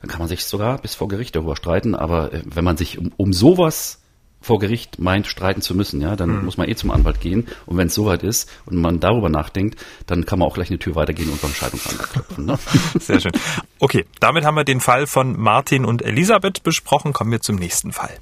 Dann 0.01 0.09
kann 0.09 0.19
man 0.19 0.29
sich 0.29 0.45
sogar 0.45 0.79
bis 0.79 0.95
vor 0.95 1.09
Gericht 1.09 1.37
darüber 1.37 1.57
streiten. 1.57 1.95
Aber 1.95 2.33
äh, 2.33 2.43
wenn 2.45 2.65
man 2.65 2.77
sich 2.77 2.99
um, 2.99 3.13
um 3.17 3.33
sowas 3.33 4.01
vor 4.43 4.59
Gericht 4.59 4.99
meint, 4.99 5.27
streiten 5.27 5.61
zu 5.61 5.75
müssen, 5.75 6.01
ja, 6.01 6.17
dann 6.17 6.39
mhm. 6.39 6.45
muss 6.47 6.57
man 6.57 6.69
eh 6.69 6.75
zum 6.75 6.91
Anwalt 6.91 7.21
gehen. 7.21 7.47
Und 7.67 7.77
wenn 7.77 7.89
es 7.89 7.95
soweit 7.95 8.23
ist 8.23 8.51
und 8.65 8.77
man 8.77 8.99
darüber 8.99 9.29
nachdenkt, 9.29 9.79
dann 10.07 10.25
kann 10.25 10.39
man 10.39 10.49
auch 10.49 10.55
gleich 10.55 10.71
eine 10.71 10.79
Tür 10.79 10.95
weitergehen 10.95 11.31
und 11.31 11.43
beim 11.43 11.53
Scheidungsanwalt 11.53 12.11
klopfen. 12.11 12.47
Ne? 12.47 12.59
Sehr 12.99 13.21
schön. 13.21 13.33
Okay, 13.79 14.07
damit 14.19 14.45
haben 14.45 14.57
wir 14.57 14.65
den 14.65 14.81
Fall 14.81 15.07
von 15.07 15.39
Martin 15.39 15.85
und 15.85 16.03
Elisabeth 16.03 16.63
besprochen. 16.63 17.13
Kommen 17.13 17.31
wir 17.31 17.41
zum 17.41 17.57
nächsten 17.57 17.93
Fall. 17.93 18.17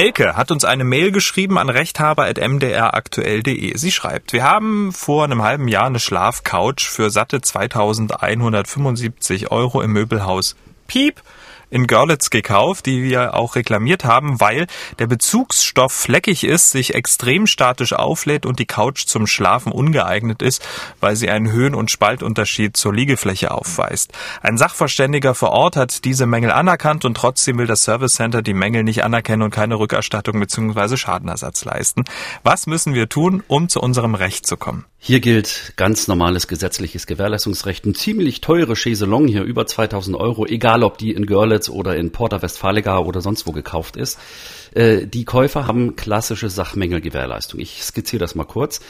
Elke 0.00 0.34
hat 0.34 0.50
uns 0.50 0.64
eine 0.64 0.84
Mail 0.84 1.12
geschrieben 1.12 1.58
an 1.58 1.68
rechthaber.mdraktuell.de. 1.68 3.76
Sie 3.76 3.92
schreibt, 3.92 4.32
wir 4.32 4.44
haben 4.44 4.92
vor 4.92 5.24
einem 5.24 5.42
halben 5.42 5.68
Jahr 5.68 5.84
eine 5.84 6.00
Schlafcouch 6.00 6.88
für 6.88 7.10
satte 7.10 7.42
2175 7.42 9.50
Euro 9.50 9.82
im 9.82 9.92
Möbelhaus 9.92 10.56
Piep 10.86 11.20
in 11.70 11.86
Görlitz 11.86 12.30
gekauft, 12.30 12.86
die 12.86 13.02
wir 13.02 13.34
auch 13.34 13.54
reklamiert 13.54 14.04
haben, 14.04 14.40
weil 14.40 14.66
der 14.98 15.06
Bezugsstoff 15.06 15.92
fleckig 15.92 16.44
ist, 16.44 16.70
sich 16.70 16.94
extrem 16.94 17.46
statisch 17.46 17.92
auflädt 17.92 18.44
und 18.46 18.58
die 18.58 18.66
Couch 18.66 19.06
zum 19.06 19.26
Schlafen 19.26 19.72
ungeeignet 19.72 20.42
ist, 20.42 20.66
weil 21.00 21.16
sie 21.16 21.30
einen 21.30 21.50
Höhen- 21.50 21.74
und 21.74 21.90
Spaltunterschied 21.90 22.76
zur 22.76 22.92
Liegefläche 22.92 23.50
aufweist. 23.50 24.12
Ein 24.42 24.58
Sachverständiger 24.58 25.34
vor 25.34 25.50
Ort 25.50 25.76
hat 25.76 26.04
diese 26.04 26.26
Mängel 26.26 26.50
anerkannt 26.50 27.04
und 27.04 27.16
trotzdem 27.16 27.58
will 27.58 27.66
das 27.66 27.84
Service 27.84 28.14
Center 28.14 28.42
die 28.42 28.54
Mängel 28.54 28.84
nicht 28.84 29.04
anerkennen 29.04 29.42
und 29.42 29.50
keine 29.50 29.78
Rückerstattung 29.78 30.38
bzw. 30.40 30.96
Schadenersatz 30.96 31.64
leisten. 31.64 32.04
Was 32.42 32.66
müssen 32.66 32.94
wir 32.94 33.08
tun, 33.08 33.42
um 33.46 33.68
zu 33.68 33.80
unserem 33.80 34.14
Recht 34.14 34.46
zu 34.46 34.56
kommen? 34.56 34.89
Hier 35.02 35.20
gilt 35.20 35.72
ganz 35.76 36.08
normales 36.08 36.46
gesetzliches 36.46 37.06
Gewährleistungsrecht. 37.06 37.86
Ein 37.86 37.94
ziemlich 37.94 38.42
teure 38.42 38.74
Chaiselong 38.74 39.28
hier, 39.28 39.44
über 39.44 39.64
2000 39.64 40.14
Euro, 40.14 40.44
egal 40.44 40.82
ob 40.82 40.98
die 40.98 41.12
in 41.12 41.24
Görlitz 41.24 41.70
oder 41.70 41.96
in 41.96 42.12
Porta 42.12 42.42
Westfalica 42.42 42.98
oder 42.98 43.22
sonst 43.22 43.46
wo 43.46 43.52
gekauft 43.52 43.96
ist. 43.96 44.18
Äh, 44.74 45.06
die 45.06 45.24
Käufer 45.24 45.66
haben 45.66 45.96
klassische 45.96 46.50
Sachmängelgewährleistung. 46.50 47.60
Ich 47.60 47.82
skizziere 47.82 48.20
das 48.20 48.34
mal 48.34 48.44
kurz. 48.44 48.80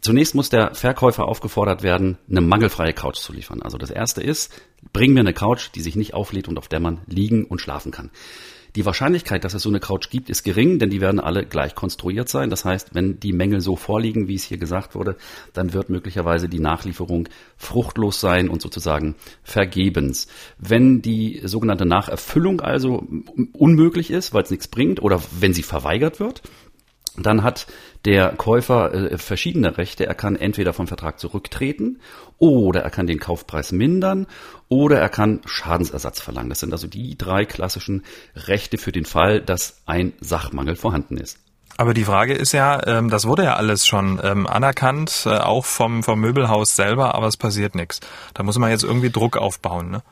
Zunächst 0.00 0.34
muss 0.34 0.48
der 0.48 0.74
Verkäufer 0.74 1.28
aufgefordert 1.28 1.82
werden, 1.82 2.16
eine 2.30 2.40
mangelfreie 2.40 2.94
Couch 2.94 3.18
zu 3.18 3.34
liefern. 3.34 3.60
Also 3.60 3.76
das 3.76 3.90
erste 3.90 4.22
ist, 4.22 4.50
bring 4.94 5.12
mir 5.12 5.20
eine 5.20 5.34
Couch, 5.34 5.68
die 5.74 5.82
sich 5.82 5.94
nicht 5.94 6.14
auflädt 6.14 6.48
und 6.48 6.56
auf 6.56 6.68
der 6.68 6.80
man 6.80 7.02
liegen 7.06 7.44
und 7.44 7.60
schlafen 7.60 7.92
kann. 7.92 8.10
Die 8.76 8.86
Wahrscheinlichkeit, 8.86 9.44
dass 9.44 9.54
es 9.54 9.62
so 9.62 9.68
eine 9.68 9.80
Couch 9.80 10.10
gibt, 10.10 10.30
ist 10.30 10.44
gering, 10.44 10.78
denn 10.78 10.90
die 10.90 11.00
werden 11.00 11.20
alle 11.20 11.44
gleich 11.44 11.74
konstruiert 11.74 12.28
sein. 12.28 12.50
Das 12.50 12.64
heißt, 12.64 12.94
wenn 12.94 13.18
die 13.18 13.32
Mängel 13.32 13.60
so 13.60 13.76
vorliegen, 13.76 14.28
wie 14.28 14.34
es 14.34 14.44
hier 14.44 14.58
gesagt 14.58 14.94
wurde, 14.94 15.16
dann 15.52 15.72
wird 15.72 15.90
möglicherweise 15.90 16.48
die 16.48 16.60
Nachlieferung 16.60 17.28
fruchtlos 17.56 18.20
sein 18.20 18.48
und 18.48 18.62
sozusagen 18.62 19.16
vergebens. 19.42 20.28
Wenn 20.58 21.02
die 21.02 21.40
sogenannte 21.44 21.86
Nacherfüllung 21.86 22.60
also 22.60 23.06
unmöglich 23.52 24.10
ist, 24.10 24.32
weil 24.32 24.44
es 24.44 24.50
nichts 24.50 24.68
bringt, 24.68 25.02
oder 25.02 25.20
wenn 25.38 25.52
sie 25.52 25.62
verweigert 25.62 26.20
wird, 26.20 26.42
dann 27.16 27.42
hat 27.42 27.66
der 28.04 28.30
Käufer 28.36 28.94
äh, 28.94 29.18
verschiedene 29.18 29.76
Rechte. 29.76 30.06
Er 30.06 30.14
kann 30.14 30.36
entweder 30.36 30.72
vom 30.72 30.86
Vertrag 30.86 31.18
zurücktreten 31.18 32.00
oder 32.38 32.82
er 32.82 32.90
kann 32.90 33.06
den 33.06 33.18
Kaufpreis 33.18 33.72
mindern 33.72 34.26
oder 34.68 34.98
er 34.98 35.08
kann 35.08 35.40
Schadensersatz 35.44 36.20
verlangen. 36.20 36.48
Das 36.48 36.60
sind 36.60 36.72
also 36.72 36.86
die 36.86 37.18
drei 37.18 37.44
klassischen 37.44 38.04
Rechte 38.34 38.78
für 38.78 38.92
den 38.92 39.04
Fall, 39.04 39.40
dass 39.40 39.82
ein 39.86 40.12
Sachmangel 40.20 40.76
vorhanden 40.76 41.16
ist. 41.16 41.38
Aber 41.76 41.94
die 41.94 42.04
Frage 42.04 42.34
ist 42.34 42.52
ja, 42.52 42.86
ähm, 42.86 43.08
das 43.08 43.26
wurde 43.26 43.44
ja 43.44 43.56
alles 43.56 43.86
schon 43.86 44.20
ähm, 44.22 44.46
anerkannt, 44.46 45.22
äh, 45.24 45.30
auch 45.30 45.64
vom, 45.64 46.02
vom 46.02 46.20
Möbelhaus 46.20 46.76
selber, 46.76 47.14
aber 47.14 47.26
es 47.26 47.38
passiert 47.38 47.74
nichts. 47.74 48.00
Da 48.34 48.42
muss 48.42 48.58
man 48.58 48.70
jetzt 48.70 48.84
irgendwie 48.84 49.10
Druck 49.10 49.36
aufbauen, 49.36 49.90
ne? 49.90 50.02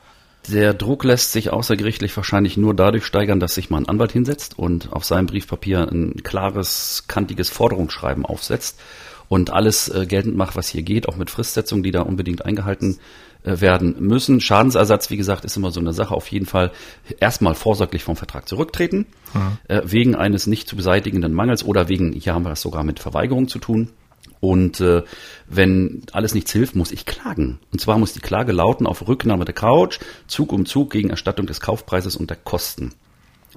Der 0.47 0.73
Druck 0.73 1.03
lässt 1.03 1.31
sich 1.31 1.51
außergerichtlich 1.51 2.15
wahrscheinlich 2.15 2.57
nur 2.57 2.73
dadurch 2.73 3.05
steigern, 3.05 3.39
dass 3.39 3.55
sich 3.55 3.69
mal 3.69 3.77
ein 3.79 3.89
Anwalt 3.89 4.11
hinsetzt 4.11 4.57
und 4.57 4.91
auf 4.93 5.05
seinem 5.05 5.27
Briefpapier 5.27 5.87
ein 5.91 6.23
klares, 6.23 7.05
kantiges 7.07 7.49
Forderungsschreiben 7.49 8.25
aufsetzt 8.25 8.79
und 9.27 9.51
alles 9.51 9.89
äh, 9.89 10.05
geltend 10.05 10.35
macht, 10.35 10.55
was 10.55 10.67
hier 10.67 10.81
geht, 10.81 11.07
auch 11.07 11.15
mit 11.15 11.29
Fristsetzungen, 11.29 11.83
die 11.83 11.91
da 11.91 12.01
unbedingt 12.01 12.45
eingehalten 12.45 12.97
äh, 13.43 13.61
werden 13.61 13.95
müssen. 13.99 14.41
Schadensersatz, 14.41 15.09
wie 15.11 15.17
gesagt, 15.17 15.45
ist 15.45 15.55
immer 15.55 15.71
so 15.71 15.79
eine 15.79 15.93
Sache. 15.93 16.15
Auf 16.15 16.27
jeden 16.29 16.47
Fall 16.47 16.71
erstmal 17.19 17.55
vorsorglich 17.55 18.03
vom 18.03 18.15
Vertrag 18.15 18.49
zurücktreten, 18.49 19.05
mhm. 19.33 19.57
äh, 19.67 19.81
wegen 19.85 20.15
eines 20.15 20.47
nicht 20.47 20.67
zu 20.67 20.75
beseitigenden 20.75 21.33
Mangels 21.33 21.63
oder 21.63 21.87
wegen, 21.87 22.11
hier 22.13 22.33
haben 22.33 22.43
wir 22.43 22.51
es 22.51 22.61
sogar 22.61 22.83
mit 22.83 22.99
Verweigerung 22.99 23.47
zu 23.47 23.59
tun. 23.59 23.91
Und 24.39 24.79
äh, 24.79 25.03
wenn 25.47 26.03
alles 26.13 26.33
nichts 26.33 26.51
hilft, 26.51 26.75
muss 26.75 26.91
ich 26.91 27.05
klagen. 27.05 27.59
Und 27.71 27.81
zwar 27.81 27.97
muss 27.97 28.13
die 28.13 28.21
Klage 28.21 28.51
lauten 28.51 28.87
auf 28.87 29.07
Rücknahme 29.07 29.45
der 29.45 29.53
Couch, 29.53 29.99
Zug 30.27 30.53
um 30.53 30.65
Zug 30.65 30.91
gegen 30.91 31.09
Erstattung 31.09 31.45
des 31.45 31.59
Kaufpreises 31.59 32.15
und 32.15 32.29
der 32.29 32.37
Kosten. 32.37 32.93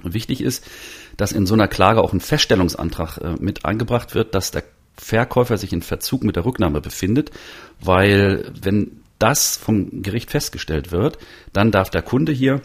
Und 0.03 0.13
wichtig 0.13 0.41
ist, 0.41 0.65
dass 1.15 1.31
in 1.31 1.45
so 1.45 1.53
einer 1.53 1.67
Klage 1.67 2.01
auch 2.01 2.11
ein 2.11 2.19
Feststellungsantrag 2.19 3.17
äh, 3.19 3.35
mit 3.39 3.65
eingebracht 3.65 4.13
wird, 4.13 4.35
dass 4.35 4.51
der 4.51 4.63
Verkäufer 4.97 5.57
sich 5.57 5.73
in 5.73 5.81
Verzug 5.81 6.23
mit 6.23 6.35
der 6.35 6.45
Rücknahme 6.45 6.81
befindet, 6.81 7.31
weil 7.79 8.51
wenn 8.61 9.03
das 9.19 9.57
vom 9.57 10.03
Gericht 10.03 10.29
festgestellt 10.29 10.91
wird, 10.91 11.17
dann 11.53 11.71
darf 11.71 11.89
der 11.89 12.01
Kunde 12.01 12.31
hier 12.31 12.61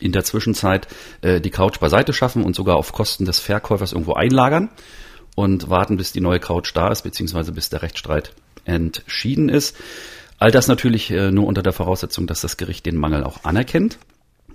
in 0.00 0.12
der 0.12 0.24
Zwischenzeit 0.24 0.88
äh, 1.22 1.40
die 1.40 1.50
Couch 1.50 1.78
beiseite 1.78 2.12
schaffen 2.12 2.44
und 2.44 2.56
sogar 2.56 2.76
auf 2.76 2.92
Kosten 2.92 3.24
des 3.24 3.38
Verkäufers 3.38 3.92
irgendwo 3.92 4.14
einlagern 4.14 4.68
und 5.36 5.70
warten, 5.70 5.96
bis 5.96 6.10
die 6.10 6.20
neue 6.20 6.40
Couch 6.40 6.72
da 6.74 6.88
ist, 6.88 7.02
beziehungsweise 7.02 7.52
bis 7.52 7.68
der 7.68 7.82
Rechtsstreit 7.82 8.32
entschieden 8.64 9.48
ist. 9.48 9.76
All 10.38 10.50
das 10.50 10.66
natürlich 10.66 11.10
äh, 11.12 11.30
nur 11.30 11.46
unter 11.46 11.62
der 11.62 11.72
Voraussetzung, 11.72 12.26
dass 12.26 12.40
das 12.40 12.56
Gericht 12.56 12.84
den 12.84 12.96
Mangel 12.96 13.22
auch 13.22 13.44
anerkennt. 13.44 13.98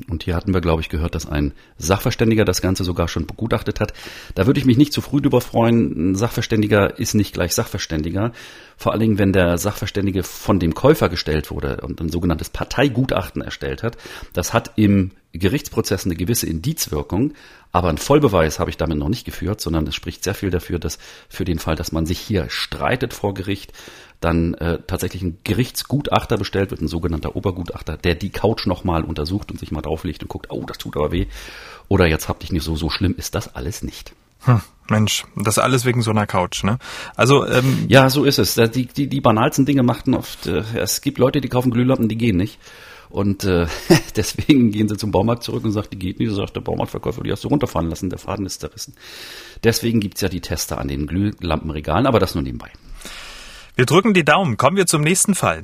Und 0.09 0.23
hier 0.23 0.35
hatten 0.35 0.53
wir, 0.53 0.61
glaube 0.61 0.81
ich, 0.81 0.89
gehört, 0.89 1.13
dass 1.13 1.27
ein 1.27 1.53
Sachverständiger 1.77 2.43
das 2.43 2.61
Ganze 2.61 2.83
sogar 2.83 3.07
schon 3.07 3.27
begutachtet 3.27 3.79
hat. 3.79 3.93
Da 4.33 4.47
würde 4.47 4.59
ich 4.59 4.65
mich 4.65 4.77
nicht 4.77 4.93
zu 4.93 5.01
früh 5.01 5.21
drüber 5.21 5.41
freuen. 5.41 6.11
Ein 6.11 6.15
Sachverständiger 6.15 6.97
ist 6.97 7.13
nicht 7.13 7.33
gleich 7.33 7.53
Sachverständiger. 7.53 8.31
Vor 8.77 8.91
allen 8.91 9.01
Dingen, 9.01 9.19
wenn 9.19 9.33
der 9.33 9.59
Sachverständige 9.59 10.23
von 10.23 10.59
dem 10.59 10.73
Käufer 10.73 11.09
gestellt 11.09 11.51
wurde 11.51 11.81
und 11.81 12.01
ein 12.01 12.09
sogenanntes 12.09 12.49
Parteigutachten 12.49 13.43
erstellt 13.43 13.83
hat. 13.83 13.97
Das 14.33 14.53
hat 14.53 14.71
im 14.75 15.11
Gerichtsprozess 15.33 16.05
eine 16.05 16.15
gewisse 16.15 16.47
Indizwirkung, 16.47 17.33
aber 17.71 17.89
ein 17.89 17.97
Vollbeweis 17.97 18.59
habe 18.59 18.69
ich 18.69 18.77
damit 18.77 18.97
noch 18.97 19.09
nicht 19.09 19.25
geführt, 19.25 19.61
sondern 19.61 19.87
es 19.87 19.95
spricht 19.95 20.23
sehr 20.23 20.35
viel 20.35 20.49
dafür, 20.49 20.77
dass 20.77 20.97
für 21.29 21.45
den 21.45 21.59
Fall, 21.59 21.75
dass 21.75 21.91
man 21.91 22.05
sich 22.05 22.19
hier 22.19 22.49
streitet 22.49 23.13
vor 23.13 23.33
Gericht, 23.33 23.71
dann 24.19 24.53
äh, 24.55 24.79
tatsächlich 24.85 25.23
ein 25.23 25.37
Gerichtsgutachter 25.43 26.37
bestellt 26.37 26.69
wird, 26.71 26.81
ein 26.81 26.87
sogenannter 26.87 27.35
Obergutachter, 27.35 27.97
der 27.97 28.15
die 28.15 28.29
Couch 28.29 28.67
nochmal 28.67 29.03
untersucht 29.03 29.51
und 29.51 29.59
sich 29.59 29.71
mal 29.71 29.81
drauflegt 29.81 30.21
und 30.21 30.29
guckt, 30.29 30.47
oh, 30.49 30.63
das 30.65 30.77
tut 30.77 30.95
aber 30.95 31.11
weh. 31.11 31.27
Oder 31.87 32.05
jetzt 32.05 32.29
habt 32.29 32.43
ich 32.43 32.51
nicht 32.51 32.63
so, 32.63 32.75
so 32.75 32.89
schlimm 32.89 33.15
ist 33.17 33.33
das 33.33 33.55
alles 33.55 33.81
nicht. 33.81 34.13
Hm. 34.41 34.61
Mensch, 34.89 35.25
das 35.35 35.57
alles 35.57 35.85
wegen 35.85 36.01
so 36.01 36.11
einer 36.11 36.27
Couch, 36.27 36.63
ne? 36.63 36.77
Also 37.15 37.47
ähm, 37.47 37.85
ja, 37.87 38.09
so 38.09 38.25
ist 38.25 38.39
es. 38.39 38.55
Die, 38.55 38.85
die, 38.85 39.07
die 39.07 39.21
banalsten 39.21 39.65
Dinge 39.65 39.83
machten 39.83 40.13
oft. 40.13 40.47
Äh, 40.47 40.63
es 40.75 41.01
gibt 41.01 41.17
Leute, 41.17 41.41
die 41.41 41.47
kaufen 41.47 41.71
Glühlampen, 41.71 42.09
die 42.09 42.17
gehen 42.17 42.37
nicht. 42.37 42.59
Und 43.11 43.43
äh, 43.43 43.67
deswegen 44.15 44.71
gehen 44.71 44.87
sie 44.87 44.97
zum 44.97 45.11
Baumarkt 45.11 45.43
zurück 45.43 45.63
und 45.63 45.71
sagen, 45.71 45.87
die 45.91 45.99
geht 45.99 46.19
nicht. 46.19 46.29
So 46.29 46.35
sagt 46.35 46.55
der 46.55 46.61
Baumarktverkäufer, 46.61 47.23
die 47.23 47.31
hast 47.31 47.43
du 47.43 47.49
runterfahren 47.49 47.89
lassen, 47.89 48.09
der 48.09 48.19
Faden 48.19 48.45
ist 48.45 48.61
zerrissen. 48.61 48.95
Deswegen 49.63 49.99
gibt's 49.99 50.21
ja 50.21 50.29
die 50.29 50.41
Tester 50.41 50.77
an 50.77 50.87
den 50.87 51.07
Glühlampenregalen, 51.07 52.07
aber 52.07 52.19
das 52.19 52.35
nur 52.35 52.43
nebenbei. 52.43 52.71
Wir 53.75 53.85
drücken 53.85 54.13
die 54.13 54.25
Daumen. 54.25 54.57
Kommen 54.57 54.77
wir 54.77 54.85
zum 54.85 55.01
nächsten 55.01 55.35
Fall. 55.35 55.61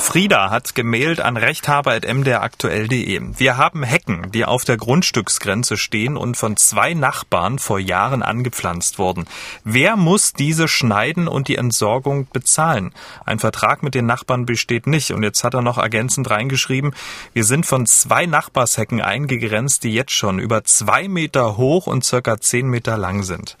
Frieda 0.00 0.50
hat 0.50 0.74
gemailt 0.74 1.20
an 1.20 1.36
rechthaber.mdraktuell.de. 1.36 3.20
Wir 3.36 3.56
haben 3.58 3.82
Hecken, 3.82 4.32
die 4.32 4.44
auf 4.44 4.64
der 4.64 4.76
Grundstücksgrenze 4.76 5.76
stehen 5.76 6.16
und 6.16 6.36
von 6.36 6.56
zwei 6.56 6.94
Nachbarn 6.94 7.58
vor 7.58 7.78
Jahren 7.78 8.22
angepflanzt 8.22 8.98
wurden. 8.98 9.26
Wer 9.62 9.96
muss 9.96 10.32
diese 10.32 10.66
schneiden 10.66 11.28
und 11.28 11.46
die 11.46 11.56
Entsorgung 11.56 12.26
bezahlen? 12.32 12.92
Ein 13.24 13.38
Vertrag 13.38 13.82
mit 13.82 13.94
den 13.94 14.06
Nachbarn 14.06 14.46
besteht 14.46 14.88
nicht. 14.88 15.12
Und 15.12 15.22
jetzt 15.22 15.44
hat 15.44 15.54
er 15.54 15.62
noch 15.62 15.78
ergänzend 15.78 16.28
reingeschrieben, 16.30 16.92
wir 17.32 17.44
sind 17.44 17.66
von 17.66 17.86
zwei 17.86 18.26
Nachbarshecken 18.26 19.00
eingegrenzt, 19.00 19.84
die 19.84 19.92
jetzt 19.92 20.12
schon 20.12 20.40
über 20.40 20.64
zwei 20.64 21.06
Meter 21.06 21.56
hoch 21.56 21.86
und 21.86 22.04
circa 22.04 22.40
zehn 22.40 22.68
Meter 22.68 22.96
lang 22.96 23.22
sind. 23.22 23.56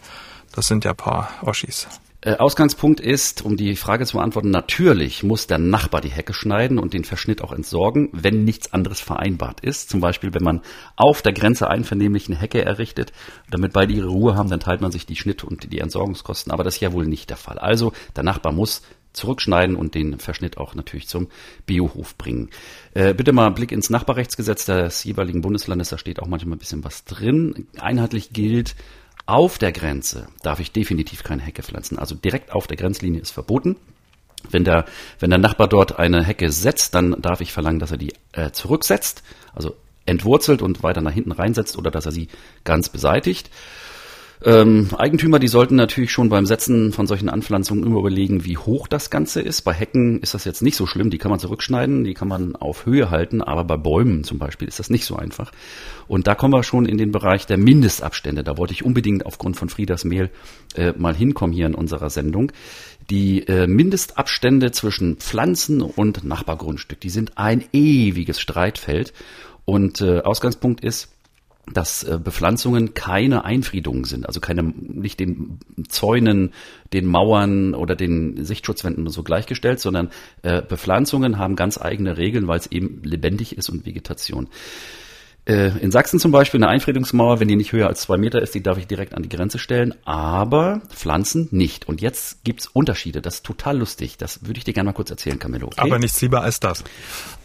Das 0.52 0.66
sind 0.66 0.84
ja 0.84 0.94
paar 0.94 1.28
Oschis. 1.42 1.86
Äh, 2.22 2.36
Ausgangspunkt 2.36 3.00
ist, 3.00 3.42
um 3.42 3.56
die 3.56 3.76
Frage 3.76 4.04
zu 4.04 4.18
beantworten, 4.18 4.50
natürlich 4.50 5.22
muss 5.22 5.46
der 5.46 5.58
Nachbar 5.58 6.02
die 6.02 6.10
Hecke 6.10 6.34
schneiden 6.34 6.78
und 6.78 6.92
den 6.92 7.04
Verschnitt 7.04 7.40
auch 7.40 7.52
entsorgen, 7.52 8.10
wenn 8.12 8.44
nichts 8.44 8.74
anderes 8.74 9.00
vereinbart 9.00 9.60
ist. 9.60 9.88
Zum 9.88 10.00
Beispiel, 10.00 10.34
wenn 10.34 10.42
man 10.42 10.60
auf 10.96 11.22
der 11.22 11.32
Grenze 11.32 11.70
einvernehmlich 11.70 12.28
eine 12.28 12.36
Hecke 12.36 12.62
errichtet, 12.62 13.12
damit 13.50 13.72
beide 13.72 13.94
ihre 13.94 14.08
Ruhe 14.08 14.34
haben, 14.36 14.50
dann 14.50 14.60
teilt 14.60 14.82
man 14.82 14.92
sich 14.92 15.06
die 15.06 15.16
Schnitt 15.16 15.44
und 15.44 15.72
die 15.72 15.78
Entsorgungskosten. 15.78 16.52
Aber 16.52 16.62
das 16.62 16.74
ist 16.74 16.80
ja 16.80 16.92
wohl 16.92 17.06
nicht 17.06 17.30
der 17.30 17.38
Fall. 17.38 17.58
Also 17.58 17.92
der 18.14 18.22
Nachbar 18.22 18.52
muss 18.52 18.82
zurückschneiden 19.14 19.74
und 19.74 19.94
den 19.94 20.18
Verschnitt 20.18 20.58
auch 20.58 20.74
natürlich 20.74 21.08
zum 21.08 21.28
Biohof 21.66 22.16
bringen. 22.16 22.50
Äh, 22.94 23.14
bitte 23.14 23.32
mal 23.32 23.46
einen 23.46 23.54
Blick 23.54 23.72
ins 23.72 23.90
Nachbarrechtsgesetz 23.90 24.66
des 24.66 25.04
jeweiligen 25.04 25.40
Bundeslandes, 25.40 25.88
da 25.88 25.98
steht 25.98 26.20
auch 26.20 26.28
manchmal 26.28 26.56
ein 26.56 26.60
bisschen 26.60 26.84
was 26.84 27.04
drin. 27.04 27.66
Einheitlich 27.78 28.32
gilt, 28.32 28.76
auf 29.30 29.58
der 29.58 29.72
Grenze 29.72 30.26
darf 30.42 30.58
ich 30.58 30.72
definitiv 30.72 31.22
keine 31.22 31.42
Hecke 31.42 31.62
pflanzen. 31.62 31.98
Also 31.98 32.14
direkt 32.14 32.52
auf 32.52 32.66
der 32.66 32.76
Grenzlinie 32.76 33.20
ist 33.20 33.30
verboten. 33.30 33.76
Wenn 34.50 34.64
der, 34.64 34.86
wenn 35.18 35.30
der 35.30 35.38
Nachbar 35.38 35.68
dort 35.68 35.98
eine 35.98 36.24
Hecke 36.24 36.50
setzt, 36.50 36.94
dann 36.94 37.14
darf 37.20 37.40
ich 37.40 37.52
verlangen, 37.52 37.78
dass 37.78 37.90
er 37.92 37.98
die 37.98 38.14
äh, 38.32 38.50
zurücksetzt, 38.50 39.22
also 39.54 39.76
entwurzelt 40.06 40.62
und 40.62 40.82
weiter 40.82 41.02
nach 41.02 41.12
hinten 41.12 41.32
reinsetzt 41.32 41.76
oder 41.78 41.90
dass 41.90 42.06
er 42.06 42.12
sie 42.12 42.28
ganz 42.64 42.88
beseitigt. 42.88 43.50
Ähm, 44.42 44.88
Eigentümer, 44.96 45.38
die 45.38 45.48
sollten 45.48 45.76
natürlich 45.76 46.10
schon 46.10 46.30
beim 46.30 46.46
Setzen 46.46 46.92
von 46.92 47.06
solchen 47.06 47.28
Anpflanzungen 47.28 47.84
immer 47.84 47.98
überlegen, 47.98 48.46
wie 48.46 48.56
hoch 48.56 48.88
das 48.88 49.10
Ganze 49.10 49.42
ist. 49.42 49.62
Bei 49.62 49.74
Hecken 49.74 50.20
ist 50.20 50.32
das 50.32 50.46
jetzt 50.46 50.62
nicht 50.62 50.76
so 50.76 50.86
schlimm, 50.86 51.10
die 51.10 51.18
kann 51.18 51.30
man 51.30 51.38
zurückschneiden, 51.38 52.04
die 52.04 52.14
kann 52.14 52.28
man 52.28 52.56
auf 52.56 52.86
Höhe 52.86 53.10
halten, 53.10 53.42
aber 53.42 53.64
bei 53.64 53.76
Bäumen 53.76 54.24
zum 54.24 54.38
Beispiel 54.38 54.66
ist 54.66 54.78
das 54.78 54.88
nicht 54.88 55.04
so 55.04 55.16
einfach. 55.16 55.52
Und 56.08 56.26
da 56.26 56.34
kommen 56.34 56.54
wir 56.54 56.62
schon 56.62 56.86
in 56.86 56.96
den 56.96 57.12
Bereich 57.12 57.46
der 57.46 57.58
Mindestabstände. 57.58 58.42
Da 58.42 58.56
wollte 58.56 58.72
ich 58.72 58.82
unbedingt 58.82 59.26
aufgrund 59.26 59.58
von 59.58 59.68
Friedas 59.68 60.04
Mail 60.04 60.30
äh, 60.74 60.92
mal 60.96 61.14
hinkommen 61.14 61.54
hier 61.54 61.66
in 61.66 61.74
unserer 61.74 62.08
Sendung. 62.08 62.50
Die 63.10 63.46
äh, 63.46 63.66
Mindestabstände 63.66 64.70
zwischen 64.70 65.16
Pflanzen 65.16 65.82
und 65.82 66.24
Nachbargrundstück, 66.24 66.98
die 67.00 67.10
sind 67.10 67.36
ein 67.36 67.64
ewiges 67.74 68.40
Streitfeld. 68.40 69.12
Und 69.66 70.00
äh, 70.00 70.20
Ausgangspunkt 70.20 70.82
ist, 70.82 71.10
dass 71.72 72.02
äh, 72.02 72.18
Bepflanzungen 72.22 72.94
keine 72.94 73.44
Einfriedungen 73.44 74.04
sind, 74.04 74.26
also 74.26 74.40
keine 74.40 74.62
nicht 74.62 75.20
den 75.20 75.58
Zäunen, 75.88 76.52
den 76.92 77.06
Mauern 77.06 77.74
oder 77.74 77.96
den 77.96 78.44
Sichtschutzwänden 78.44 79.08
so 79.08 79.22
gleichgestellt, 79.22 79.80
sondern 79.80 80.10
äh, 80.42 80.62
Bepflanzungen 80.62 81.38
haben 81.38 81.56
ganz 81.56 81.80
eigene 81.80 82.16
Regeln, 82.16 82.48
weil 82.48 82.58
es 82.58 82.66
eben 82.66 83.02
lebendig 83.04 83.56
ist 83.56 83.68
und 83.68 83.86
Vegetation. 83.86 84.48
Äh, 85.46 85.78
in 85.78 85.90
Sachsen 85.90 86.20
zum 86.20 86.32
Beispiel 86.32 86.58
eine 86.58 86.68
Einfriedungsmauer, 86.68 87.40
wenn 87.40 87.48
die 87.48 87.56
nicht 87.56 87.72
höher 87.72 87.88
als 87.88 88.02
zwei 88.02 88.18
Meter 88.18 88.42
ist, 88.42 88.54
die 88.54 88.62
darf 88.62 88.78
ich 88.78 88.86
direkt 88.86 89.14
an 89.14 89.22
die 89.22 89.28
Grenze 89.28 89.58
stellen, 89.58 89.94
aber 90.04 90.82
Pflanzen 90.90 91.48
nicht. 91.50 91.88
Und 91.88 92.00
jetzt 92.00 92.44
gibt's 92.44 92.66
Unterschiede, 92.66 93.22
das 93.22 93.36
ist 93.36 93.46
total 93.46 93.78
lustig. 93.78 94.18
Das 94.18 94.46
würde 94.46 94.58
ich 94.58 94.64
dir 94.64 94.74
gerne 94.74 94.88
mal 94.88 94.92
kurz 94.92 95.10
erzählen, 95.10 95.38
Camillo. 95.38 95.68
Okay? 95.68 95.80
Aber 95.80 95.98
nichts 95.98 96.20
lieber 96.20 96.42
als 96.42 96.60
das. 96.60 96.84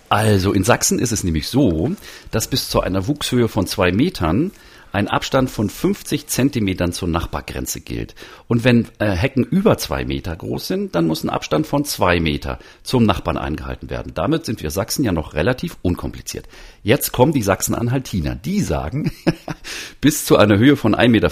Also 0.10 0.54
in 0.54 0.64
Sachsen 0.64 1.00
ist 1.00 1.12
es 1.12 1.24
nämlich 1.24 1.48
so, 1.48 1.92
dass 2.32 2.48
bis 2.48 2.70
zu 2.70 2.82
einer 2.82 3.08
Wuchshöhe 3.08 3.48
von 3.48 3.68
zwei 3.68 3.92
Metern 3.92 4.52
ein 4.96 5.10
Abstand 5.10 5.50
von 5.50 5.70
50 5.70 6.28
Zentimetern 6.28 6.94
zur 6.94 7.10
Nachbargrenze 7.10 7.82
gilt. 7.82 8.16
Und 8.48 8.64
wenn 8.64 8.88
äh, 9.00 9.12
Hecken 9.12 9.44
über 9.44 9.78
zwei 9.78 10.06
Meter 10.06 10.34
groß 10.36 10.68
sind, 10.68 10.96
dann 10.96 11.06
muss 11.06 11.24
ein 11.24 11.30
Abstand 11.30 11.68
von 11.68 11.84
zwei 11.84 12.22
Meter 12.22 12.60
zum 12.82 13.04
Nachbarn 13.04 13.38
eingehalten 13.38 13.90
werden. 13.90 14.14
Damit 14.16 14.46
sind 14.46 14.64
wir 14.64 14.72
Sachsen 14.72 15.04
ja 15.04 15.12
noch 15.12 15.34
relativ 15.34 15.78
unkompliziert. 15.82 16.48
Jetzt 16.82 17.12
kommen 17.12 17.34
die 17.34 17.42
Sachsen-Anhaltiner. 17.42 18.36
Die 18.36 18.62
sagen, 18.62 19.12
bis 20.02 20.26
zu 20.26 20.38
einer 20.38 20.58
Höhe 20.58 20.78
von 20.78 20.96
1,50 20.96 21.10
Meter, 21.10 21.28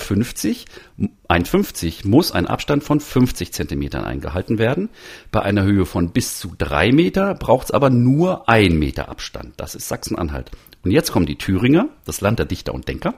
1,50 1.30 2.06
muss 2.08 2.34
ein 2.34 2.48
Abstand 2.48 2.84
von 2.84 3.00
50 3.00 3.54
Zentimetern 3.54 4.04
eingehalten 4.04 4.58
werden. 4.58 4.90
Bei 5.32 5.42
einer 5.42 5.64
Höhe 5.64 5.86
von 5.86 6.12
bis 6.12 6.38
zu 6.38 6.54
drei 6.58 6.92
Meter 6.92 7.34
braucht 7.34 7.68
es 7.68 7.72
aber 7.72 7.90
nur 7.90 8.50
ein 8.50 8.78
Meter 8.78 9.08
Abstand. 9.08 9.54
Das 9.56 9.74
ist 9.74 9.88
Sachsen-Anhalt. 9.88 10.52
Und 10.84 10.92
jetzt 10.92 11.12
kommen 11.12 11.26
die 11.26 11.38
Thüringer, 11.38 11.90
das 12.06 12.22
Land 12.22 12.40
der 12.40 12.46
Dichter 12.46 12.74
und 12.74 12.88
Denker. 12.88 13.16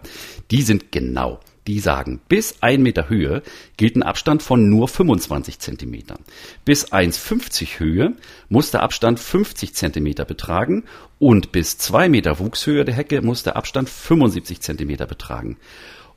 Die 0.51 0.61
sind 0.61 0.91
genau. 0.91 1.39
Die 1.67 1.79
sagen, 1.79 2.21
bis 2.27 2.57
ein 2.61 2.83
Meter 2.83 3.09
Höhe 3.09 3.41
gilt 3.75 3.95
ein 3.95 4.03
Abstand 4.03 4.43
von 4.43 4.69
nur 4.69 4.87
25 4.87 5.57
Zentimeter. 5.57 6.19
Bis 6.63 6.91
1,50 6.91 7.79
Höhe 7.79 8.13
muss 8.49 8.69
der 8.69 8.83
Abstand 8.83 9.19
50 9.19 9.73
Zentimeter 9.73 10.25
betragen 10.25 10.83
und 11.17 11.51
bis 11.51 11.79
zwei 11.79 12.07
Meter 12.07 12.37
Wuchshöhe 12.37 12.85
der 12.85 12.93
Hecke 12.93 13.23
muss 13.23 13.41
der 13.41 13.55
Abstand 13.55 13.89
75 13.89 14.61
Zentimeter 14.61 15.07
betragen. 15.07 15.57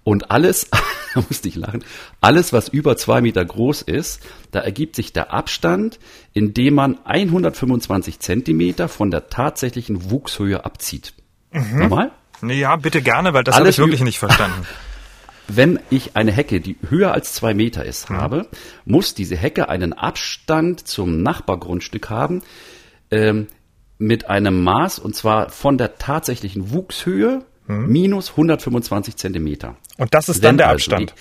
Und 0.05 0.31
alles, 0.31 0.69
da 1.15 1.23
musste 1.27 1.49
ich 1.49 1.57
lachen, 1.57 1.83
alles, 2.21 2.53
was 2.53 2.69
über 2.69 2.99
zwei 2.99 3.23
Meter 3.23 3.43
groß 3.43 3.81
ist, 3.81 4.21
da 4.51 4.61
ergibt 4.61 4.97
sich 4.97 5.15
der 5.15 5.33
Abstand, 5.33 5.99
indem 6.35 6.75
man 6.75 6.99
125 7.07 8.19
Zentimeter 8.19 8.89
von 8.89 9.11
der 9.11 9.31
tatsächlichen 9.31 10.11
Wuchshöhe 10.11 10.67
abzieht. 10.67 11.15
Mhm. 11.51 11.79
Nochmal? 11.79 12.11
Ja, 12.43 12.77
bitte 12.77 13.03
gerne, 13.03 13.35
weil 13.35 13.45
das 13.45 13.57
habe 13.57 13.69
ich 13.69 13.79
wirklich 13.79 14.03
nicht 14.03 14.19
verstanden. 14.19 14.67
Wenn 15.49 15.81
ich 15.89 16.15
eine 16.15 16.31
Hecke, 16.31 16.61
die 16.61 16.77
höher 16.89 17.13
als 17.13 17.33
zwei 17.33 17.55
Meter 17.55 17.85
ist, 17.85 18.11
mhm. 18.11 18.17
habe, 18.19 18.47
muss 18.85 19.15
diese 19.15 19.35
Hecke 19.35 19.69
einen 19.69 19.95
Abstand 19.95 20.87
zum 20.87 21.23
Nachbargrundstück 21.23 22.11
haben 22.11 22.43
ähm, 23.11 23.49
mit 23.97 24.29
einem 24.29 24.63
Maß, 24.63 24.99
und 24.99 25.17
zwar 25.17 25.49
von 25.49 25.79
der 25.79 25.97
tatsächlichen 25.97 26.71
Wuchshöhe 26.71 27.45
mhm. 27.67 27.89
minus 27.91 28.31
125 28.31 29.17
Zentimeter. 29.17 29.77
Und 29.97 30.13
das 30.15 30.29
ist 30.29 30.45
dann 30.45 30.59
der 30.59 30.69
also 30.69 30.93
Abstand. 30.93 31.15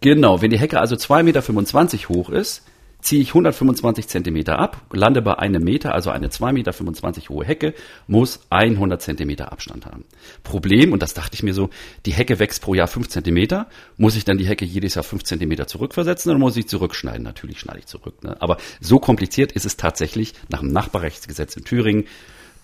Die, 0.00 0.08
genau, 0.10 0.40
wenn 0.40 0.50
die 0.50 0.58
Hecke 0.58 0.80
also 0.80 0.94
2,25 0.94 1.22
Meter 1.24 2.08
hoch 2.08 2.30
ist, 2.30 2.62
ziehe 3.06 3.22
ich 3.22 3.28
125 3.28 4.08
Zentimeter 4.08 4.58
ab, 4.58 4.82
lande 4.92 5.22
bei 5.22 5.38
einem 5.38 5.62
Meter, 5.62 5.94
also 5.94 6.10
eine 6.10 6.26
2,25 6.26 6.52
Meter 6.52 7.28
hohe 7.28 7.44
Hecke, 7.44 7.72
muss 8.08 8.40
100 8.50 9.00
Zentimeter 9.00 9.52
Abstand 9.52 9.86
haben. 9.86 10.04
Problem, 10.42 10.92
und 10.92 11.02
das 11.02 11.14
dachte 11.14 11.34
ich 11.34 11.44
mir 11.44 11.54
so, 11.54 11.70
die 12.04 12.12
Hecke 12.12 12.40
wächst 12.40 12.62
pro 12.62 12.74
Jahr 12.74 12.88
5 12.88 13.08
Zentimeter, 13.08 13.68
muss 13.96 14.16
ich 14.16 14.24
dann 14.24 14.38
die 14.38 14.46
Hecke 14.46 14.64
jedes 14.64 14.96
Jahr 14.96 15.04
5 15.04 15.22
Zentimeter 15.22 15.68
zurückversetzen 15.68 16.30
oder 16.32 16.40
muss 16.40 16.56
ich 16.56 16.66
zurückschneiden? 16.66 17.22
Natürlich 17.22 17.60
schneide 17.60 17.78
ich 17.78 17.86
zurück. 17.86 18.24
Ne? 18.24 18.36
Aber 18.40 18.56
so 18.80 18.98
kompliziert 18.98 19.52
ist 19.52 19.66
es 19.66 19.76
tatsächlich 19.76 20.34
nach 20.48 20.60
dem 20.60 20.72
Nachbarrechtsgesetz 20.72 21.56
in 21.56 21.64
Thüringen. 21.64 22.04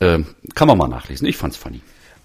Äh, 0.01 0.25
kann 0.57 0.67
man 0.67 0.77
mal 0.77 0.89
nachlesen. 0.89 1.29
Ich 1.29 1.37
fand's 1.37 1.57
funny. 1.57 1.83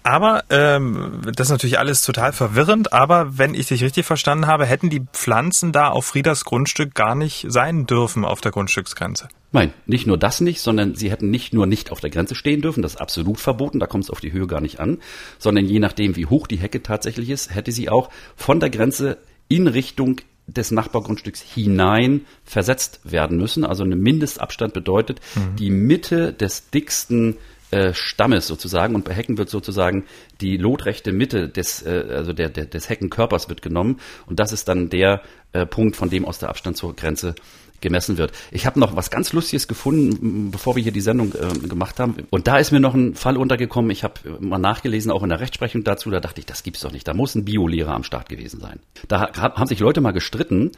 Aber 0.08 0.44
ähm, 0.48 1.20
das 1.36 1.48
ist 1.48 1.50
natürlich 1.50 1.78
alles 1.78 2.02
total 2.02 2.32
verwirrend. 2.32 2.94
Aber 2.94 3.36
wenn 3.36 3.52
ich 3.52 3.66
dich 3.66 3.84
richtig 3.84 4.06
verstanden 4.06 4.46
habe, 4.46 4.64
hätten 4.64 4.88
die 4.88 5.02
Pflanzen 5.12 5.70
da 5.70 5.90
auf 5.90 6.06
Friedas 6.06 6.46
Grundstück 6.46 6.94
gar 6.94 7.14
nicht 7.14 7.44
sein 7.50 7.84
dürfen 7.84 8.24
auf 8.24 8.40
der 8.40 8.50
Grundstücksgrenze. 8.50 9.28
Nein, 9.52 9.74
nicht 9.84 10.06
nur 10.06 10.16
das 10.16 10.40
nicht, 10.40 10.62
sondern 10.62 10.94
sie 10.94 11.10
hätten 11.10 11.28
nicht 11.28 11.52
nur 11.52 11.66
nicht 11.66 11.92
auf 11.92 12.00
der 12.00 12.08
Grenze 12.08 12.34
stehen 12.34 12.62
dürfen, 12.62 12.82
das 12.82 12.94
ist 12.94 13.00
absolut 13.02 13.38
verboten, 13.38 13.80
da 13.80 13.86
kommt 13.86 14.04
es 14.04 14.10
auf 14.10 14.20
die 14.20 14.32
Höhe 14.32 14.46
gar 14.46 14.62
nicht 14.62 14.80
an, 14.80 14.98
sondern 15.38 15.66
je 15.66 15.78
nachdem, 15.78 16.16
wie 16.16 16.26
hoch 16.26 16.46
die 16.46 16.58
Hecke 16.58 16.82
tatsächlich 16.82 17.28
ist, 17.28 17.54
hätte 17.54 17.72
sie 17.72 17.90
auch 17.90 18.08
von 18.34 18.60
der 18.60 18.70
Grenze 18.70 19.18
in 19.48 19.66
Richtung 19.66 20.22
des 20.46 20.70
Nachbargrundstücks 20.70 21.42
hinein 21.42 22.22
versetzt 22.44 23.00
werden 23.04 23.36
müssen. 23.36 23.64
Also 23.66 23.84
ein 23.84 23.90
Mindestabstand 23.90 24.72
bedeutet, 24.72 25.20
mhm. 25.34 25.56
die 25.56 25.70
Mitte 25.70 26.32
des 26.32 26.70
dicksten 26.70 27.36
äh, 27.70 27.92
Stammes 27.92 28.46
sozusagen 28.46 28.94
und 28.94 29.04
bei 29.04 29.12
Hecken 29.12 29.38
wird 29.38 29.50
sozusagen 29.50 30.04
die 30.40 30.56
lotrechte 30.56 31.12
Mitte 31.12 31.48
des, 31.48 31.82
äh, 31.82 32.06
also 32.10 32.32
der, 32.32 32.48
der, 32.48 32.66
des 32.66 32.88
Heckenkörpers 32.88 33.48
wird 33.48 33.62
genommen 33.62 34.00
und 34.26 34.40
das 34.40 34.52
ist 34.52 34.68
dann 34.68 34.88
der 34.88 35.22
äh, 35.52 35.66
Punkt, 35.66 35.96
von 35.96 36.10
dem 36.10 36.24
aus 36.24 36.38
der 36.38 36.48
Abstand 36.48 36.76
zur 36.76 36.94
Grenze 36.94 37.34
gemessen 37.80 38.18
wird. 38.18 38.32
Ich 38.50 38.66
habe 38.66 38.80
noch 38.80 38.96
was 38.96 39.10
ganz 39.10 39.32
Lustiges 39.32 39.68
gefunden, 39.68 40.50
bevor 40.50 40.76
wir 40.76 40.82
hier 40.82 40.92
die 40.92 41.00
Sendung 41.00 41.32
äh, 41.34 41.68
gemacht 41.68 42.00
haben. 42.00 42.16
Und 42.30 42.46
da 42.48 42.58
ist 42.58 42.72
mir 42.72 42.80
noch 42.80 42.94
ein 42.94 43.14
Fall 43.14 43.36
untergekommen. 43.36 43.90
Ich 43.90 44.04
habe 44.04 44.38
mal 44.40 44.58
nachgelesen, 44.58 45.10
auch 45.10 45.22
in 45.22 45.28
der 45.28 45.40
Rechtsprechung 45.40 45.84
dazu. 45.84 46.10
Da 46.10 46.20
dachte 46.20 46.40
ich, 46.40 46.46
das 46.46 46.62
gibt's 46.62 46.80
doch 46.80 46.92
nicht. 46.92 47.06
Da 47.06 47.14
muss 47.14 47.34
ein 47.34 47.44
Biolehrer 47.44 47.94
am 47.94 48.02
Start 48.02 48.28
gewesen 48.28 48.60
sein. 48.60 48.80
Da 49.06 49.32
haben 49.34 49.66
sich 49.66 49.78
Leute 49.78 50.00
mal 50.00 50.12
gestritten 50.12 50.72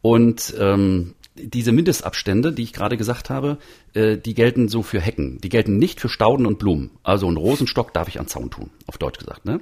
und 0.00 0.54
ähm, 0.58 1.14
diese 1.36 1.72
Mindestabstände, 1.72 2.52
die 2.52 2.62
ich 2.62 2.72
gerade 2.72 2.96
gesagt 2.96 3.30
habe, 3.30 3.58
äh, 3.94 4.16
die 4.16 4.34
gelten 4.34 4.68
so 4.68 4.82
für 4.82 5.00
Hecken. 5.00 5.40
Die 5.40 5.48
gelten 5.48 5.78
nicht 5.78 6.00
für 6.00 6.08
Stauden 6.08 6.46
und 6.46 6.58
Blumen. 6.58 6.90
Also 7.02 7.30
ein 7.30 7.36
Rosenstock 7.36 7.92
darf 7.92 8.08
ich 8.08 8.18
an 8.18 8.26
Zaun 8.26 8.50
tun, 8.50 8.70
auf 8.86 8.98
Deutsch 8.98 9.18
gesagt. 9.18 9.44
Ne? 9.44 9.60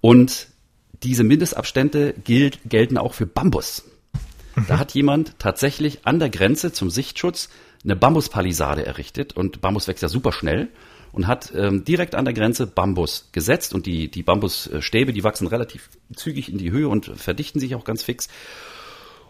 Und 0.00 0.48
diese 1.02 1.24
Mindestabstände 1.24 2.14
gilt, 2.24 2.58
gelten 2.64 2.98
auch 2.98 3.14
für 3.14 3.26
Bambus. 3.26 3.84
Da 4.68 4.78
hat 4.78 4.94
jemand 4.94 5.38
tatsächlich 5.38 6.06
an 6.06 6.18
der 6.18 6.30
Grenze 6.30 6.72
zum 6.72 6.88
Sichtschutz 6.88 7.48
eine 7.82 7.96
Bambuspalisade 7.96 8.86
errichtet 8.86 9.36
und 9.36 9.60
Bambus 9.60 9.88
wächst 9.88 10.02
ja 10.02 10.08
super 10.08 10.32
schnell 10.32 10.68
und 11.12 11.26
hat 11.26 11.52
ähm, 11.54 11.84
direkt 11.84 12.14
an 12.14 12.24
der 12.24 12.34
Grenze 12.34 12.66
Bambus 12.66 13.28
gesetzt 13.32 13.74
und 13.74 13.86
die, 13.86 14.10
die 14.10 14.22
Bambusstäbe, 14.22 15.12
die 15.12 15.24
wachsen 15.24 15.46
relativ 15.46 15.90
zügig 16.14 16.50
in 16.50 16.58
die 16.58 16.70
Höhe 16.70 16.88
und 16.88 17.06
verdichten 17.06 17.60
sich 17.60 17.74
auch 17.74 17.84
ganz 17.84 18.02
fix. 18.02 18.28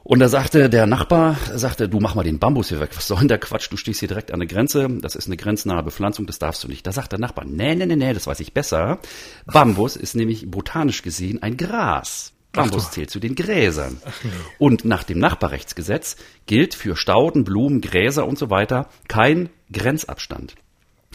Und 0.05 0.19
da 0.19 0.29
sagte 0.29 0.69
der 0.69 0.87
Nachbar, 0.87 1.39
sagte, 1.55 1.89
du 1.89 1.99
mach 1.99 2.15
mal 2.15 2.25
den 2.25 2.39
Bambus 2.39 2.69
hier 2.69 2.79
weg. 2.79 2.91
Was 2.95 3.09
soll 3.09 3.21
denn 3.21 3.29
der 3.29 3.39
Quatsch? 3.39 3.73
Du 3.73 3.79
stehst 3.79 4.01
hier 4.01 4.09
direkt 4.09 4.33
an 4.33 4.39
der 4.39 4.47
Grenze. 4.47 4.87
Das 5.01 5.17
ist 5.17 5.27
eine 5.27 5.39
grenznahe 5.39 5.83
Bepflanzung, 5.83 6.27
das 6.27 6.39
darfst 6.39 6.63
du 6.63 6.69
nicht. 6.69 6.87
Da 6.87 6.93
sagt 6.93 7.13
der 7.13 7.19
Nachbar, 7.19 7.47
nee, 7.47 7.75
nee, 7.75 7.87
nee, 7.87 7.97
nee, 7.97 8.13
das 8.13 8.27
weiß 8.27 8.41
ich 8.41 8.53
besser. 8.53 8.99
Bambus 9.47 9.97
ist 9.97 10.15
nämlich 10.15 10.51
botanisch 10.51 11.01
gesehen 11.01 11.43
ein 11.43 11.57
Gras. 11.57 12.35
Bambus 12.53 12.91
zählt 12.91 13.11
zu 13.11 13.19
den 13.19 13.35
Gräsern. 13.35 13.97
Nee. 14.23 14.31
Und 14.59 14.85
nach 14.85 15.05
dem 15.05 15.19
Nachbarrechtsgesetz 15.19 16.17
gilt 16.45 16.75
für 16.75 16.97
Stauden, 16.97 17.45
Blumen, 17.45 17.81
Gräser 17.81 18.29
und 18.29 18.39
so 18.39 18.51
weiter 18.51 18.91
kein 19.09 19.49
Grenzabstand. 19.73 20.55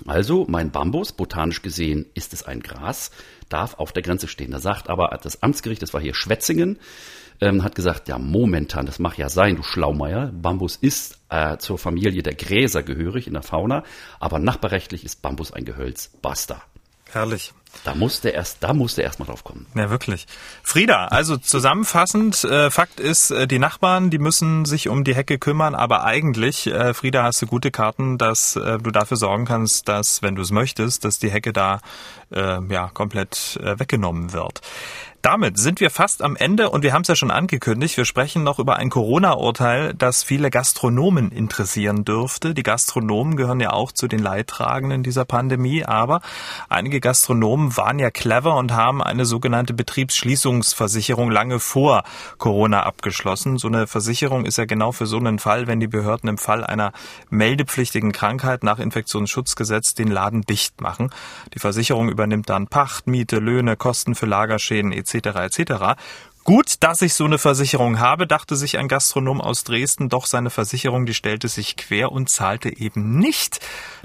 Also 0.07 0.45
mein 0.49 0.71
Bambus, 0.71 1.11
botanisch 1.11 1.61
gesehen 1.61 2.07
ist 2.15 2.33
es 2.33 2.43
ein 2.43 2.61
Gras, 2.61 3.11
darf 3.49 3.75
auf 3.75 3.91
der 3.91 4.03
Grenze 4.03 4.27
stehen. 4.27 4.51
Da 4.51 4.59
sagt 4.59 4.89
aber 4.89 5.17
das 5.21 5.43
Amtsgericht, 5.43 5.81
das 5.81 5.93
war 5.93 6.01
hier 6.01 6.15
Schwetzingen, 6.15 6.79
ähm, 7.41 7.63
hat 7.63 7.75
gesagt, 7.75 8.07
ja 8.07 8.17
momentan, 8.17 8.85
das 8.85 8.99
mag 8.99 9.17
ja 9.17 9.29
sein, 9.29 9.55
du 9.55 9.63
Schlaumeier, 9.63 10.31
Bambus 10.33 10.75
ist 10.75 11.17
äh, 11.29 11.57
zur 11.57 11.77
Familie 11.77 12.23
der 12.23 12.35
Gräser 12.35 12.83
gehörig 12.83 13.27
in 13.27 13.33
der 13.33 13.43
Fauna, 13.43 13.83
aber 14.19 14.39
nachbarrechtlich 14.39 15.03
ist 15.03 15.21
Bambus 15.21 15.51
ein 15.51 15.65
Gehölz. 15.65 16.11
Basta. 16.21 16.61
Herrlich. 17.11 17.53
Da 17.83 17.93
musste 17.93 18.29
erst, 18.29 18.57
da 18.61 18.73
musste 18.73 19.03
erst 19.03 19.19
mal 19.19 19.25
drauf 19.25 19.43
kommen. 19.43 19.67
Ja, 19.75 19.91
wirklich. 19.91 20.25
Frieda, 20.63 21.05
also 21.05 21.37
zusammenfassend, 21.37 22.43
äh, 22.43 22.71
Fakt 22.71 22.99
ist, 22.99 23.29
äh, 23.29 23.47
die 23.47 23.59
Nachbarn, 23.59 24.09
die 24.09 24.17
müssen 24.17 24.65
sich 24.65 24.89
um 24.89 25.03
die 25.03 25.15
Hecke 25.15 25.37
kümmern, 25.37 25.75
aber 25.75 26.03
eigentlich, 26.03 26.67
äh, 26.67 26.95
Frieda, 26.95 27.23
hast 27.23 27.41
du 27.43 27.45
gute 27.45 27.69
Karten, 27.69 28.17
dass 28.17 28.55
äh, 28.55 28.79
du 28.79 28.89
dafür 28.89 29.17
sorgen 29.17 29.45
kannst, 29.45 29.87
dass, 29.87 30.23
wenn 30.23 30.35
du 30.35 30.41
es 30.41 30.51
möchtest, 30.51 31.05
dass 31.05 31.19
die 31.19 31.29
Hecke 31.29 31.53
da 31.53 31.79
äh, 32.31 32.59
ja 32.69 32.89
komplett 32.89 33.59
äh, 33.61 33.79
weggenommen 33.79 34.33
wird. 34.33 34.61
Damit 35.21 35.57
sind 35.57 35.81
wir 35.81 35.89
fast 35.89 36.23
am 36.23 36.37
Ende 36.37 36.69
und 36.69 36.81
wir 36.81 36.93
haben 36.93 37.01
es 37.01 37.09
ja 37.09 37.15
schon 37.15 37.29
angekündigt. 37.29 37.97
Wir 37.97 38.05
sprechen 38.05 38.43
noch 38.43 38.57
über 38.57 38.77
ein 38.77 38.89
Corona-Urteil, 38.89 39.93
das 39.93 40.23
viele 40.23 40.49
Gastronomen 40.49 41.33
interessieren 41.33 42.05
dürfte. 42.05 42.53
Die 42.53 42.63
Gastronomen 42.63 43.35
gehören 43.35 43.59
ja 43.59 43.71
auch 43.71 43.91
zu 43.91 44.07
den 44.07 44.19
Leidtragenden 44.19 45.03
dieser 45.03 45.25
Pandemie, 45.25 45.83
aber 45.83 46.21
einige 46.69 47.01
Gastronomen 47.01 47.75
waren 47.75 47.99
ja 47.99 48.11
clever 48.11 48.55
und 48.55 48.71
haben 48.71 49.03
eine 49.03 49.25
sogenannte 49.25 49.73
Betriebsschließungsversicherung 49.73 51.29
lange 51.29 51.59
vor 51.59 52.03
Corona 52.37 52.83
abgeschlossen. 52.83 53.57
So 53.57 53.67
eine 53.67 53.87
Versicherung 53.87 54.45
ist 54.45 54.57
ja 54.57 54.63
genau 54.63 54.93
für 54.93 55.05
so 55.05 55.17
einen 55.17 55.37
Fall, 55.37 55.67
wenn 55.67 55.81
die 55.81 55.87
Behörden 55.87 56.29
im 56.29 56.37
Fall 56.37 56.63
einer 56.63 56.93
meldepflichtigen 57.29 58.13
Krankheit 58.13 58.63
nach 58.63 58.79
Infektionsschutzgesetz 58.79 59.95
den 59.95 60.07
Laden 60.07 60.43
dicht 60.43 60.79
machen. 60.79 61.09
Die 61.53 61.59
Versicherung 61.59 62.07
übernimmt 62.07 62.49
dann 62.49 62.67
Pacht, 62.67 63.05
Miete, 63.05 63.39
Löhne, 63.39 63.75
Kosten 63.75 64.15
für 64.15 64.25
Lagerschäden 64.25 64.93
etc 64.93 65.08
etc. 65.13 65.59
etc. 65.59 65.95
Gut, 66.43 66.75
dass 66.79 67.01
ich 67.01 67.13
so 67.13 67.25
eine 67.25 67.37
Versicherung 67.37 67.99
habe, 67.99 68.25
dachte 68.25 68.55
sich 68.55 68.77
ein 68.77 68.87
Gastronom 68.87 69.39
aus 69.41 69.63
Dresden, 69.63 70.09
doch 70.09 70.25
seine 70.25 70.49
Versicherung, 70.49 71.05
die 71.05 71.13
stellte 71.13 71.47
sich 71.47 71.75
quer 71.75 72.11
und 72.11 72.29
zahlte 72.29 72.75
eben 72.75 73.19
nicht. 73.19 73.59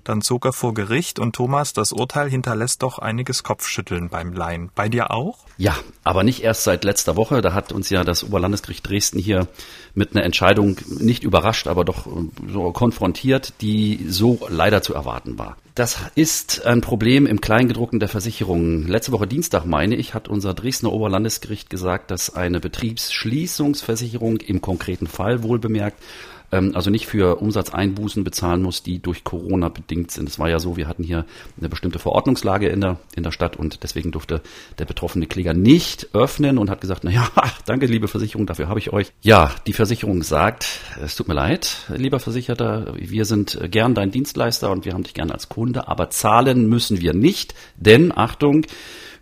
Dann 0.04 0.20
zog 0.20 0.44
er 0.44 0.52
vor 0.52 0.74
Gericht 0.74 1.18
und 1.18 1.34
Thomas, 1.34 1.72
das 1.72 1.92
Urteil 1.92 2.28
hinterlässt 2.28 2.82
doch 2.82 2.98
einiges 2.98 3.42
Kopfschütteln 3.42 4.10
beim 4.10 4.34
Laien. 4.34 4.70
Bei 4.74 4.88
dir 4.88 5.10
auch? 5.10 5.38
Ja, 5.56 5.74
aber 6.02 6.22
nicht 6.24 6.42
erst 6.42 6.64
seit 6.64 6.84
letzter 6.84 7.16
Woche. 7.16 7.40
Da 7.40 7.54
hat 7.54 7.72
uns 7.72 7.88
ja 7.88 8.04
das 8.04 8.22
Oberlandesgericht 8.22 8.88
Dresden 8.88 9.18
hier 9.18 9.48
mit 9.94 10.14
einer 10.14 10.24
Entscheidung 10.24 10.76
nicht 10.98 11.24
überrascht, 11.24 11.66
aber 11.66 11.84
doch 11.84 12.06
so 12.52 12.70
konfrontiert, 12.72 13.54
die 13.62 14.06
so 14.08 14.46
leider 14.48 14.82
zu 14.82 14.92
erwarten 14.92 15.38
war. 15.38 15.56
Das 15.74 15.98
ist 16.14 16.66
ein 16.66 16.82
Problem 16.82 17.26
im 17.26 17.40
Kleingedruckten 17.40 17.98
der 17.98 18.08
Versicherungen. 18.08 18.86
Letzte 18.86 19.10
Woche 19.10 19.26
Dienstag, 19.26 19.64
meine 19.64 19.96
ich, 19.96 20.14
hat 20.14 20.28
unser 20.28 20.54
Dresdner 20.54 20.92
Oberlandesgericht 20.92 21.68
gesagt, 21.68 22.10
dass 22.12 22.34
eine 22.34 22.60
Betriebsschließungsversicherung 22.60 24.36
im 24.36 24.60
konkreten 24.60 25.06
Fall 25.08 25.42
wohl 25.42 25.58
bemerkt 25.58 26.00
ähm, 26.00 26.04
also 26.50 26.90
nicht 26.90 27.06
für 27.06 27.40
Umsatzeinbußen 27.40 28.22
bezahlen 28.24 28.62
muss, 28.62 28.82
die 28.82 29.00
durch 29.00 29.24
Corona 29.24 29.68
bedingt 29.68 30.10
sind. 30.10 30.28
Es 30.28 30.38
war 30.38 30.48
ja 30.48 30.58
so, 30.58 30.76
wir 30.76 30.86
hatten 30.86 31.02
hier 31.02 31.26
eine 31.58 31.68
bestimmte 31.68 31.98
Verordnungslage 31.98 32.68
in 32.68 32.80
der, 32.80 32.98
in 33.16 33.22
der 33.22 33.32
Stadt 33.32 33.56
und 33.56 33.82
deswegen 33.82 34.12
durfte 34.12 34.40
der 34.78 34.84
betroffene 34.84 35.26
Kläger 35.26 35.54
nicht 35.54 36.08
öffnen 36.14 36.58
und 36.58 36.70
hat 36.70 36.80
gesagt, 36.80 37.02
na 37.04 37.10
ja, 37.10 37.28
danke, 37.66 37.86
liebe 37.86 38.08
Versicherung, 38.08 38.46
dafür 38.46 38.68
habe 38.68 38.78
ich 38.78 38.92
euch. 38.92 39.12
Ja, 39.22 39.50
die 39.66 39.72
Versicherung 39.72 40.22
sagt, 40.22 40.66
es 41.02 41.16
tut 41.16 41.28
mir 41.28 41.34
leid, 41.34 41.76
lieber 41.94 42.20
Versicherter, 42.20 42.94
wir 42.96 43.24
sind 43.24 43.58
gern 43.70 43.94
dein 43.94 44.10
Dienstleister 44.10 44.70
und 44.70 44.84
wir 44.84 44.92
haben 44.92 45.02
dich 45.02 45.14
gern 45.14 45.30
als 45.30 45.48
Kunde, 45.48 45.88
aber 45.88 46.10
zahlen 46.10 46.68
müssen 46.68 47.00
wir 47.00 47.14
nicht, 47.14 47.54
denn 47.76 48.16
Achtung, 48.16 48.66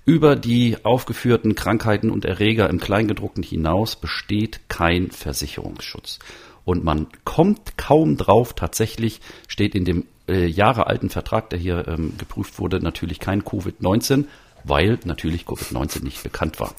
über 0.05 0.35
die 0.35 0.79
aufgeführten 0.83 1.55
Krankheiten 1.55 2.11
und 2.11 2.25
Erreger 2.25 2.69
im 2.69 2.81
Kleingedruckten 2.81 3.45
hinaus 3.45 3.95
besteht 3.95 4.69
kein 4.69 5.13
Versicherungsschutz 5.13 6.19
und 6.65 6.85
man 6.85 7.07
kommt 7.25 7.77
kaum 7.77 8.17
drauf. 8.17 8.55
Tatsächlich 8.55 9.21
steht 9.49 9.75
in 9.75 9.85
dem 9.85 10.05
äh, 10.29 10.47
jahrealten 10.47 11.11
Vertrag, 11.11 11.51
der 11.51 11.59
hier 11.59 11.87
ähm, 11.89 12.15
geprüft 12.19 12.59
wurde, 12.59 12.81
natürlich 12.81 13.21
kein 13.21 13.43
Covid-19, 13.43 14.25
weil 14.65 14.99
natürlich 15.05 15.45
Covid-19 15.45 16.05
nicht 16.05 16.23
bekannt 16.23 16.61
war. 16.61 16.75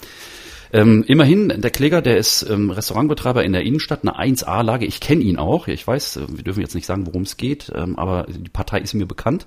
Ähm, 0.71 1.03
immerhin, 1.07 1.49
der 1.49 1.69
Kläger, 1.69 2.01
der 2.01 2.17
ist 2.17 2.41
ähm, 2.49 2.71
Restaurantbetreiber 2.71 3.43
in 3.43 3.53
der 3.53 3.61
Innenstadt, 3.61 4.01
eine 4.01 4.17
1A-Lage. 4.17 4.87
Ich 4.87 4.99
kenne 4.99 5.21
ihn 5.21 5.37
auch. 5.37 5.67
Ich 5.67 5.85
weiß, 5.85 6.17
äh, 6.17 6.25
wir 6.29 6.43
dürfen 6.43 6.61
jetzt 6.61 6.73
nicht 6.73 6.87
sagen, 6.87 7.05
worum 7.05 7.21
es 7.21 7.37
geht, 7.37 7.71
ähm, 7.75 7.97
aber 7.99 8.25
die 8.27 8.49
Partei 8.49 8.79
ist 8.79 8.95
mir 8.95 9.05
bekannt. 9.05 9.45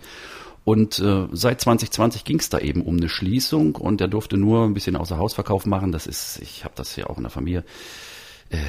Und 0.65 0.99
äh, 1.01 1.27
seit 1.33 1.61
2020 1.61 2.25
ging 2.25 2.39
es 2.39 2.49
da 2.49 2.59
eben 2.59 2.83
um 2.83 2.97
eine 2.97 3.09
Schließung 3.09 3.77
und 3.77 4.01
er 4.01 4.09
durfte 4.09 4.37
nur 4.37 4.65
ein 4.65 4.75
bisschen 4.75 4.97
außer 4.97 5.17
Hausverkauf 5.17 5.67
machen. 5.67 5.93
Das 5.93 6.07
ist, 6.07 6.41
ich 6.43 6.65
habe 6.65 6.75
das 6.77 6.95
ja 6.97 7.07
auch 7.07 7.17
in 7.17 7.23
der 7.23 7.31
Familie 7.31 7.65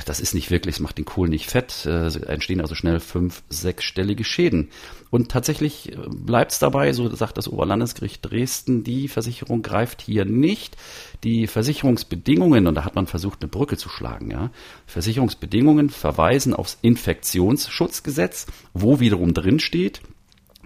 das 0.05 0.19
ist 0.19 0.33
nicht 0.33 0.49
wirklich, 0.49 0.75
es 0.75 0.79
macht 0.79 0.97
den 0.97 1.05
Kohl 1.05 1.29
nicht 1.29 1.49
fett, 1.49 1.85
äh, 1.85 2.07
entstehen 2.25 2.61
also 2.61 2.73
schnell 2.73 2.99
fünf, 2.99 3.43
sechsstellige 3.49 4.23
Schäden. 4.23 4.69
Und 5.11 5.29
tatsächlich 5.29 5.91
äh, 5.91 5.97
bleibt 6.09 6.51
es 6.51 6.59
dabei, 6.59 6.93
so 6.93 7.13
sagt 7.13 7.37
das 7.37 7.47
Oberlandesgericht 7.47 8.19
Dresden, 8.23 8.83
die 8.83 9.07
Versicherung 9.07 9.61
greift 9.61 10.01
hier 10.01 10.25
nicht. 10.25 10.77
Die 11.23 11.47
Versicherungsbedingungen, 11.47 12.65
und 12.67 12.75
da 12.75 12.85
hat 12.85 12.95
man 12.95 13.07
versucht, 13.07 13.41
eine 13.41 13.49
Brücke 13.49 13.77
zu 13.77 13.89
schlagen, 13.89 14.31
ja, 14.31 14.51
Versicherungsbedingungen 14.87 15.89
verweisen 15.89 16.53
aufs 16.53 16.77
Infektionsschutzgesetz, 16.81 18.47
wo 18.73 18.99
wiederum 18.99 19.33
drin 19.33 19.59
steht, 19.59 20.01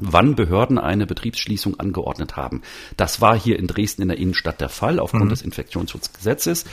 wann 0.01 0.35
Behörden 0.35 0.77
eine 0.77 1.05
Betriebsschließung 1.05 1.79
angeordnet 1.79 2.35
haben. 2.35 2.61
Das 2.97 3.21
war 3.21 3.39
hier 3.39 3.57
in 3.59 3.67
Dresden 3.67 4.01
in 4.01 4.07
der 4.07 4.17
Innenstadt 4.17 4.59
der 4.59 4.69
Fall 4.69 4.99
aufgrund 4.99 5.25
mhm. 5.25 5.29
des 5.29 5.41
Infektionsschutzgesetzes. 5.43 6.65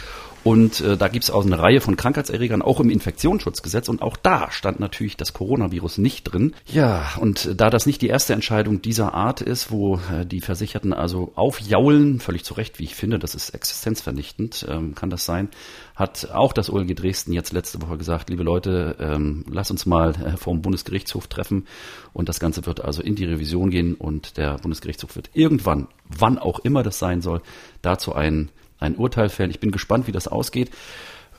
Und 0.44 0.80
äh, 0.80 0.96
da 0.96 1.08
gibt 1.08 1.24
es 1.24 1.30
auch 1.30 1.44
eine 1.44 1.58
Reihe 1.58 1.80
von 1.80 1.96
Krankheitserregern, 1.96 2.62
auch 2.62 2.80
im 2.80 2.90
Infektionsschutzgesetz. 2.90 3.88
Und 3.88 4.02
auch 4.02 4.16
da 4.16 4.50
stand 4.50 4.80
natürlich 4.80 5.16
das 5.16 5.32
Coronavirus 5.32 5.98
nicht 5.98 6.24
drin. 6.24 6.54
Ja, 6.66 7.12
und 7.20 7.60
da 7.60 7.70
das 7.70 7.86
nicht 7.86 8.02
die 8.02 8.08
erste 8.08 8.32
Entscheidung 8.32 8.82
dieser 8.82 9.14
Art 9.14 9.40
ist, 9.40 9.70
wo 9.70 9.96
äh, 9.96 10.24
die 10.24 10.40
Versicherten 10.40 10.92
also 10.92 11.32
aufjaulen, 11.34 12.20
völlig 12.20 12.44
zu 12.44 12.54
Recht, 12.54 12.78
wie 12.78 12.84
ich 12.84 12.94
finde, 12.94 13.18
das 13.18 13.34
ist 13.34 13.50
existenzvernichtend, 13.50 14.66
ähm, 14.68 14.94
kann 14.94 15.10
das 15.10 15.24
sein, 15.24 15.48
hat 15.94 16.30
auch 16.32 16.52
das 16.52 16.70
OLG 16.70 16.94
Dresden 16.94 17.32
jetzt 17.32 17.52
letzte 17.52 17.82
Woche 17.82 17.98
gesagt, 17.98 18.30
liebe 18.30 18.42
Leute, 18.42 18.96
ähm, 19.00 19.44
lass 19.50 19.70
uns 19.70 19.86
mal 19.86 20.14
äh, 20.14 20.36
vom 20.36 20.62
Bundesgerichtshof 20.62 21.26
treffen. 21.26 21.66
Und 22.12 22.28
das 22.28 22.40
Ganze 22.40 22.64
wird 22.66 22.84
also 22.84 23.02
in 23.02 23.16
die 23.16 23.24
Revision 23.24 23.70
gehen 23.70 23.94
und 23.94 24.36
der 24.36 24.56
Bundesgerichtshof 24.58 25.16
wird 25.16 25.30
irgendwann, 25.34 25.88
wann 26.08 26.38
auch 26.38 26.60
immer 26.60 26.82
das 26.82 26.98
sein 26.98 27.20
soll, 27.20 27.42
dazu 27.82 28.14
ein 28.14 28.50
ein 28.78 28.96
Urteil 28.96 29.28
fällen. 29.28 29.50
Ich 29.50 29.60
bin 29.60 29.70
gespannt, 29.70 30.06
wie 30.06 30.12
das 30.12 30.28
ausgeht. 30.28 30.70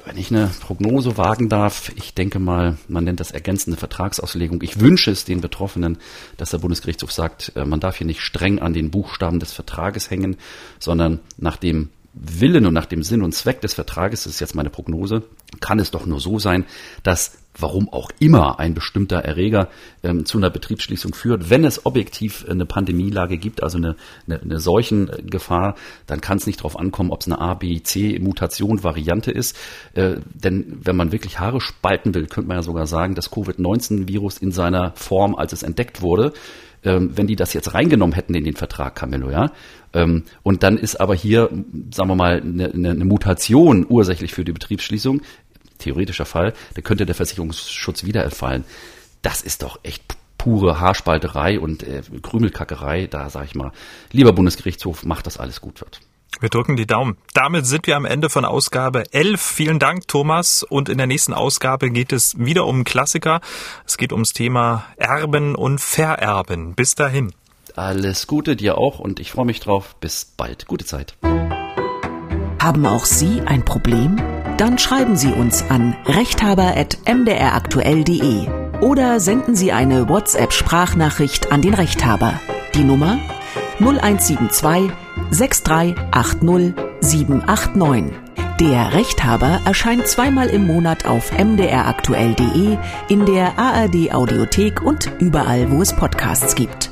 Wenn 0.05 0.17
ich 0.17 0.31
eine 0.31 0.49
Prognose 0.61 1.17
wagen 1.17 1.49
darf, 1.49 1.91
ich 1.95 2.13
denke 2.13 2.39
mal, 2.39 2.77
man 2.87 3.03
nennt 3.03 3.19
das 3.19 3.31
ergänzende 3.31 3.77
Vertragsauslegung. 3.77 4.61
Ich 4.63 4.79
wünsche 4.79 5.11
es 5.11 5.25
den 5.25 5.41
Betroffenen, 5.41 5.97
dass 6.37 6.51
der 6.51 6.59
Bundesgerichtshof 6.59 7.11
sagt, 7.11 7.51
äh, 7.55 7.65
man 7.65 7.81
darf 7.81 7.97
hier 7.97 8.07
nicht 8.07 8.21
streng 8.21 8.59
an 8.59 8.73
den 8.73 8.91
Buchstaben 8.91 9.39
des 9.39 9.51
Vertrages 9.51 10.09
hängen, 10.09 10.37
sondern 10.79 11.19
nach 11.37 11.57
dem 11.57 11.89
Willen 12.21 12.65
und 12.65 12.73
nach 12.73 12.85
dem 12.85 13.01
Sinn 13.01 13.21
und 13.21 13.33
Zweck 13.33 13.61
des 13.61 13.73
Vertrages, 13.73 14.23
das 14.23 14.33
ist 14.33 14.39
jetzt 14.41 14.55
meine 14.55 14.69
Prognose, 14.69 15.23
kann 15.61 15.79
es 15.79 15.89
doch 15.89 16.05
nur 16.05 16.19
so 16.19 16.37
sein, 16.37 16.65
dass 17.01 17.37
warum 17.57 17.89
auch 17.89 18.11
immer 18.19 18.59
ein 18.59 18.73
bestimmter 18.73 19.19
Erreger 19.19 19.69
ähm, 20.03 20.25
zu 20.25 20.37
einer 20.37 20.49
Betriebsschließung 20.49 21.13
führt. 21.13 21.49
Wenn 21.49 21.63
es 21.63 21.85
objektiv 21.85 22.45
eine 22.47 22.65
Pandemielage 22.65 23.37
gibt, 23.37 23.63
also 23.63 23.77
eine, 23.77 23.95
eine, 24.27 24.41
eine 24.41 24.59
Seuchengefahr, 24.59 25.75
dann 26.07 26.21
kann 26.21 26.37
es 26.37 26.47
nicht 26.47 26.59
darauf 26.59 26.77
ankommen, 26.77 27.11
ob 27.11 27.21
es 27.21 27.27
eine 27.27 27.39
A, 27.39 27.53
B, 27.53 27.81
C 27.81 28.19
Mutation, 28.19 28.83
Variante 28.83 29.31
ist. 29.31 29.57
Äh, 29.93 30.17
denn 30.33 30.79
wenn 30.83 30.95
man 30.95 31.11
wirklich 31.11 31.39
Haare 31.39 31.61
spalten 31.61 32.13
will, 32.13 32.27
könnte 32.27 32.47
man 32.47 32.57
ja 32.57 32.63
sogar 32.63 32.87
sagen, 32.87 33.15
das 33.15 33.31
Covid-19-Virus 33.31 34.37
in 34.37 34.51
seiner 34.51 34.93
Form, 34.95 35.35
als 35.35 35.53
es 35.53 35.63
entdeckt 35.63 36.01
wurde, 36.01 36.33
ähm, 36.83 37.11
wenn 37.15 37.27
die 37.27 37.35
das 37.35 37.53
jetzt 37.53 37.73
reingenommen 37.73 38.13
hätten 38.13 38.35
in 38.35 38.43
den 38.43 38.55
Vertrag, 38.55 38.95
Camillo, 38.95 39.29
ja. 39.29 39.51
Ähm, 39.93 40.23
und 40.43 40.63
dann 40.63 40.77
ist 40.77 40.99
aber 40.99 41.15
hier, 41.15 41.49
sagen 41.91 42.09
wir 42.09 42.15
mal, 42.15 42.41
eine, 42.41 42.71
eine 42.71 43.05
Mutation 43.05 43.85
ursächlich 43.87 44.33
für 44.33 44.45
die 44.45 44.53
Betriebsschließung, 44.53 45.21
theoretischer 45.79 46.25
Fall, 46.25 46.53
da 46.75 46.81
könnte 46.81 47.05
der 47.05 47.15
Versicherungsschutz 47.15 48.05
wieder 48.05 48.23
erfallen. 48.23 48.63
Das 49.21 49.41
ist 49.41 49.63
doch 49.63 49.79
echt 49.83 50.03
pure 50.37 50.79
Haarspalterei 50.79 51.59
und 51.59 51.83
äh, 51.83 52.01
Krümelkackerei. 52.21 53.07
Da 53.07 53.29
sage 53.29 53.45
ich 53.45 53.55
mal, 53.55 53.71
lieber 54.11 54.33
Bundesgerichtshof, 54.33 55.05
macht 55.05 55.27
das 55.27 55.37
alles 55.37 55.61
gut 55.61 55.81
wird. 55.81 55.99
Wir 56.39 56.49
drücken 56.49 56.77
die 56.77 56.87
Daumen. 56.87 57.17
Damit 57.33 57.65
sind 57.65 57.87
wir 57.87 57.97
am 57.97 58.05
Ende 58.05 58.29
von 58.29 58.45
Ausgabe 58.45 59.03
11. 59.11 59.41
Vielen 59.41 59.79
Dank, 59.79 60.07
Thomas. 60.07 60.63
Und 60.63 60.87
in 60.87 60.97
der 60.97 61.07
nächsten 61.07 61.33
Ausgabe 61.33 61.89
geht 61.89 62.13
es 62.13 62.39
wieder 62.39 62.65
um 62.65 62.85
Klassiker. 62.85 63.41
Es 63.85 63.97
geht 63.97 64.13
ums 64.13 64.31
Thema 64.33 64.85
Erben 64.95 65.55
und 65.55 65.81
Vererben. 65.81 66.75
Bis 66.75 66.95
dahin. 66.95 67.33
Alles 67.75 68.27
Gute 68.27 68.55
dir 68.55 68.77
auch 68.77 68.99
und 68.99 69.19
ich 69.19 69.31
freue 69.31 69.45
mich 69.45 69.59
drauf. 69.59 69.95
Bis 69.99 70.25
bald. 70.25 70.67
Gute 70.67 70.85
Zeit. 70.85 71.15
Haben 72.61 72.85
auch 72.85 73.05
Sie 73.05 73.41
ein 73.41 73.65
Problem? 73.65 74.21
Dann 74.57 74.77
schreiben 74.77 75.15
Sie 75.15 75.31
uns 75.31 75.63
an 75.69 75.95
rechthaber.mdraktuell.de 76.05 78.47
oder 78.81 79.19
senden 79.19 79.55
Sie 79.55 79.71
eine 79.71 80.07
WhatsApp-Sprachnachricht 80.09 81.51
an 81.51 81.61
den 81.61 81.73
Rechthaber. 81.73 82.39
Die 82.75 82.83
Nummer 82.83 83.17
0172 83.79 84.91
6380 85.31 86.73
789. 87.01 88.13
Der 88.59 88.93
Rechthaber 88.93 89.61
erscheint 89.63 90.05
zweimal 90.07 90.49
im 90.49 90.67
Monat 90.67 91.05
auf 91.05 91.31
mdraktuell.de, 91.31 92.77
in 93.07 93.25
der 93.25 93.57
ARD 93.57 94.13
Audiothek 94.13 94.81
und 94.81 95.09
überall, 95.19 95.71
wo 95.71 95.81
es 95.81 95.93
Podcasts 95.93 96.55
gibt. 96.55 96.91